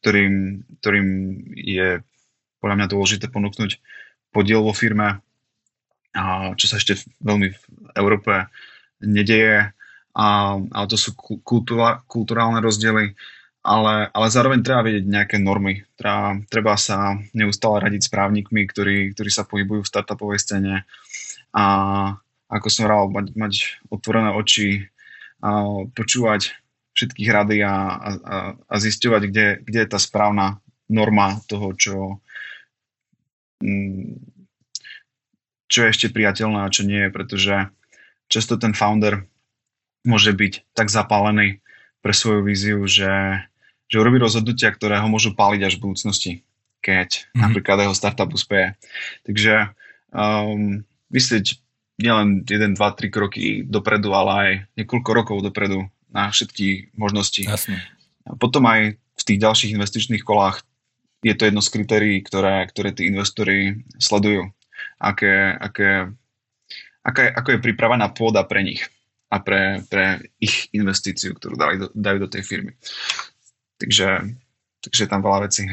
ktorým, 0.00 0.64
ktorým 0.80 1.08
je 1.54 2.00
podľa 2.60 2.76
mňa 2.76 2.86
dôležité 2.92 3.26
ponúknuť 3.32 3.80
podiel 4.32 4.60
vo 4.64 4.76
firme, 4.76 5.20
a 6.10 6.52
čo 6.58 6.66
sa 6.66 6.82
ešte 6.82 6.98
veľmi 7.22 7.48
v 7.54 7.62
Európe 7.94 8.50
nedeje. 8.98 9.70
A, 10.10 10.26
ale 10.58 10.86
to 10.90 10.98
sú 10.98 11.14
kultúra, 11.14 12.02
kulturálne 12.10 12.58
rozdiely 12.58 13.14
ale, 13.60 14.08
ale 14.16 14.26
zároveň 14.32 14.64
treba 14.64 14.88
vedieť 14.88 15.04
nejaké 15.04 15.36
normy. 15.36 15.84
Treba, 15.96 16.40
treba 16.48 16.74
sa 16.80 17.20
neustále 17.36 17.84
radiť 17.84 18.08
s 18.08 18.12
právnikmi, 18.12 18.64
ktorí, 18.64 19.12
ktorí 19.12 19.30
sa 19.30 19.44
pohybujú 19.44 19.84
v 19.84 19.90
startupovej 19.92 20.40
scéne 20.40 20.74
a 21.52 21.64
ako 22.50 22.66
som 22.72 22.88
hral, 22.88 23.12
mať, 23.12 23.26
mať 23.36 23.52
otvorené 23.92 24.32
oči, 24.32 24.88
a 25.40 25.84
počúvať 25.92 26.56
všetkých 26.94 27.30
rady 27.30 27.56
a, 27.62 27.74
a, 27.74 28.36
a 28.56 28.74
zisťovať, 28.76 29.22
kde, 29.30 29.46
kde 29.62 29.78
je 29.82 29.88
tá 29.88 29.98
správna 29.98 30.58
norma 30.90 31.38
toho, 31.46 31.70
čo, 31.78 31.96
mm, 33.62 34.18
čo 35.70 35.78
je 35.86 35.90
ešte 35.90 36.10
priateľné 36.10 36.66
a 36.66 36.72
čo 36.72 36.82
nie 36.82 37.06
je, 37.06 37.14
pretože 37.14 37.54
často 38.26 38.58
ten 38.58 38.74
founder 38.74 39.24
môže 40.02 40.34
byť 40.34 40.74
tak 40.74 40.90
zapálený 40.90 41.62
pre 42.00 42.16
svoju 42.16 42.42
víziu, 42.42 42.80
že 42.88 43.44
že 43.90 43.98
urobí 43.98 44.22
rozhodnutia, 44.22 44.70
ktoré 44.70 45.02
ho 45.02 45.10
môžu 45.10 45.34
páliť 45.34 45.66
až 45.66 45.74
v 45.76 45.90
budúcnosti, 45.90 46.32
keď 46.78 47.26
mm-hmm. 47.26 47.40
napríklad 47.42 47.82
jeho 47.82 47.94
startup 47.98 48.30
uspeje. 48.30 48.78
Takže 49.26 49.74
um, 50.14 50.86
myslieť 51.10 51.58
nielen 51.98 52.46
1, 52.46 52.78
2, 52.78 52.80
3 52.80 53.10
kroky 53.10 53.66
dopredu, 53.66 54.14
ale 54.14 54.30
aj 54.30 54.50
niekoľko 54.78 55.10
rokov 55.10 55.36
dopredu 55.42 55.90
na 56.10 56.30
všetky 56.30 56.94
možnosti. 56.98 57.42
Jasne. 57.42 57.78
Potom 58.38 58.66
aj 58.66 58.94
v 58.94 59.22
tých 59.26 59.38
ďalších 59.40 59.74
investičných 59.74 60.24
kolách 60.24 60.62
je 61.20 61.34
to 61.36 61.48
jedno 61.48 61.60
z 61.60 61.72
kritérií, 61.72 62.16
ktoré, 62.24 62.64
ktoré 62.68 62.96
tí 62.96 63.08
investori 63.08 63.84
sledujú. 64.00 64.48
Aké, 64.96 65.52
aké, 65.56 66.08
aká, 67.04 67.22
ako 67.36 67.48
je 67.56 67.64
pripravená 67.64 68.08
pôda 68.16 68.44
pre 68.48 68.64
nich 68.64 68.80
a 69.28 69.36
pre, 69.38 69.84
pre 69.86 70.24
ich 70.40 70.72
investíciu, 70.72 71.36
ktorú 71.36 71.54
dajú 71.60 71.76
do, 71.76 71.88
dajú 71.92 72.18
do 72.24 72.28
tej 72.32 72.42
firmy. 72.42 72.72
Takže, 73.76 74.32
takže 74.80 75.08
tam 75.08 75.20
veľa 75.20 75.48
vecí. 75.48 75.68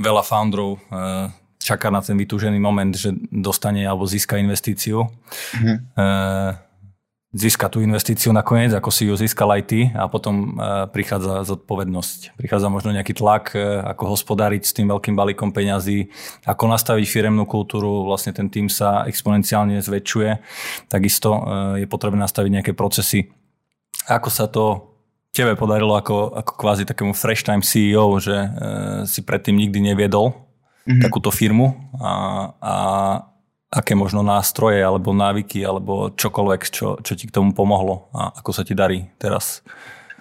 Veľa 0.00 0.24
founderov 0.24 0.80
eh, 0.90 1.28
čaká 1.60 1.88
na 1.88 2.04
ten 2.04 2.16
vytúžený 2.16 2.60
moment, 2.60 2.92
že 2.92 3.16
dostane 3.32 3.84
alebo 3.84 4.04
získa 4.04 4.36
investíciu. 4.36 5.08
Mm-hmm. 5.56 5.76
Získa 7.34 7.66
tú 7.66 7.82
investíciu 7.82 8.30
nakoniec, 8.30 8.70
ako 8.70 8.94
si 8.94 9.10
ju 9.10 9.18
získal 9.18 9.50
aj 9.50 9.62
ty 9.66 9.80
a 9.90 10.06
potom 10.06 10.54
eh, 10.54 10.86
prichádza 10.86 11.42
zodpovednosť. 11.44 12.38
Prichádza 12.38 12.70
možno 12.70 12.94
nejaký 12.94 13.18
tlak, 13.18 13.58
ako 13.84 14.14
hospodáriť 14.14 14.62
s 14.62 14.72
tým 14.72 14.86
veľkým 14.86 15.18
balíkom 15.18 15.50
peňazí, 15.50 16.08
ako 16.46 16.70
nastaviť 16.70 17.04
firemnú 17.04 17.44
kultúru, 17.44 18.06
vlastne 18.06 18.30
ten 18.30 18.46
tým 18.46 18.70
sa 18.70 19.02
exponenciálne 19.10 19.82
zväčšuje. 19.82 20.30
Takisto 20.86 21.30
je 21.82 21.86
potrebné 21.90 22.22
nastaviť 22.22 22.50
nejaké 22.50 22.72
procesy. 22.72 23.28
Ako 24.06 24.28
sa 24.30 24.46
to 24.46 24.94
tebe 25.34 25.58
podarilo 25.58 25.98
ako, 25.98 26.30
ako 26.30 26.52
kvázi 26.54 26.86
takému 26.86 27.10
fresh 27.12 27.42
time 27.42 27.66
CEO, 27.66 28.06
že 28.22 28.36
e, 28.38 28.48
si 29.10 29.26
predtým 29.26 29.58
nikdy 29.58 29.82
neviedol 29.82 30.46
mm-hmm. 30.86 31.02
takúto 31.02 31.34
firmu 31.34 31.74
a, 31.98 32.12
a 32.62 32.74
aké 33.74 33.98
možno 33.98 34.22
nástroje 34.22 34.78
alebo 34.78 35.10
návyky 35.10 35.66
alebo 35.66 36.14
čokoľvek, 36.14 36.62
čo, 36.70 37.02
čo 37.02 37.12
ti 37.18 37.26
k 37.26 37.34
tomu 37.34 37.50
pomohlo 37.50 38.06
a 38.14 38.30
ako 38.38 38.50
sa 38.54 38.62
ti 38.62 38.78
darí 38.78 39.10
teraz? 39.18 39.66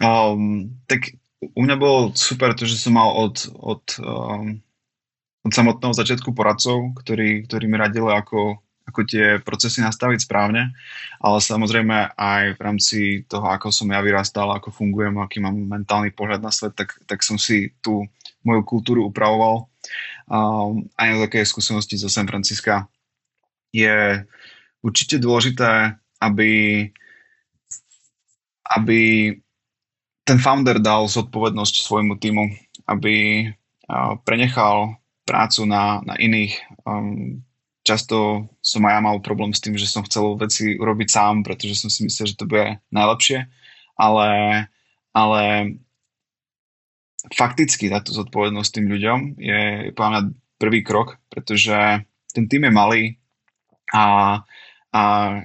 Um, 0.02 0.74
tak 0.90 1.14
u 1.54 1.62
mňa 1.62 1.76
bolo 1.78 2.00
super 2.18 2.58
to, 2.58 2.66
že 2.66 2.82
som 2.82 2.98
mal 2.98 3.14
od, 3.14 3.46
od, 3.62 3.84
um, 4.02 4.58
od 5.46 5.52
samotného 5.54 5.94
začiatku 5.94 6.34
poradcov, 6.34 6.98
ktorí, 6.98 7.46
ktorí 7.46 7.70
mi 7.70 7.78
radili, 7.78 8.10
ako, 8.10 8.58
ako 8.90 9.00
tie 9.06 9.38
procesy 9.46 9.86
nastaviť 9.86 10.26
správne, 10.26 10.74
ale 11.22 11.38
samozrejme 11.38 12.18
aj 12.18 12.58
v 12.58 12.60
rámci 12.60 12.98
toho, 13.30 13.46
ako 13.54 13.70
som 13.70 13.92
ja 13.94 14.02
vyrastal, 14.02 14.50
ako 14.50 14.74
fungujem, 14.74 15.14
aký 15.22 15.38
mám 15.44 15.54
mentálny 15.54 16.10
pohľad 16.10 16.42
na 16.42 16.50
svet, 16.50 16.74
tak, 16.74 16.98
tak 17.06 17.22
som 17.22 17.38
si 17.38 17.70
tú 17.86 18.08
moju 18.42 18.66
kultúru 18.66 19.06
upravoval. 19.08 19.70
Um, 20.26 20.88
aj 20.96 21.08
na 21.12 21.18
také 21.28 21.44
skúsenosti 21.44 22.00
zo 22.00 22.08
San 22.08 22.26
Francisca 22.26 22.88
je 23.74 24.22
určite 24.86 25.18
dôležité, 25.18 25.98
aby, 26.22 26.86
aby 28.78 29.00
ten 30.24 30.38
founder 30.40 30.80
dal 30.80 31.10
zodpovednosť 31.10 31.84
svojmu 31.84 32.16
týmu, 32.22 32.48
aby 32.88 33.48
prenechal 34.24 34.96
prácu 35.24 35.68
na, 35.68 36.04
na 36.04 36.16
iných. 36.20 36.56
Um, 36.84 37.44
často 37.84 38.48
som 38.64 38.84
aj 38.88 38.94
ja 38.96 39.02
mal 39.04 39.18
problém 39.24 39.52
s 39.52 39.64
tým, 39.64 39.76
že 39.76 39.88
som 39.88 40.04
chcel 40.08 40.40
veci 40.40 40.76
urobiť 40.80 41.08
sám, 41.12 41.44
pretože 41.44 41.80
som 41.80 41.92
si 41.92 42.08
myslel, 42.08 42.32
že 42.32 42.40
to 42.40 42.48
bude 42.48 42.80
najlepšie, 42.92 43.48
ale, 44.00 44.30
ale 45.12 45.44
fakticky 47.32 47.92
dať 47.92 48.08
tú 48.08 48.12
zodpovednosť 48.24 48.72
tým 48.72 48.88
ľuďom 48.88 49.20
je, 49.40 49.62
je 49.90 49.92
podľa 49.96 50.12
mňa 50.12 50.22
prvý 50.60 50.80
krok, 50.84 51.20
pretože 51.28 52.08
ten 52.32 52.46
tým 52.48 52.68
je 52.68 52.72
malý 52.72 53.04
a, 53.94 54.42
a 54.90 55.02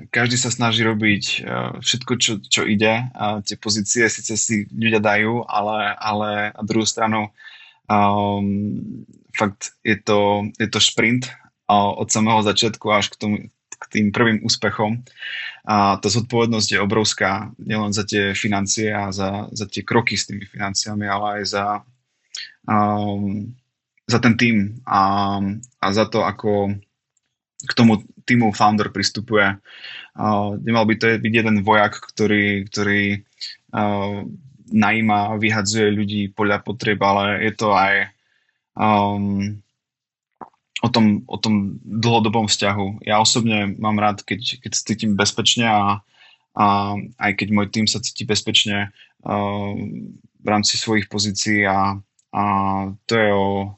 každý 0.08 0.40
sa 0.40 0.48
snaží 0.48 0.80
robiť 0.80 1.24
e, 1.24 1.36
všetko, 1.84 2.12
čo, 2.16 2.32
čo 2.40 2.64
ide. 2.64 3.12
A 3.12 3.44
tie 3.44 3.60
pozície 3.60 4.08
síce 4.08 4.34
si 4.40 4.64
ľudia 4.72 5.04
dajú, 5.04 5.44
ale, 5.44 5.92
ale 6.00 6.30
na 6.56 6.64
druhú 6.64 6.88
stranu 6.88 7.28
um, 7.92 9.04
fakt 9.36 9.76
je 9.84 10.00
to, 10.00 10.48
je 10.56 10.68
to 10.72 10.80
šprint 10.80 11.28
od 11.68 12.08
samého 12.08 12.40
začiatku 12.40 12.88
až 12.88 13.12
k, 13.12 13.16
tomu, 13.20 13.36
k 13.52 13.84
tým 13.92 14.06
prvým 14.08 14.40
úspechom. 14.40 15.04
A 15.68 16.00
tá 16.00 16.08
zodpovednosť 16.08 16.68
je 16.72 16.80
obrovská, 16.80 17.52
nielen 17.60 17.92
za 17.92 18.08
tie 18.08 18.32
financie 18.32 18.88
a 18.88 19.12
za, 19.12 19.52
za 19.52 19.68
tie 19.68 19.84
kroky 19.84 20.16
s 20.16 20.32
tými 20.32 20.48
financiami, 20.48 21.04
ale 21.04 21.26
aj 21.40 21.44
za, 21.44 21.66
um, 22.64 23.52
za 24.08 24.16
ten 24.16 24.40
tým 24.40 24.80
a, 24.88 25.00
a 25.84 25.86
za 25.92 26.08
to, 26.08 26.24
ako 26.24 26.72
k 27.68 27.72
tomu 27.76 28.00
týmu 28.28 28.52
founder 28.52 28.92
pristupuje. 28.92 29.56
Uh, 30.12 30.60
nemal 30.60 30.84
by 30.84 30.94
to 31.00 31.16
byť 31.16 31.32
jeden 31.32 31.64
vojak, 31.64 31.96
ktorý, 32.12 32.68
ktorý 32.68 33.24
uh, 33.72 34.28
najíma, 34.68 35.40
vyhadzuje 35.40 35.88
ľudí 35.88 36.22
podľa 36.36 36.60
potrieb, 36.60 37.00
ale 37.00 37.48
je 37.48 37.52
to 37.56 37.72
aj 37.72 38.12
um, 38.76 39.56
o 40.84 40.88
tom, 40.92 41.24
o 41.24 41.36
tom 41.40 41.80
dlhodobom 41.82 42.46
vzťahu. 42.46 43.08
Ja 43.08 43.18
osobne 43.18 43.74
mám 43.80 43.96
rád, 43.96 44.22
keď, 44.22 44.60
keď 44.60 44.70
sa 44.76 44.82
cítim 44.84 45.16
bezpečne 45.16 45.66
a, 45.66 46.04
a 46.52 46.64
aj 47.16 47.32
keď 47.40 47.48
môj 47.50 47.66
tým 47.72 47.86
sa 47.88 47.98
cíti 48.04 48.28
bezpečne 48.28 48.92
uh, 49.24 49.72
v 50.38 50.46
rámci 50.46 50.76
svojich 50.76 51.08
pozícií 51.08 51.64
a, 51.64 51.96
a 52.30 52.42
to 53.08 53.12
je 53.16 53.28
o, 53.32 53.77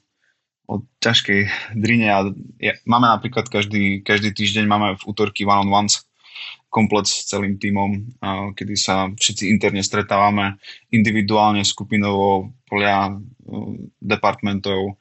o 0.70 0.86
ťažkej 1.02 1.74
drine. 1.74 2.06
A 2.14 2.18
ja, 2.62 2.78
máme 2.86 3.10
napríklad 3.10 3.50
každý, 3.50 4.06
každý 4.06 4.30
týždeň 4.30 4.64
máme 4.70 4.88
v 4.94 5.02
útorky 5.10 5.42
one-on-ones 5.42 6.06
komplet 6.70 7.10
s 7.10 7.26
celým 7.26 7.58
týmom, 7.58 8.14
uh, 8.22 8.54
kedy 8.54 8.78
sa 8.78 9.10
všetci 9.10 9.50
interne 9.50 9.82
stretávame 9.82 10.62
individuálne, 10.94 11.66
skupinovo, 11.66 12.54
podľa 12.70 13.18
uh, 13.18 13.74
departmentov, 13.98 14.94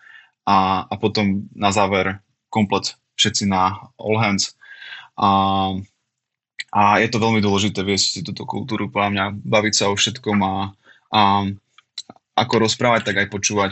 a, 0.50 0.90
a 0.90 0.94
potom 0.98 1.46
na 1.54 1.70
záver 1.70 2.18
komplet 2.50 2.98
všetci 3.22 3.46
na 3.46 3.78
all 4.02 4.18
hands. 4.18 4.58
A, 5.14 5.30
a 6.74 6.82
je 6.98 7.08
to 7.14 7.22
veľmi 7.22 7.38
dôležité 7.44 7.86
viesť 7.86 8.26
túto 8.26 8.50
kultúru, 8.50 8.90
podľa 8.90 9.10
mňa 9.14 9.26
baviť 9.46 9.74
sa 9.76 9.86
o 9.92 9.96
všetkom 9.96 10.38
a, 10.42 10.54
a 11.14 11.22
ako 12.34 12.56
rozprávať, 12.66 13.02
tak 13.06 13.16
aj 13.22 13.28
počúvať. 13.30 13.72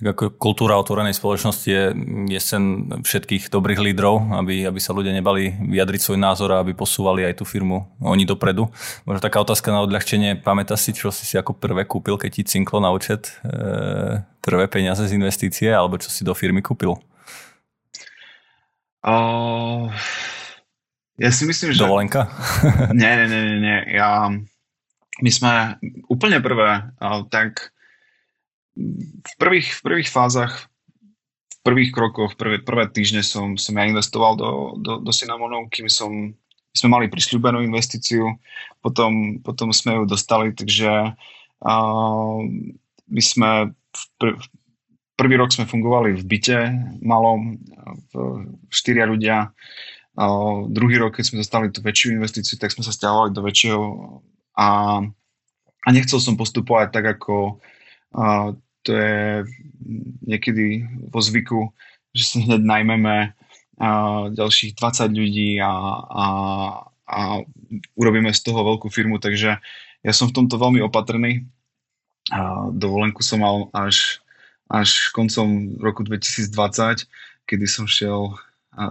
Tak 0.00 0.16
ako 0.16 0.24
kultúra 0.40 0.80
otvorenej 0.80 1.12
spoločnosti 1.12 1.68
je, 1.68 1.84
je 2.32 2.40
sen 2.40 2.88
všetkých 3.04 3.52
dobrých 3.52 3.84
lídrov, 3.84 4.32
aby, 4.32 4.64
aby 4.64 4.80
sa 4.80 4.96
ľudia 4.96 5.12
nebali 5.12 5.52
vyjadriť 5.52 6.00
svoj 6.00 6.16
názor 6.16 6.56
a 6.56 6.64
aby 6.64 6.72
posúvali 6.72 7.28
aj 7.28 7.36
tú 7.36 7.44
firmu 7.44 7.84
oni 8.00 8.24
dopredu. 8.24 8.72
Možno 9.04 9.20
taká 9.20 9.44
otázka 9.44 9.68
na 9.68 9.84
odľahčenie. 9.84 10.40
Pamätáš 10.40 10.88
si, 10.88 10.96
čo 10.96 11.12
si 11.12 11.28
si 11.28 11.36
ako 11.36 11.52
prvé 11.52 11.84
kúpil, 11.84 12.16
keď 12.16 12.30
ti 12.32 12.48
cinklo 12.48 12.80
na 12.80 12.88
účet 12.88 13.28
e, 13.44 14.24
prvé 14.40 14.72
peniaze 14.72 15.04
z 15.04 15.12
investície, 15.12 15.68
alebo 15.68 16.00
čo 16.00 16.08
si 16.08 16.24
do 16.24 16.32
firmy 16.32 16.64
kúpil? 16.64 16.96
Uh, 19.04 19.92
ja 21.20 21.28
si 21.28 21.44
myslím, 21.44 21.76
že... 21.76 21.84
Dovolenka? 21.84 22.32
nie, 22.96 23.12
nie, 23.20 23.28
nie, 23.28 23.56
nie. 23.60 23.78
Ja, 24.00 24.32
my 25.20 25.28
sme 25.28 25.76
úplne 26.08 26.40
prvé, 26.40 26.88
tak 27.28 27.76
v 29.20 29.32
prvých, 29.38 29.68
v 29.76 29.80
prvých 29.82 30.10
fázach 30.10 30.70
prvých 31.60 31.92
krokoch, 31.92 32.36
prvé, 32.40 32.64
prvé 32.64 32.88
týždne 32.88 33.20
som, 33.20 33.56
som 33.60 33.76
ja 33.76 33.84
investoval 33.84 34.36
do, 34.36 34.50
do, 34.80 34.92
do 35.04 35.12
Cinnamonov, 35.12 35.68
kým 35.68 35.92
som, 35.92 36.32
sme 36.72 36.88
mali 36.88 37.12
prisľúbenú 37.12 37.60
investíciu, 37.60 38.40
potom, 38.80 39.42
potom 39.44 39.68
sme 39.70 40.00
ju 40.00 40.02
dostali, 40.08 40.56
takže 40.56 41.12
uh, 41.12 42.38
my 43.10 43.22
sme 43.22 43.50
v, 43.70 44.02
pr- 44.16 44.40
prvý 45.20 45.36
rok 45.36 45.52
sme 45.52 45.68
fungovali 45.68 46.16
v 46.16 46.24
byte 46.24 46.58
malom, 47.04 47.60
v, 48.08 48.12
štyria 48.72 49.04
ľudia, 49.04 49.52
uh, 50.16 50.64
druhý 50.64 50.96
rok, 50.96 51.20
keď 51.20 51.24
sme 51.28 51.42
dostali 51.44 51.68
tú 51.68 51.84
väčšiu 51.84 52.16
investíciu, 52.16 52.56
tak 52.56 52.72
sme 52.72 52.88
sa 52.88 52.96
stiahovali 52.96 53.36
do 53.36 53.44
väčšieho 53.44 53.84
a, 54.56 54.68
a 55.84 55.88
nechcel 55.92 56.16
som 56.24 56.40
postupovať 56.40 56.88
tak, 56.88 57.20
ako 57.20 57.60
to 58.82 58.90
je 58.96 59.44
niekedy 60.24 60.86
vo 61.12 61.20
zvyku, 61.20 61.72
že 62.16 62.24
si 62.24 62.36
hneď 62.44 62.62
najmeme 62.62 63.36
ďalších 64.36 64.76
20 64.76 65.12
ľudí 65.16 65.50
a, 65.60 65.72
a, 66.04 66.26
a 67.08 67.20
urobíme 67.96 68.28
z 68.32 68.40
toho 68.44 68.60
veľkú 68.60 68.92
firmu, 68.92 69.16
takže 69.16 69.56
ja 70.00 70.12
som 70.12 70.28
v 70.28 70.36
tomto 70.36 70.60
veľmi 70.60 70.84
opatrný. 70.84 71.48
A 72.30 72.68
dovolenku 72.70 73.24
som 73.24 73.40
mal 73.40 73.72
až, 73.72 74.20
až 74.68 75.08
koncom 75.16 75.80
roku 75.80 76.04
2020, 76.04 77.08
kedy 77.48 77.64
som 77.66 77.88
šiel 77.88 78.36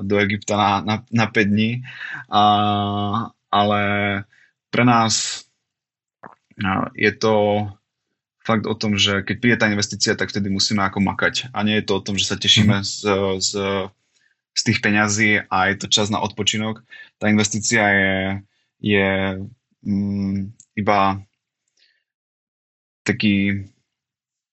do 0.03 0.19
Egypta 0.19 0.57
na, 0.57 0.71
na, 0.83 0.95
na 1.23 1.25
5 1.29 1.53
dní, 1.53 1.85
a, 2.27 2.43
ale 3.47 3.81
pre 4.69 4.83
nás 4.83 5.45
je 6.93 7.11
to 7.15 7.65
fakt 8.49 8.65
o 8.65 8.73
tom, 8.73 8.97
že 8.97 9.21
keď 9.21 9.35
príde 9.37 9.57
tá 9.61 9.69
investícia, 9.69 10.17
tak 10.17 10.33
vtedy 10.33 10.49
musíme 10.49 10.81
ako 10.81 11.05
makať. 11.05 11.53
A 11.53 11.61
nie 11.61 11.77
je 11.77 11.85
to 11.85 12.01
o 12.01 12.03
tom, 12.03 12.17
že 12.17 12.25
sa 12.25 12.33
tešíme 12.33 12.81
mm-hmm. 12.81 12.89
z, 12.89 13.05
z, 13.45 13.51
z 14.57 14.61
tých 14.65 14.81
peňazí 14.81 15.45
a 15.45 15.69
je 15.69 15.75
to 15.77 15.85
čas 15.85 16.09
na 16.09 16.17
odpočinok. 16.17 16.81
Tá 17.21 17.29
investícia 17.29 17.85
je, 17.93 18.13
je 18.81 19.09
mm, 19.85 20.49
iba 20.81 21.21
taký, 23.05 23.69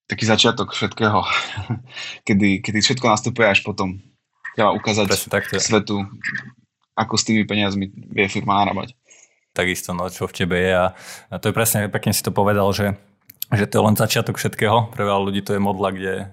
taký 0.05 0.25
začiatok 0.29 0.77
všetkého, 0.77 1.25
kedy, 2.29 2.61
kedy 2.61 2.79
všetko 2.85 3.09
nastupuje 3.09 3.49
až 3.49 3.65
potom. 3.65 3.97
Treba 4.53 4.77
ukázať 4.77 5.09
svetu, 5.57 6.05
ako 6.93 7.15
s 7.17 7.25
tými 7.25 7.49
peniazmi 7.49 7.89
vie 7.93 8.29
firma 8.29 8.61
narábať. 8.61 8.93
Takisto, 9.57 9.97
no 9.97 10.13
čo 10.13 10.29
v 10.29 10.37
tebe 10.37 10.57
je 10.61 10.73
a, 10.73 10.93
a 11.33 11.35
to 11.41 11.49
je 11.49 11.57
presne, 11.57 11.89
pekne 11.89 12.13
si 12.13 12.21
to 12.21 12.29
povedal, 12.29 12.69
že 12.77 12.93
že 13.47 13.71
to 13.71 13.79
je 13.79 13.87
len 13.87 13.95
začiatok 13.95 14.43
všetkého. 14.43 14.91
Pre 14.91 15.03
veľa 15.07 15.23
ľudí 15.31 15.39
to 15.39 15.55
je 15.55 15.63
modla, 15.63 15.95
kde 15.95 16.15
e, 16.19 16.25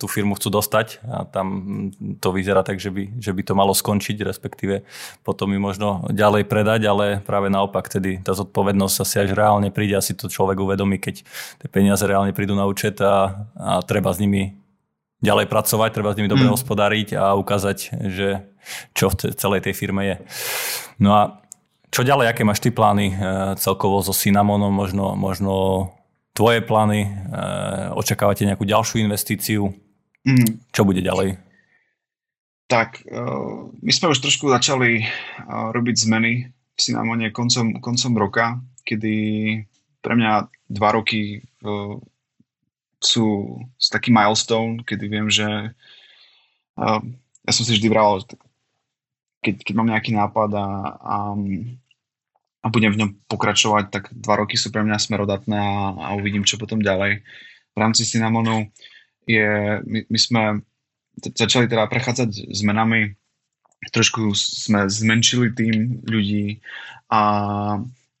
tú 0.00 0.08
firmu 0.08 0.40
chcú 0.40 0.48
dostať 0.48 1.04
a 1.04 1.28
tam 1.28 1.46
to 2.16 2.32
vyzerá 2.32 2.64
tak, 2.64 2.80
že 2.80 2.88
by, 2.88 3.20
že 3.20 3.36
by 3.36 3.42
to 3.44 3.52
malo 3.52 3.76
skončiť, 3.76 4.24
respektíve 4.24 4.88
potom 5.20 5.52
ju 5.52 5.60
možno 5.60 6.08
ďalej 6.08 6.48
predať, 6.48 6.88
ale 6.88 7.06
práve 7.20 7.52
naopak, 7.52 7.92
tedy 7.92 8.24
tá 8.24 8.32
zodpovednosť 8.32 8.96
asi 9.04 9.16
až 9.28 9.30
reálne 9.36 9.68
príde, 9.68 10.00
asi 10.00 10.16
to 10.16 10.32
človek 10.32 10.56
uvedomí, 10.56 10.96
keď 10.96 11.28
tie 11.60 11.68
peniaze 11.68 12.00
reálne 12.08 12.32
prídu 12.32 12.56
na 12.56 12.64
účet 12.64 13.04
a, 13.04 13.44
a 13.52 13.84
treba 13.84 14.16
s 14.16 14.18
nimi 14.24 14.56
ďalej 15.20 15.52
pracovať, 15.52 15.92
treba 15.92 16.16
s 16.16 16.16
nimi 16.16 16.32
dobre 16.32 16.48
mm. 16.48 16.54
hospodáriť 16.56 17.08
a 17.20 17.36
ukázať, 17.36 18.08
že 18.08 18.48
čo 18.96 19.12
v 19.12 19.36
celej 19.36 19.60
tej 19.68 19.74
firme 19.76 20.02
je. 20.08 20.16
No 21.04 21.12
a 21.12 21.22
čo 21.92 22.04
ďalej, 22.04 22.32
aké 22.32 22.42
máš 22.44 22.60
ty 22.60 22.68
plány 22.72 23.12
e, 23.12 23.14
celkovo 23.56 24.00
so 24.04 24.12
Cinnamonom, 24.12 24.68
možno, 24.68 25.16
možno 25.16 25.52
tvoje 26.36 26.60
plány, 26.60 27.08
e, 27.08 27.10
očakávate 27.96 28.44
nejakú 28.44 28.68
ďalšiu 28.68 29.00
investíciu, 29.00 29.72
mm. 30.28 30.68
čo 30.68 30.84
bude 30.84 31.00
ďalej? 31.00 31.40
Tak, 32.68 33.08
e, 33.08 33.24
my 33.80 33.92
sme 33.92 34.12
už 34.12 34.20
trošku 34.20 34.52
začali 34.52 35.00
e, 35.00 35.04
robiť 35.48 35.96
zmeny 35.96 36.44
v 36.76 36.78
Cinnamone 36.78 37.32
koncom, 37.32 37.80
koncom 37.80 38.12
roka, 38.20 38.60
kedy 38.84 39.14
pre 40.04 40.12
mňa 40.12 40.52
dva 40.68 40.90
roky 40.94 41.40
sú, 43.00 43.26
sú 43.74 43.88
taký 43.90 44.12
milestone, 44.12 44.84
kedy 44.84 45.04
viem, 45.08 45.26
že 45.26 45.72
ja 46.76 47.50
som 47.50 47.64
si 47.64 47.74
vždy 47.74 47.88
vral, 47.90 48.22
keď, 49.42 49.66
keď 49.66 49.74
mám 49.74 49.90
nejaký 49.90 50.14
nápad 50.14 50.50
a, 50.54 50.68
a 51.00 51.16
a 52.66 52.72
budem 52.74 52.90
v 52.90 53.00
ňom 53.06 53.10
pokračovať, 53.30 53.84
tak 53.94 54.10
dva 54.10 54.42
roky 54.42 54.58
sú 54.58 54.74
pre 54.74 54.82
mňa 54.82 54.98
smerodatné 54.98 55.54
a, 55.54 55.74
a 55.94 56.08
uvidím, 56.18 56.42
čo 56.42 56.58
potom 56.58 56.82
ďalej. 56.82 57.22
V 57.70 57.78
rámci 57.78 58.02
Cinnamonu 58.02 58.66
je, 59.22 59.78
my, 59.86 60.10
my 60.10 60.18
sme 60.18 60.42
začali 61.22 61.70
teda 61.70 61.86
prechádzať 61.86 62.50
zmenami, 62.50 63.14
trošku 63.94 64.34
sme 64.34 64.90
zmenšili 64.90 65.54
tým 65.54 66.02
ľudí 66.10 66.58
a, 67.06 67.22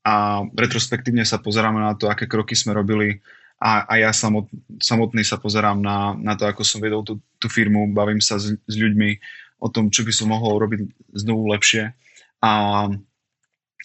a 0.06 0.14
retrospektívne 0.54 1.26
sa 1.26 1.42
pozeráme 1.42 1.82
na 1.82 1.98
to, 1.98 2.06
aké 2.06 2.30
kroky 2.30 2.54
sme 2.54 2.70
robili 2.70 3.18
a, 3.58 3.82
a 3.88 3.94
ja 3.98 4.14
samot, 4.14 4.46
samotný 4.78 5.26
sa 5.26 5.42
pozerám 5.42 5.82
na, 5.82 6.14
na 6.14 6.38
to, 6.38 6.46
ako 6.46 6.62
som 6.62 6.78
vedol 6.78 7.02
tú, 7.02 7.18
tú 7.42 7.50
firmu, 7.50 7.90
bavím 7.90 8.22
sa 8.22 8.38
s, 8.38 8.54
s 8.54 8.74
ľuďmi 8.78 9.18
o 9.58 9.66
tom, 9.72 9.90
čo 9.90 10.06
by 10.06 10.12
som 10.12 10.30
mohol 10.30 10.60
robiť 10.60 10.86
znovu 11.16 11.48
lepšie. 11.50 11.96
A 12.44 12.52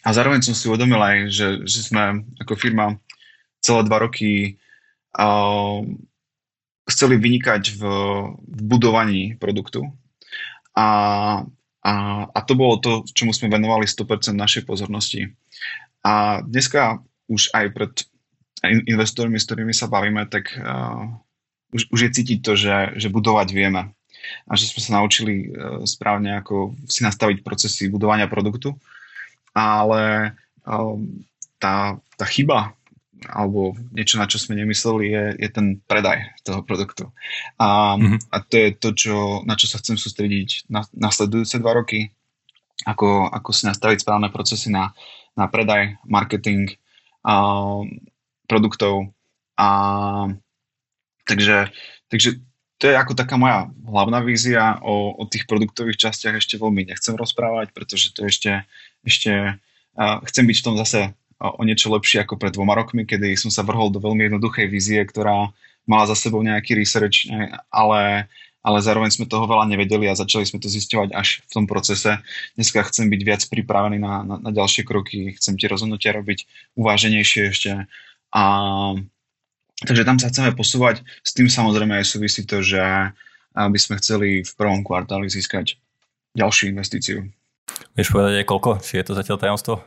a 0.01 0.09
zároveň 0.09 0.41
som 0.41 0.57
si 0.57 0.65
uvedomil 0.65 0.97
aj, 0.97 1.17
že, 1.29 1.47
že 1.69 1.79
sme 1.85 2.25
ako 2.41 2.57
firma 2.57 2.97
celé 3.61 3.85
dva 3.85 4.01
roky 4.01 4.57
uh, 5.13 5.85
chceli 6.89 7.21
vynikať 7.21 7.77
v, 7.77 7.81
v 8.41 8.61
budovaní 8.65 9.37
produktu. 9.37 9.85
A, 10.73 10.87
a, 11.85 11.93
a 12.25 12.39
to 12.41 12.53
bolo 12.57 12.81
to, 12.81 13.05
čomu 13.13 13.29
sme 13.29 13.53
venovali 13.53 13.85
100% 13.85 14.33
našej 14.33 14.65
pozornosti. 14.65 15.29
A 16.01 16.41
dneska 16.41 16.97
už 17.29 17.53
aj 17.53 17.65
pred 17.69 17.93
investormi, 18.65 19.37
s 19.37 19.45
ktorými 19.45 19.73
sa 19.73 19.85
bavíme, 19.85 20.25
tak 20.25 20.49
uh, 20.57 21.13
už, 21.77 21.93
už 21.93 21.99
je 22.09 22.11
cítiť 22.17 22.39
to, 22.41 22.57
že, 22.57 22.97
že 22.97 23.13
budovať 23.13 23.53
vieme. 23.53 23.93
A 24.49 24.53
že 24.57 24.65
sme 24.65 24.81
sa 24.81 24.91
naučili 24.97 25.45
uh, 25.45 25.85
správne 25.85 26.41
ako 26.41 26.73
si 26.89 27.05
nastaviť 27.05 27.45
procesy 27.45 27.85
budovania 27.85 28.25
produktu 28.25 28.73
ale 29.53 30.35
um, 30.65 31.23
tá, 31.59 31.99
tá 32.17 32.25
chyba 32.25 32.73
alebo 33.29 33.77
niečo, 33.93 34.17
na 34.17 34.25
čo 34.25 34.41
sme 34.41 34.57
nemysleli, 34.57 35.13
je, 35.13 35.23
je 35.45 35.49
ten 35.53 35.77
predaj 35.85 36.25
toho 36.41 36.65
produktu. 36.65 37.13
A, 37.61 37.93
mm-hmm. 37.93 38.17
a 38.33 38.37
to 38.41 38.53
je 38.57 38.69
to, 38.73 38.89
čo, 38.97 39.15
na 39.45 39.53
čo 39.53 39.69
sa 39.69 39.77
chcem 39.77 39.93
sústrediť 39.93 40.65
na 40.73 40.81
nasledujúce 40.97 41.61
dva 41.61 41.77
roky, 41.77 42.09
ako, 42.81 43.29
ako 43.29 43.49
si 43.53 43.69
nastaviť 43.69 44.01
správne 44.01 44.33
procesy 44.33 44.73
na, 44.73 44.89
na 45.37 45.45
predaj, 45.45 46.01
marketing 46.09 46.73
a, 47.21 47.85
produktov. 48.49 49.13
A, 49.53 49.69
takže, 51.29 51.69
takže 52.09 52.41
to 52.81 52.89
je 52.89 52.97
ako 52.97 53.13
taká 53.13 53.37
moja 53.37 53.69
hlavná 53.85 54.25
vízia 54.25 54.81
o, 54.81 55.13
o 55.13 55.23
tých 55.29 55.45
produktových 55.45 56.09
častiach 56.09 56.41
ešte 56.41 56.57
veľmi 56.57 56.89
nechcem 56.89 57.13
rozprávať, 57.13 57.69
pretože 57.77 58.09
to 58.17 58.25
ešte, 58.25 58.65
ešte 59.05 59.57
chcem 60.29 60.43
byť 60.47 60.57
v 60.61 60.65
tom 60.65 60.75
zase 60.79 61.11
o 61.41 61.61
niečo 61.65 61.89
lepšie 61.89 62.21
ako 62.21 62.37
pred 62.37 62.53
dvoma 62.53 62.77
rokmi, 62.77 63.01
kedy 63.03 63.33
som 63.33 63.49
sa 63.49 63.65
vrhol 63.65 63.89
do 63.89 63.97
veľmi 63.97 64.29
jednoduchej 64.29 64.69
vízie, 64.69 65.01
ktorá 65.01 65.49
mala 65.89 66.05
za 66.05 66.13
sebou 66.13 66.45
nejaký 66.45 66.77
research, 66.77 67.25
ale, 67.73 68.29
ale 68.61 68.77
zároveň 68.85 69.09
sme 69.09 69.25
toho 69.25 69.49
veľa 69.49 69.65
nevedeli 69.65 70.05
a 70.05 70.13
začali 70.13 70.45
sme 70.45 70.61
to 70.61 70.69
zisťovať 70.69 71.09
až 71.17 71.41
v 71.49 71.51
tom 71.51 71.65
procese. 71.65 72.21
Dneska 72.53 72.85
chcem 72.85 73.09
byť 73.09 73.21
viac 73.25 73.41
pripravený 73.49 73.97
na, 73.97 74.21
na, 74.21 74.35
na 74.37 74.51
ďalšie 74.53 74.85
kroky, 74.85 75.33
chcem 75.41 75.57
tie 75.57 75.65
rozhodnutia 75.65 76.13
robiť 76.13 76.45
uváženejšie 76.77 77.41
ešte 77.49 77.71
a 78.31 78.43
Takže 79.81 80.05
tam 80.05 80.21
sa 80.21 80.29
chceme 80.29 80.53
posúvať. 80.53 81.01
S 81.25 81.33
tým 81.33 81.49
samozrejme 81.49 81.97
aj 81.97 82.05
súvisí 82.05 82.45
to, 82.45 82.61
že 82.61 82.77
by 83.57 83.79
sme 83.81 83.97
chceli 83.97 84.45
v 84.45 84.51
prvom 84.53 84.85
kvartáli 84.85 85.25
získať 85.25 85.73
ďalšiu 86.37 86.69
investíciu. 86.69 87.25
Vieš 87.95 88.13
povedať 88.13 88.41
aj 88.41 88.47
koľko? 88.47 88.71
Či 88.79 89.01
je 89.01 89.05
to 89.07 89.17
zatiaľ 89.17 89.37
tajomstvo? 89.41 89.83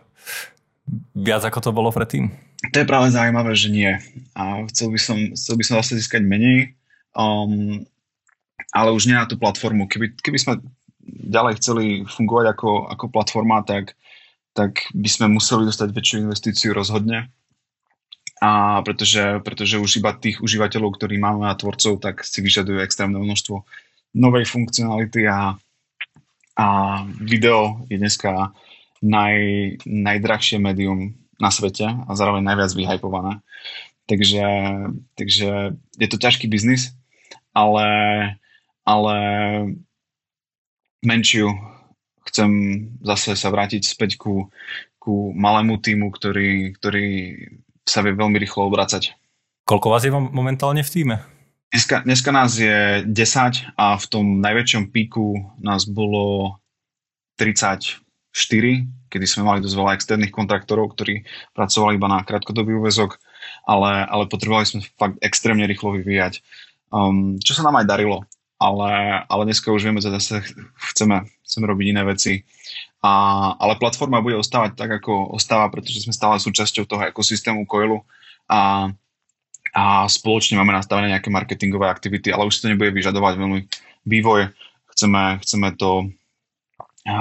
Viac 1.16 1.42
ako 1.44 1.58
to 1.64 1.70
bolo 1.72 1.88
predtým? 1.94 2.28
To 2.72 2.76
je 2.80 2.88
práve 2.88 3.12
zaujímavé, 3.12 3.52
že 3.56 3.68
nie. 3.72 3.92
A 4.36 4.64
chcel 4.72 4.92
by 4.92 5.00
som, 5.00 5.18
chcel 5.36 5.54
by 5.56 5.64
som 5.64 5.74
zase 5.80 6.00
získať 6.00 6.24
menej, 6.24 6.76
um, 7.12 7.84
ale 8.72 8.88
už 8.92 9.08
nie 9.08 9.16
na 9.16 9.28
tú 9.28 9.36
platformu. 9.36 9.88
Keby, 9.88 10.16
keby 10.20 10.38
sme 10.40 10.52
ďalej 11.04 11.60
chceli 11.60 11.84
fungovať 12.08 12.46
ako, 12.56 12.70
ako 12.88 13.04
platforma, 13.12 13.60
tak, 13.64 13.96
tak 14.56 14.88
by 14.96 15.08
sme 15.08 15.26
museli 15.28 15.68
dostať 15.68 15.88
väčšiu 15.92 16.16
investíciu 16.24 16.70
rozhodne 16.72 17.28
a 18.44 18.82
pretože, 18.84 19.40
pretože 19.40 19.80
už 19.80 20.04
iba 20.04 20.12
tých 20.12 20.42
užívateľov, 20.44 21.00
ktorí 21.00 21.16
máme 21.16 21.48
a 21.48 21.56
tvorcov, 21.56 21.96
tak 22.02 22.20
si 22.28 22.44
vyžadujú 22.44 22.82
extrémne 22.84 23.16
množstvo 23.16 23.64
novej 24.20 24.44
funkcionality 24.44 25.24
a, 25.24 25.56
a 26.54 26.66
video 27.18 27.82
je 27.90 27.98
dneska 27.98 28.54
naj, 29.02 29.36
najdrahšie 29.84 30.62
médium 30.62 31.18
na 31.42 31.50
svete 31.50 31.84
a 31.84 32.10
zároveň 32.14 32.46
najviac 32.46 32.70
vyhypované. 32.72 33.42
Takže, 34.04 34.46
takže 35.16 35.80
je 35.98 36.08
to 36.08 36.16
ťažký 36.20 36.46
biznis, 36.46 36.92
ale, 37.56 37.88
ale 38.84 39.16
menšiu 41.02 41.52
chcem 42.28 42.50
zase 43.00 43.36
sa 43.36 43.48
vrátiť 43.52 43.82
späť 43.84 44.16
ku, 44.20 44.48
ku 45.00 45.32
malému 45.32 45.80
týmu, 45.80 46.12
ktorý, 46.12 46.76
ktorý 46.76 47.06
sa 47.84 48.00
vie 48.00 48.16
veľmi 48.16 48.36
rýchlo 48.40 48.68
obracať. 48.68 49.12
Koľko 49.64 49.88
vás 49.88 50.04
je 50.04 50.12
momentálne 50.12 50.84
v 50.84 50.92
týme? 50.92 51.16
Dneska, 51.74 52.06
dneska 52.06 52.30
nás 52.30 52.54
je 52.54 53.02
10 53.02 53.74
a 53.74 53.98
v 53.98 54.06
tom 54.06 54.38
najväčšom 54.38 54.94
píku 54.94 55.34
nás 55.58 55.82
bolo 55.90 56.54
34, 57.34 57.98
kedy 59.10 59.26
sme 59.26 59.42
mali 59.42 59.58
dosť 59.58 59.74
veľa 59.74 59.98
externých 59.98 60.30
kontraktorov, 60.30 60.94
ktorí 60.94 61.26
pracovali 61.50 61.98
iba 61.98 62.06
na 62.06 62.22
krátkodobý 62.22 62.78
úvezok, 62.78 63.18
ale, 63.66 64.06
ale 64.06 64.30
potrebovali 64.30 64.70
sme 64.70 64.86
fakt 64.94 65.18
extrémne 65.18 65.66
rýchlo 65.66 65.98
vyvíjať. 65.98 66.46
Um, 66.94 67.42
čo 67.42 67.58
sa 67.58 67.66
nám 67.66 67.82
aj 67.82 67.90
darilo, 67.90 68.22
ale, 68.62 69.26
ale 69.26 69.42
dneska 69.50 69.74
už 69.74 69.90
vieme, 69.90 69.98
že 69.98 70.14
zase 70.14 70.46
chceme, 70.94 71.26
chceme 71.42 71.66
robiť 71.66 71.86
iné 71.90 72.06
veci. 72.06 72.46
A, 73.02 73.50
ale 73.58 73.82
platforma 73.82 74.22
bude 74.22 74.38
ostávať 74.38 74.78
tak, 74.78 75.02
ako 75.02 75.34
ostáva, 75.34 75.66
pretože 75.74 76.06
sme 76.06 76.14
stále 76.14 76.38
súčasťou 76.38 76.86
toho 76.86 77.02
ekosystému 77.10 77.66
Coilu 77.66 78.06
a 78.46 78.94
a 79.74 80.06
spoločne 80.06 80.54
máme 80.54 80.70
nastavené 80.70 81.10
nejaké 81.10 81.34
marketingové 81.34 81.90
aktivity, 81.90 82.30
ale 82.30 82.46
už 82.46 82.62
to 82.62 82.70
nebude 82.70 82.94
vyžadovať 82.94 83.34
veľmi 83.34 83.60
vývoj. 84.06 84.54
Chceme, 84.94 85.42
chceme 85.42 85.68
to 85.74 86.14
a 87.04 87.16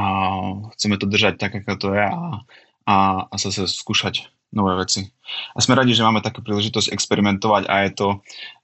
chceme 0.78 0.96
to 0.96 1.06
držať 1.12 1.36
tak, 1.36 1.60
ako 1.60 1.76
to 1.76 1.88
je 1.92 2.06
a, 2.08 2.24
a, 2.88 2.96
a 3.28 3.36
sa 3.36 3.50
skúšať 3.52 4.32
nové 4.56 4.80
veci. 4.80 5.12
A 5.52 5.60
sme 5.60 5.76
radi, 5.76 5.92
že 5.92 6.06
máme 6.06 6.24
takú 6.24 6.40
príležitosť 6.40 6.94
experimentovať 6.94 7.68
a 7.68 7.76
je 7.84 7.92
to 7.92 8.08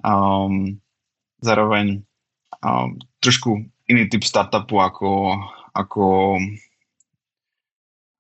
um, 0.06 0.80
zároveň 1.44 2.06
um, 2.64 2.96
trošku 3.20 3.68
iný 3.90 4.08
typ 4.08 4.24
startupu 4.24 4.80
ako, 4.80 5.44
ako, 5.76 6.38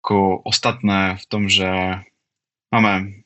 ako 0.03 0.17
ostatné 0.43 1.21
v 1.21 1.25
tom, 1.29 1.47
že 1.47 1.69
máme 2.73 3.23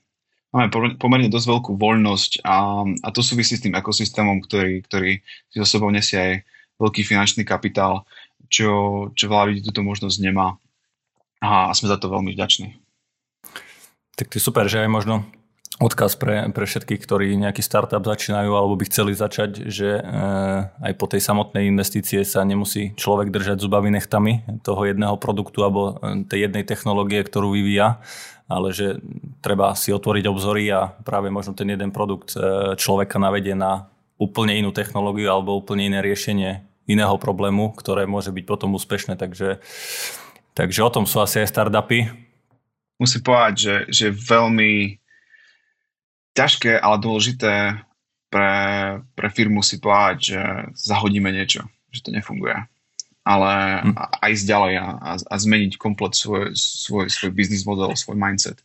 máme 0.54 0.70
pomerne 1.02 1.34
dosť 1.34 1.48
veľkú 1.50 1.72
voľnosť 1.76 2.46
a, 2.46 2.86
a 2.86 3.08
to 3.10 3.26
súvisí 3.26 3.58
s 3.58 3.66
tým 3.66 3.74
ekosystémom, 3.74 4.46
ktorý, 4.46 4.86
ktorý 4.86 5.20
si 5.50 5.58
so 5.58 5.66
sebou 5.66 5.90
nesie 5.90 6.18
aj 6.22 6.34
veľký 6.78 7.02
finančný 7.02 7.42
kapitál, 7.42 8.06
čo, 8.54 9.10
čo 9.18 9.26
veľa 9.28 9.50
ľudí 9.50 9.62
túto 9.66 9.82
možnosť 9.82 10.18
nemá 10.22 10.62
a, 11.42 11.74
sme 11.74 11.90
za 11.90 11.98
to 11.98 12.14
veľmi 12.14 12.38
vďační. 12.38 12.78
Tak 14.14 14.30
to 14.30 14.38
je 14.38 14.46
super, 14.46 14.70
že 14.70 14.86
aj 14.86 14.94
možno 14.94 15.26
odkaz 15.82 16.14
pre, 16.22 16.46
pre 16.54 16.70
všetkých, 16.70 17.02
ktorí 17.02 17.34
nejaký 17.34 17.66
startup 17.66 18.06
začínajú 18.06 18.54
alebo 18.54 18.78
by 18.78 18.86
chceli 18.86 19.18
začať, 19.18 19.74
že 19.74 19.98
e, 19.98 20.02
aj 20.70 20.94
po 21.02 21.10
tej 21.10 21.26
samotnej 21.26 21.66
investície 21.66 22.22
sa 22.22 22.46
nemusí 22.46 22.94
človek 22.94 23.34
držať 23.34 23.58
zubami 23.58 23.90
nechtami 23.90 24.62
toho 24.62 24.86
jedného 24.86 25.18
produktu 25.18 25.66
alebo 25.66 25.98
e, 25.98 26.24
tej 26.30 26.46
jednej 26.46 26.62
technológie, 26.62 27.26
ktorú 27.26 27.58
vyvíja, 27.58 28.06
ale 28.54 28.70
že 28.70 29.02
treba 29.42 29.74
si 29.74 29.90
otvoriť 29.90 30.26
obzory 30.30 30.70
a 30.70 30.94
práve 31.02 31.34
možno 31.34 31.58
ten 31.58 31.74
jeden 31.74 31.90
produkt 31.90 32.38
e, 32.38 32.78
človeka 32.78 33.18
navedie 33.18 33.58
na 33.58 33.90
úplne 34.22 34.54
inú 34.54 34.70
technológiu 34.70 35.34
alebo 35.34 35.58
úplne 35.58 35.90
iné 35.90 36.00
riešenie 36.06 36.62
iného 36.86 37.16
problému, 37.18 37.74
ktoré 37.74 38.06
môže 38.06 38.30
byť 38.30 38.46
potom 38.46 38.78
úspešné. 38.78 39.18
Takže, 39.18 39.58
takže 40.54 40.80
o 40.86 40.94
tom 40.94 41.10
sú 41.10 41.24
asi 41.24 41.42
aj 41.42 41.50
startupy. 41.50 42.12
Musím 43.02 43.22
povedať, 43.26 43.54
že, 43.58 43.76
že 43.90 44.08
veľmi 44.14 45.02
ťažké, 46.38 46.78
ale 46.78 46.96
dôležité 47.02 47.82
pre, 48.30 48.54
pre 49.18 49.28
firmu 49.34 49.66
si 49.66 49.82
povedať, 49.82 50.18
že 50.22 50.40
zahodíme 50.78 51.34
niečo, 51.34 51.66
že 51.90 52.06
to 52.06 52.14
nefunguje 52.14 52.56
ale 53.24 53.52
hm. 53.80 53.96
a 53.96 54.24
ísť 54.28 54.46
ďalej 54.46 54.74
a, 54.84 54.88
a, 55.00 55.12
a 55.16 55.36
zmeniť 55.40 55.80
komplet 55.80 56.12
svoj, 56.12 56.52
svoj, 56.60 57.08
svoj 57.08 57.32
biznis 57.32 57.64
model, 57.64 57.96
svoj 57.96 58.20
mindset. 58.20 58.60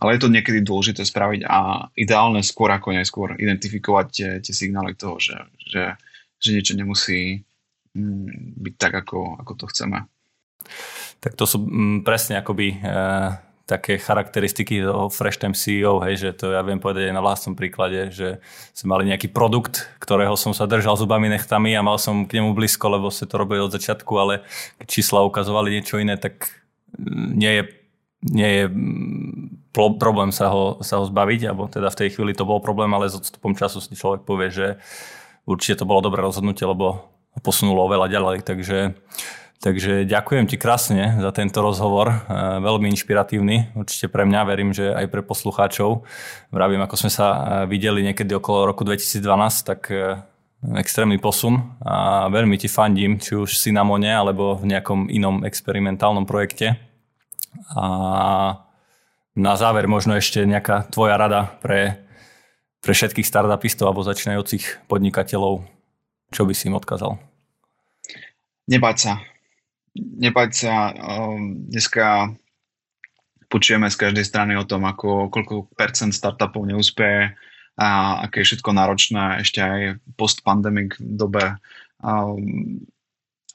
Ale 0.00 0.16
je 0.16 0.24
to 0.24 0.32
niekedy 0.32 0.64
dôležité 0.64 1.04
spraviť 1.04 1.44
a 1.44 1.88
ideálne 1.92 2.40
skôr 2.40 2.72
ako 2.72 2.96
neskôr 2.96 3.36
identifikovať 3.36 4.06
tie, 4.08 4.30
tie 4.40 4.54
signály 4.56 4.96
toho, 4.96 5.20
že, 5.20 5.36
že, 5.60 5.82
že 6.40 6.48
niečo 6.56 6.72
nemusí 6.72 7.44
mm, 7.92 8.56
byť 8.56 8.74
tak, 8.80 8.92
ako, 9.04 9.44
ako 9.44 9.52
to 9.60 9.64
chceme. 9.76 10.08
Tak 11.20 11.36
to 11.36 11.44
sú 11.44 11.68
mm, 11.68 12.00
presne 12.00 12.40
akoby 12.40 12.80
e, 12.80 12.88
také 13.68 14.00
charakteristiky 14.00 14.80
toho 14.80 15.12
Fresh 15.12 15.44
Time 15.44 15.52
CEO, 15.52 16.00
hej, 16.00 16.16
že 16.16 16.30
to 16.32 16.56
ja 16.56 16.64
viem 16.64 16.80
povedať 16.80 17.12
aj 17.12 17.14
na 17.14 17.20
vlastnom 17.20 17.52
príklade, 17.52 18.08
že 18.08 18.40
sme 18.72 18.96
mali 18.96 19.12
nejaký 19.12 19.28
produkt, 19.28 19.92
ktorého 20.00 20.32
som 20.40 20.56
sa 20.56 20.64
držal 20.64 20.96
zubami 20.96 21.28
nechtami 21.28 21.76
a 21.76 21.84
mal 21.84 22.00
som 22.00 22.24
k 22.24 22.40
nemu 22.40 22.56
blízko, 22.56 22.88
lebo 22.88 23.12
ste 23.12 23.28
to 23.28 23.36
robili 23.36 23.60
od 23.60 23.68
začiatku, 23.68 24.08
ale 24.16 24.40
keď 24.80 24.86
čísla 24.88 25.20
ukazovali 25.20 25.76
niečo 25.76 26.00
iné, 26.00 26.16
tak 26.16 26.48
mm, 26.96 27.28
nie 27.36 27.52
je, 27.52 27.62
nie 28.24 28.50
je 28.56 28.64
mm, 28.72 29.68
problém 29.76 30.32
sa 30.32 30.48
ho, 30.48 30.80
sa 30.80 30.96
ho 30.96 31.04
zbaviť, 31.04 31.40
alebo 31.52 31.68
teda 31.68 31.92
v 31.92 31.98
tej 32.00 32.08
chvíli 32.16 32.32
to 32.32 32.48
bol 32.48 32.64
problém, 32.64 32.88
ale 32.96 33.12
s 33.12 33.20
odstupom 33.20 33.52
času 33.52 33.84
si 33.84 33.92
človek 33.92 34.24
povie, 34.24 34.48
že 34.48 34.66
určite 35.44 35.84
to 35.84 35.88
bolo 35.88 36.00
dobré 36.00 36.24
rozhodnutie, 36.24 36.64
lebo 36.64 37.04
posunulo 37.44 37.84
oveľa 37.84 38.08
ďalej, 38.08 38.38
takže 38.48 38.96
Takže 39.58 40.06
ďakujem 40.06 40.46
ti 40.46 40.54
krásne 40.54 41.18
za 41.18 41.34
tento 41.34 41.58
rozhovor, 41.58 42.14
e, 42.14 42.16
veľmi 42.62 42.94
inšpiratívny, 42.94 43.74
určite 43.74 44.06
pre 44.06 44.22
mňa, 44.22 44.46
verím, 44.46 44.70
že 44.70 44.94
aj 44.94 45.10
pre 45.10 45.18
poslucháčov. 45.26 46.06
Vravím, 46.54 46.78
ako 46.86 46.94
sme 46.94 47.10
sa 47.10 47.26
e, 47.26 47.38
videli 47.66 48.06
niekedy 48.06 48.38
okolo 48.38 48.70
roku 48.70 48.86
2012, 48.86 49.18
tak 49.66 49.90
e, 49.90 50.22
extrémny 50.78 51.18
posun 51.18 51.74
a 51.82 52.30
veľmi 52.30 52.54
ti 52.54 52.70
fandím, 52.70 53.18
či 53.18 53.34
už 53.34 53.58
si 53.58 53.74
na 53.74 53.82
Mone 53.82 54.06
alebo 54.06 54.54
v 54.54 54.70
nejakom 54.70 55.10
inom 55.10 55.42
experimentálnom 55.42 56.22
projekte. 56.22 56.78
A 57.74 57.86
na 59.34 59.54
záver 59.58 59.90
možno 59.90 60.14
ešte 60.14 60.46
nejaká 60.46 60.86
tvoja 60.86 61.18
rada 61.18 61.58
pre, 61.58 62.06
pre 62.78 62.94
všetkých 62.94 63.26
startupistov 63.26 63.90
alebo 63.90 64.06
začínajúcich 64.06 64.86
podnikateľov, 64.86 65.66
čo 66.30 66.46
by 66.46 66.54
si 66.54 66.70
im 66.70 66.78
odkázal? 66.78 67.18
Nebať 68.70 68.96
sa 68.98 69.12
nebať 69.98 70.50
sa, 70.54 70.94
um, 70.94 71.66
dneska 71.66 72.32
počujeme 73.50 73.90
z 73.90 73.96
každej 73.96 74.24
strany 74.24 74.52
o 74.54 74.64
tom, 74.64 74.86
ako 74.86 75.28
koľko 75.28 75.72
percent 75.74 76.14
startupov 76.14 76.68
neúspeje 76.68 77.34
a 77.78 78.20
aké 78.26 78.42
je 78.42 78.54
všetko 78.54 78.70
náročné 78.74 79.42
ešte 79.42 79.60
aj 79.62 79.80
post-pandemic 80.14 80.94
dobe. 80.98 81.58
Um, 81.98 82.86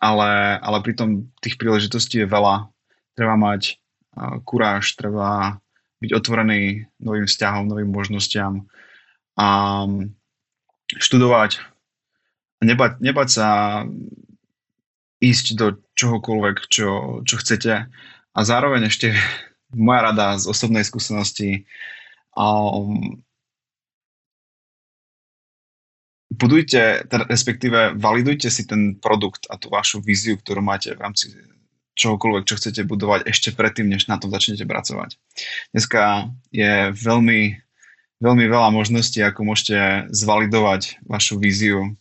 ale, 0.03 0.59
ale 0.59 0.77
pritom 0.83 1.31
tých 1.39 1.55
príležitostí 1.55 2.23
je 2.23 2.27
veľa. 2.27 2.67
Treba 3.15 3.39
mať 3.39 3.79
uh, 4.19 4.41
kuráž, 4.43 4.99
treba 4.99 5.59
byť 6.03 6.11
otvorený 6.11 6.83
novým 6.99 7.29
vzťahom, 7.29 7.71
novým 7.71 7.87
možnostiam 7.87 8.67
a 9.39 9.47
um, 9.87 10.11
študovať. 10.99 11.63
Nebať, 12.63 12.99
nebať 13.03 13.27
sa 13.27 13.47
ísť 15.23 15.45
do 15.55 15.67
čohokoľvek, 15.95 16.57
čo, 16.67 17.21
čo 17.23 17.35
chcete. 17.39 17.87
A 18.33 18.39
zároveň 18.43 18.91
ešte 18.91 19.15
moja 19.71 20.11
rada 20.11 20.35
z 20.35 20.51
osobnej 20.51 20.83
skúsenosti 20.83 21.63
um, 22.35 23.23
budujte, 26.33 27.07
teda 27.07 27.23
respektíve 27.29 27.95
validujte 27.95 28.49
si 28.49 28.65
ten 28.67 28.97
produkt 28.97 29.47
a 29.47 29.55
tú 29.55 29.69
vašu 29.71 30.01
víziu, 30.01 30.35
ktorú 30.35 30.59
máte 30.59 30.91
v 30.93 31.01
rámci 31.01 31.31
čohokoľvek, 31.93 32.43
čo 32.49 32.57
chcete 32.57 32.81
budovať 32.89 33.29
ešte 33.29 33.53
predtým, 33.53 33.87
než 33.93 34.09
na 34.09 34.17
tom 34.17 34.33
začnete 34.33 34.65
pracovať. 34.65 35.15
Dneska 35.77 36.33
je 36.49 36.89
veľmi, 36.89 37.41
veľmi 38.17 38.45
veľa 38.49 38.69
možností, 38.73 39.21
ako 39.21 39.45
môžete 39.45 40.09
zvalidovať 40.09 41.05
vašu 41.05 41.37
víziu 41.37 41.93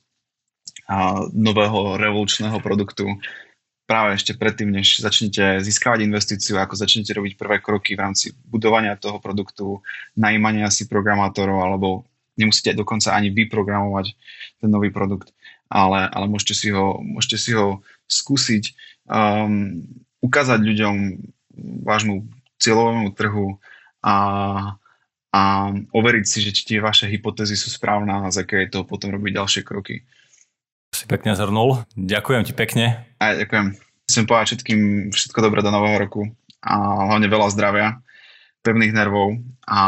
nového 1.33 1.97
revolučného 1.97 2.59
produktu. 2.59 3.07
Práve 3.83 4.16
ešte 4.16 4.39
predtým, 4.39 4.72
než 4.72 5.03
začnete 5.03 5.61
získavať 5.61 6.07
investíciu, 6.07 6.57
ako 6.57 6.78
začnete 6.78 7.12
robiť 7.12 7.35
prvé 7.37 7.59
kroky 7.59 7.99
v 7.99 8.03
rámci 8.09 8.33
budovania 8.47 8.97
toho 8.97 9.18
produktu, 9.18 9.83
najímania 10.16 10.70
si 10.70 10.87
programátorov, 10.89 11.61
alebo 11.61 12.07
nemusíte 12.39 12.72
dokonca 12.72 13.12
ani 13.12 13.28
vyprogramovať 13.35 14.16
ten 14.62 14.70
nový 14.70 14.89
produkt, 14.89 15.35
ale, 15.68 16.09
ale 16.09 16.26
môžete, 16.30 16.55
si 16.57 16.68
ho, 16.72 17.03
môžete 17.03 17.37
si 17.37 17.51
ho 17.53 17.85
skúsiť 18.09 18.72
um, 19.11 19.83
ukázať 20.22 20.61
ľuďom 20.62 20.95
vášmu 21.85 22.33
cieľovému 22.62 23.12
trhu 23.12 23.59
a, 24.01 24.16
a 25.35 25.43
overiť 25.91 26.24
si, 26.24 26.39
že 26.41 26.55
tie 26.64 26.78
vaše 26.78 27.11
hypotézy 27.11 27.59
sú 27.59 27.68
správne 27.68 28.14
a 28.14 28.33
z 28.33 28.47
aké 28.47 28.57
je 28.64 28.78
to 28.78 28.89
potom 28.89 29.11
robiť 29.11 29.37
ďalšie 29.37 29.62
kroky 29.66 30.07
si 30.93 31.09
pekne 31.09 31.32
zhrnul. 31.32 31.82
Ďakujem 31.97 32.43
ti 32.45 32.53
pekne. 32.53 33.09
Aj, 33.16 33.32
ďakujem. 33.34 33.80
Chcem 34.07 34.24
povedať 34.28 34.47
všetkým 34.53 34.80
všetko 35.11 35.38
dobré 35.40 35.64
do 35.64 35.72
nového 35.72 35.97
roku 35.97 36.28
a 36.61 36.74
hlavne 37.09 37.26
veľa 37.32 37.49
zdravia 37.51 37.99
pevných 38.62 38.94
nervov 38.94 39.42
a, 39.66 39.82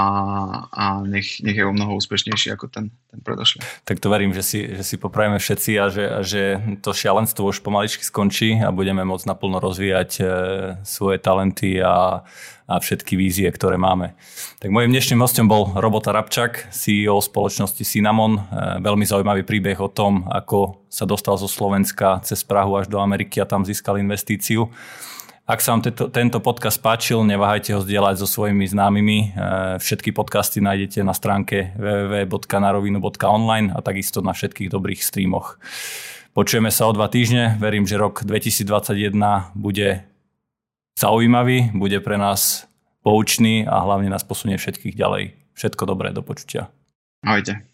a 0.70 0.84
nech, 1.02 1.42
nech 1.42 1.58
je 1.58 1.66
o 1.66 1.74
mnoho 1.74 1.98
úspešnejší 1.98 2.54
ako 2.54 2.70
ten, 2.70 2.94
ten 3.10 3.18
predošlý. 3.22 3.62
Tak 3.86 3.98
to 3.98 4.10
verím, 4.10 4.30
že 4.34 4.42
si, 4.42 4.60
že 4.70 4.82
si 4.86 4.96
popravíme 4.98 5.38
všetci 5.38 5.70
a 5.78 5.84
že, 5.90 6.04
a 6.06 6.20
že 6.22 6.42
to 6.82 6.90
šialenstvo 6.94 7.50
už 7.50 7.62
pomaličky 7.62 8.02
skončí 8.06 8.58
a 8.58 8.74
budeme 8.74 9.02
môcť 9.06 9.26
naplno 9.30 9.58
rozvíjať 9.58 10.10
e, 10.18 10.22
svoje 10.82 11.18
talenty 11.18 11.78
a, 11.82 12.22
a 12.66 12.74
všetky 12.78 13.14
vízie, 13.14 13.46
ktoré 13.50 13.78
máme. 13.78 14.14
Tak 14.58 14.70
môjim 14.70 14.94
dnešným 14.94 15.22
hostom 15.22 15.46
bol 15.46 15.74
Robota 15.74 16.14
Rabčak, 16.14 16.70
CEO 16.74 17.18
spoločnosti 17.18 17.82
Cinnamon. 17.82 18.38
E, 18.38 18.42
veľmi 18.78 19.06
zaujímavý 19.06 19.42
príbeh 19.42 19.78
o 19.78 19.90
tom, 19.90 20.26
ako 20.30 20.86
sa 20.90 21.06
dostal 21.06 21.34
zo 21.34 21.50
Slovenska 21.50 22.22
cez 22.26 22.42
Prahu 22.46 22.78
až 22.78 22.86
do 22.86 22.98
Ameriky 22.98 23.38
a 23.38 23.46
tam 23.46 23.66
získal 23.66 23.98
investíciu. 23.98 24.70
Ak 25.44 25.60
sa 25.60 25.76
vám 25.76 25.84
tento, 25.84 26.08
tento 26.08 26.40
podcast 26.40 26.80
páčil, 26.80 27.20
neváhajte 27.20 27.76
ho 27.76 27.84
zdieľať 27.84 28.16
so 28.16 28.24
svojimi 28.24 28.64
známymi. 28.64 29.18
E, 29.20 29.26
všetky 29.76 30.16
podcasty 30.16 30.64
nájdete 30.64 31.04
na 31.04 31.12
stránke 31.12 31.76
www.narovinu.online 31.76 33.76
a 33.76 33.84
takisto 33.84 34.24
na 34.24 34.32
všetkých 34.32 34.72
dobrých 34.72 35.04
streamoch. 35.04 35.60
Počujeme 36.32 36.72
sa 36.72 36.88
o 36.88 36.96
dva 36.96 37.12
týždne. 37.12 37.60
Verím, 37.60 37.84
že 37.84 38.00
rok 38.00 38.24
2021 38.24 39.52
bude 39.52 40.08
zaujímavý, 40.96 41.76
bude 41.76 42.00
pre 42.00 42.16
nás 42.16 42.64
poučný 43.04 43.68
a 43.68 43.84
hlavne 43.84 44.08
nás 44.08 44.24
posunie 44.24 44.56
všetkých 44.56 44.96
ďalej. 44.96 45.36
Všetko 45.52 45.84
dobré, 45.84 46.16
do 46.16 46.24
počutia. 46.24 46.72
Ahojte. 47.20 47.73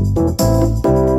Música 0.00 1.09